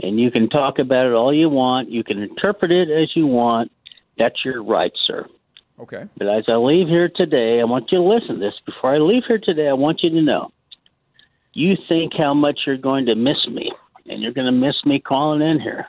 And 0.00 0.18
you 0.18 0.30
can 0.30 0.48
talk 0.48 0.78
about 0.78 1.06
it 1.06 1.12
all 1.12 1.32
you 1.32 1.48
want. 1.48 1.90
You 1.90 2.04
can 2.04 2.18
interpret 2.18 2.70
it 2.70 2.90
as 2.90 3.10
you 3.14 3.26
want. 3.26 3.72
That's 4.18 4.44
your 4.44 4.62
right, 4.62 4.92
sir. 5.06 5.26
Okay. 5.80 6.04
But 6.16 6.28
as 6.28 6.44
I 6.48 6.56
leave 6.56 6.88
here 6.88 7.08
today, 7.14 7.60
I 7.60 7.64
want 7.64 7.90
you 7.90 7.98
to 7.98 8.04
listen 8.04 8.34
to 8.34 8.40
this. 8.40 8.54
Before 8.66 8.94
I 8.94 8.98
leave 8.98 9.22
here 9.26 9.40
today, 9.42 9.68
I 9.68 9.72
want 9.72 10.02
you 10.02 10.10
to 10.10 10.22
know 10.22 10.52
you 11.52 11.74
think 11.88 12.12
how 12.16 12.34
much 12.34 12.60
you're 12.66 12.76
going 12.76 13.06
to 13.06 13.14
miss 13.14 13.46
me, 13.48 13.72
and 14.06 14.20
you're 14.20 14.32
going 14.32 14.46
to 14.46 14.52
miss 14.52 14.74
me 14.84 15.00
calling 15.00 15.40
in 15.40 15.60
here. 15.60 15.86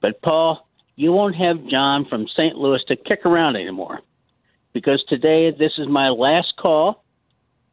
But, 0.00 0.22
Paul, 0.22 0.66
you 0.96 1.12
won't 1.12 1.34
have 1.36 1.66
John 1.68 2.06
from 2.08 2.26
St. 2.28 2.56
Louis 2.56 2.80
to 2.88 2.96
kick 2.96 3.26
around 3.26 3.56
anymore 3.56 4.00
because 4.72 5.04
today 5.08 5.50
this 5.50 5.72
is 5.78 5.88
my 5.88 6.08
last 6.08 6.54
call 6.58 7.03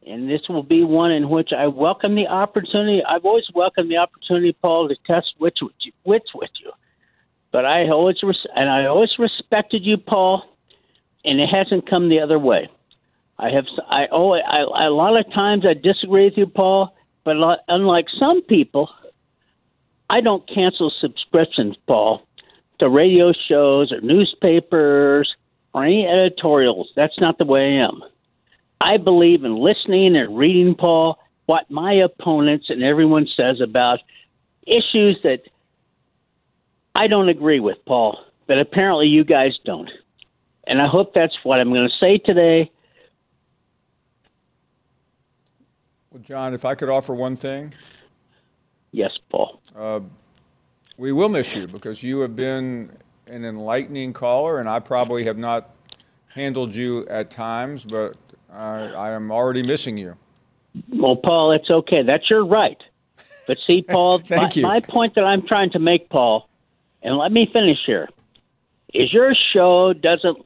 and 0.06 0.28
this 0.28 0.40
will 0.48 0.62
be 0.62 0.84
one 0.84 1.12
in 1.12 1.28
which 1.28 1.50
I 1.56 1.66
welcome 1.68 2.14
the 2.14 2.26
opportunity. 2.26 3.02
I've 3.08 3.24
always 3.24 3.44
welcomed 3.54 3.90
the 3.90 3.98
opportunity, 3.98 4.56
Paul, 4.60 4.88
to 4.88 4.96
test 5.06 5.34
wits 5.38 5.62
with 5.62 5.72
you, 5.80 5.92
wits 6.04 6.34
with 6.34 6.50
you. 6.62 6.72
But 7.52 7.64
I 7.64 7.88
always 7.88 8.16
res- 8.22 8.46
and 8.54 8.68
I 8.68 8.86
always 8.86 9.10
respected 9.18 9.84
you, 9.84 9.96
Paul, 9.98 10.42
and 11.24 11.40
it 11.40 11.48
hasn't 11.48 11.88
come 11.88 12.08
the 12.08 12.20
other 12.20 12.38
way. 12.38 12.68
I 13.38 13.50
have 13.50 13.66
I 13.88 14.06
oh 14.10 14.32
I, 14.32 14.86
a 14.86 14.90
lot 14.90 15.18
of 15.18 15.32
times 15.32 15.64
I 15.66 15.74
disagree 15.74 16.24
with 16.24 16.34
you, 16.36 16.46
Paul, 16.46 16.94
but 17.24 17.36
lot, 17.36 17.58
unlike 17.68 18.06
some 18.18 18.42
people, 18.42 18.88
I 20.08 20.20
don't 20.20 20.46
cancel 20.48 20.92
subscriptions, 21.00 21.76
Paul, 21.86 22.22
to 22.78 22.88
radio 22.88 23.32
shows 23.48 23.92
or 23.92 24.00
newspapers 24.00 25.34
or 25.74 25.84
any 25.84 26.06
editorials. 26.06 26.90
That's 26.96 27.18
not 27.18 27.38
the 27.38 27.44
way 27.44 27.78
I 27.78 27.84
am. 27.84 28.02
I 28.82 28.96
believe 28.96 29.44
in 29.44 29.56
listening 29.56 30.16
and 30.16 30.36
reading, 30.36 30.74
Paul, 30.74 31.18
what 31.46 31.70
my 31.70 31.92
opponents 31.92 32.66
and 32.68 32.82
everyone 32.82 33.28
says 33.36 33.60
about 33.60 34.00
issues 34.66 35.18
that 35.22 35.42
I 36.92 37.06
don't 37.06 37.28
agree 37.28 37.60
with, 37.60 37.78
Paul, 37.86 38.18
but 38.48 38.58
apparently 38.58 39.06
you 39.06 39.22
guys 39.22 39.52
don't. 39.64 39.90
And 40.66 40.82
I 40.82 40.88
hope 40.88 41.14
that's 41.14 41.34
what 41.44 41.60
I'm 41.60 41.70
going 41.70 41.88
to 41.88 41.94
say 42.04 42.18
today. 42.18 42.72
Well, 46.10 46.22
John, 46.22 46.52
if 46.52 46.64
I 46.64 46.74
could 46.74 46.88
offer 46.88 47.14
one 47.14 47.36
thing. 47.36 47.74
Yes, 48.90 49.12
Paul. 49.30 49.60
Uh, 49.76 50.00
we 50.96 51.12
will 51.12 51.28
miss 51.28 51.54
you 51.54 51.68
because 51.68 52.02
you 52.02 52.20
have 52.20 52.34
been 52.34 52.90
an 53.28 53.44
enlightening 53.44 54.12
caller, 54.12 54.58
and 54.58 54.68
I 54.68 54.80
probably 54.80 55.24
have 55.24 55.38
not 55.38 55.70
handled 56.28 56.74
you 56.74 57.06
at 57.06 57.30
times, 57.30 57.84
but 57.84 58.16
I, 58.52 58.88
I 58.88 59.10
am 59.12 59.30
already 59.30 59.62
missing 59.62 59.96
you. 59.96 60.16
Well, 60.90 61.16
Paul, 61.16 61.52
it's 61.52 61.70
okay. 61.70 62.02
That's 62.02 62.28
your 62.28 62.44
right. 62.44 62.78
But 63.46 63.58
see, 63.66 63.82
Paul, 63.88 64.22
my, 64.30 64.50
my 64.56 64.80
point 64.80 65.14
that 65.14 65.24
I'm 65.24 65.46
trying 65.46 65.70
to 65.70 65.78
make, 65.78 66.08
Paul, 66.08 66.48
and 67.02 67.16
let 67.16 67.32
me 67.32 67.48
finish 67.52 67.78
here, 67.86 68.08
is 68.94 69.12
your 69.12 69.34
show 69.52 69.92
doesn't 69.92 70.38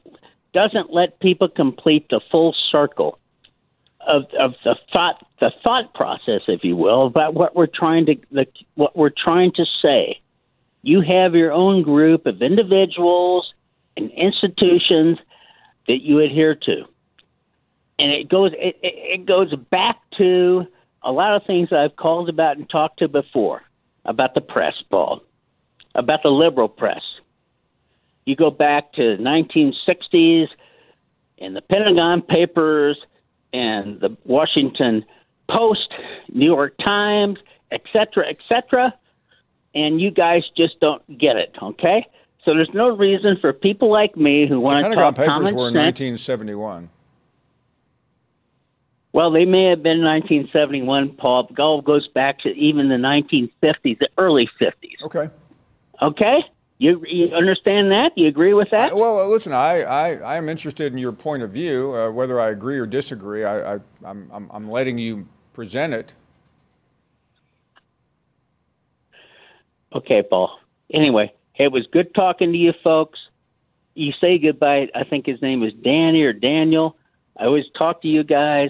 doesn't 0.53 0.91
let 0.91 1.19
people 1.19 1.49
complete 1.49 2.07
the 2.09 2.21
full 2.31 2.55
circle 2.71 3.19
of 4.07 4.23
of 4.39 4.53
the 4.63 4.75
thought 4.91 5.25
the 5.39 5.51
thought 5.63 5.93
process, 5.93 6.41
if 6.47 6.63
you 6.63 6.75
will, 6.75 7.07
about 7.07 7.33
what 7.33 7.55
we're 7.55 7.67
trying 7.67 8.05
to 8.05 8.15
the, 8.31 8.47
what 8.75 8.95
we're 8.95 9.11
trying 9.11 9.51
to 9.53 9.65
say. 9.81 10.19
You 10.81 11.01
have 11.01 11.35
your 11.35 11.51
own 11.51 11.83
group 11.83 12.25
of 12.25 12.41
individuals 12.41 13.51
and 13.97 14.09
institutions 14.11 15.17
that 15.87 16.01
you 16.01 16.19
adhere 16.19 16.55
to 16.55 16.85
and 17.99 18.11
it 18.11 18.29
goes 18.29 18.51
it, 18.53 18.77
it 18.81 19.25
goes 19.25 19.53
back 19.71 19.97
to 20.17 20.65
a 21.03 21.11
lot 21.11 21.35
of 21.35 21.43
things 21.45 21.69
I've 21.71 21.95
called 21.95 22.29
about 22.29 22.57
and 22.57 22.69
talked 22.69 22.99
to 22.99 23.07
before 23.07 23.61
about 24.05 24.33
the 24.33 24.41
press, 24.41 24.73
Paul, 24.89 25.21
about 25.95 26.23
the 26.23 26.29
liberal 26.29 26.69
press. 26.69 27.01
You 28.25 28.35
go 28.35 28.51
back 28.51 28.93
to 28.93 29.15
the 29.15 29.23
1960s 29.23 30.47
and 31.39 31.55
the 31.55 31.61
Pentagon 31.61 32.21
Papers 32.21 32.97
and 33.53 33.99
the 33.99 34.17
Washington 34.25 35.05
Post, 35.49 35.93
New 36.33 36.45
York 36.45 36.73
Times, 36.83 37.39
et 37.71 37.81
cetera, 37.93 38.27
et 38.27 38.37
cetera, 38.49 38.93
and 39.73 40.01
you 40.01 40.11
guys 40.11 40.43
just 40.57 40.79
don't 40.81 41.05
get 41.17 41.37
it, 41.37 41.55
okay? 41.61 42.05
So 42.43 42.53
there's 42.53 42.69
no 42.73 42.95
reason 42.95 43.37
for 43.39 43.53
people 43.53 43.91
like 43.91 44.17
me 44.17 44.47
who 44.47 44.59
want 44.59 44.77
to 44.79 44.83
Pentagon 44.83 45.13
talk 45.13 45.15
Papers 45.15 45.33
common 45.33 45.55
were 45.55 45.67
in 45.69 45.73
sense. 45.73 45.99
1971. 45.99 46.89
Well, 49.17 49.31
they 49.31 49.45
may 49.45 49.63
have 49.63 49.81
been 49.81 50.03
1971, 50.03 51.13
Paul. 51.13 51.49
All 51.57 51.81
goes 51.81 52.07
back 52.07 52.37
to 52.41 52.49
even 52.49 52.87
the 52.87 52.97
1950s, 52.97 53.97
the 53.97 54.09
early 54.19 54.47
50s. 54.61 55.01
Okay. 55.05 55.27
Okay? 56.03 56.45
You, 56.77 57.03
you 57.03 57.33
understand 57.33 57.89
that? 57.89 58.11
You 58.15 58.27
agree 58.27 58.53
with 58.53 58.69
that? 58.69 58.95
Well, 58.95 59.27
listen, 59.27 59.53
I, 59.53 59.81
I, 59.81 60.13
I 60.17 60.37
am 60.37 60.47
interested 60.47 60.93
in 60.93 60.99
your 60.99 61.13
point 61.13 61.41
of 61.41 61.49
view. 61.49 61.95
Uh, 61.95 62.11
whether 62.11 62.39
I 62.39 62.49
agree 62.49 62.77
or 62.77 62.85
disagree, 62.85 63.43
I, 63.43 63.77
I, 63.77 63.79
I'm, 64.05 64.29
I'm, 64.31 64.51
I'm 64.53 64.69
letting 64.69 64.99
you 64.99 65.27
present 65.51 65.95
it. 65.95 66.13
Okay, 69.95 70.21
Paul. 70.21 70.59
Anyway, 70.93 71.33
it 71.55 71.71
was 71.71 71.87
good 71.91 72.13
talking 72.13 72.51
to 72.51 72.57
you 72.59 72.71
folks. 72.83 73.17
You 73.95 74.11
say 74.21 74.37
goodbye. 74.37 74.89
I 74.93 75.05
think 75.05 75.25
his 75.25 75.41
name 75.41 75.63
is 75.63 75.73
Danny 75.73 76.21
or 76.21 76.33
Daniel. 76.33 76.97
I 77.35 77.45
always 77.45 77.65
talk 77.75 78.03
to 78.03 78.07
you 78.07 78.23
guys. 78.23 78.69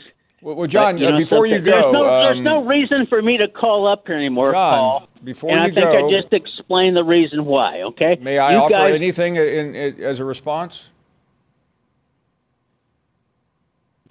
Well, 0.56 0.66
John, 0.68 0.96
But, 0.96 1.02
you 1.02 1.12
know, 1.12 1.18
before 1.18 1.46
you 1.46 1.56
something- 1.56 1.72
there's 1.72 1.84
go, 1.84 1.92
no, 1.92 2.04
there's 2.24 2.38
um, 2.38 2.44
no 2.44 2.64
reason 2.64 3.06
for 3.08 3.22
me 3.22 3.36
to 3.38 3.50
call 3.50 3.86
up 3.86 4.08
here 4.08 4.16
anymore, 4.16 4.54
John, 4.54 4.80
Paul. 4.80 5.08
before 5.22 5.52
and 5.52 5.60
I 5.60 5.66
think 5.66 5.76
go- 5.78 6.08
I 6.08 6.10
just 6.12 6.32
explained 6.32 6.96
the 6.96 7.04
reason 7.04 7.44
why. 7.46 7.82
Okay. 7.82 8.18
may 8.22 8.38
I 8.38 8.54
you 8.54 8.58
offer 8.60 8.70
guys, 8.74 8.96
anything 8.96 9.36
in, 9.36 9.76
in, 9.76 10.02
as 10.02 10.22
a 10.22 10.26
response? 10.26 10.90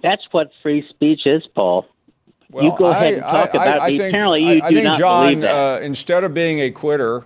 That's 0.03 0.21
what 0.31 0.51
free 0.61 0.85
speech 0.89 1.21
is, 1.25 1.41
Paul. 1.55 1.87
Well, 2.51 2.65
you 2.65 2.73
go 2.77 2.85
I- 2.85 2.91
ahead 2.97 3.13
and 3.15 3.23
talk 3.23 3.49
I- 3.55 3.57
I- 3.57 3.63
about 3.65 3.81
I 3.81 3.89
me. 3.89 3.97
think- 3.97 4.09
Apparently, 4.13 4.41
you 4.41 4.61
I 4.63 4.69
do 4.69 4.75
think 4.75 4.85
not 4.85 4.99
John, 4.99 5.25
believe 5.25 5.41
that. 5.41 5.77
Uh, 5.77 5.81
instead 5.81 6.23
of 6.23 6.33
being 6.35 6.59
a 6.59 6.69
quitter, 6.69 7.23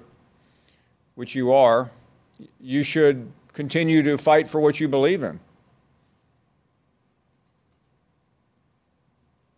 which 1.16 1.36
you 1.36 1.52
are, 1.52 1.92
you 2.62 2.82
should 2.84 3.30
continue 3.52 4.02
to 4.04 4.18
fight 4.18 4.48
for 4.48 4.62
what 4.62 4.80
you 4.80 4.88
believe 4.88 5.22
in. 5.22 5.42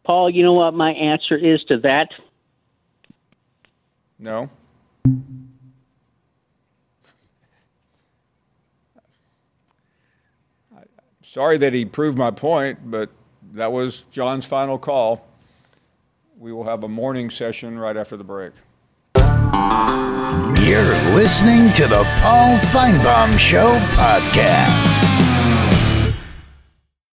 Paul, 0.03 0.29
you 0.29 0.43
know 0.43 0.53
what 0.53 0.73
my 0.73 0.91
answer 0.91 1.37
is 1.37 1.63
to 1.65 1.77
that? 1.79 2.09
No. 4.19 4.49
Sorry 11.21 11.57
that 11.57 11.73
he 11.73 11.83
proved 11.83 12.17
my 12.17 12.29
point, 12.29 12.91
but 12.91 13.09
that 13.53 13.71
was 13.71 14.05
John's 14.11 14.45
final 14.45 14.77
call. 14.77 15.25
We 16.37 16.51
will 16.53 16.65
have 16.65 16.83
a 16.83 16.87
morning 16.87 17.29
session 17.29 17.79
right 17.79 17.97
after 17.97 18.17
the 18.17 18.23
break. 18.23 18.53
You're 20.63 20.95
listening 21.15 21.73
to 21.73 21.87
the 21.87 22.03
Paul 22.21 22.57
Finebaum 22.59 23.37
Show 23.39 23.79
podcast. 23.95 24.82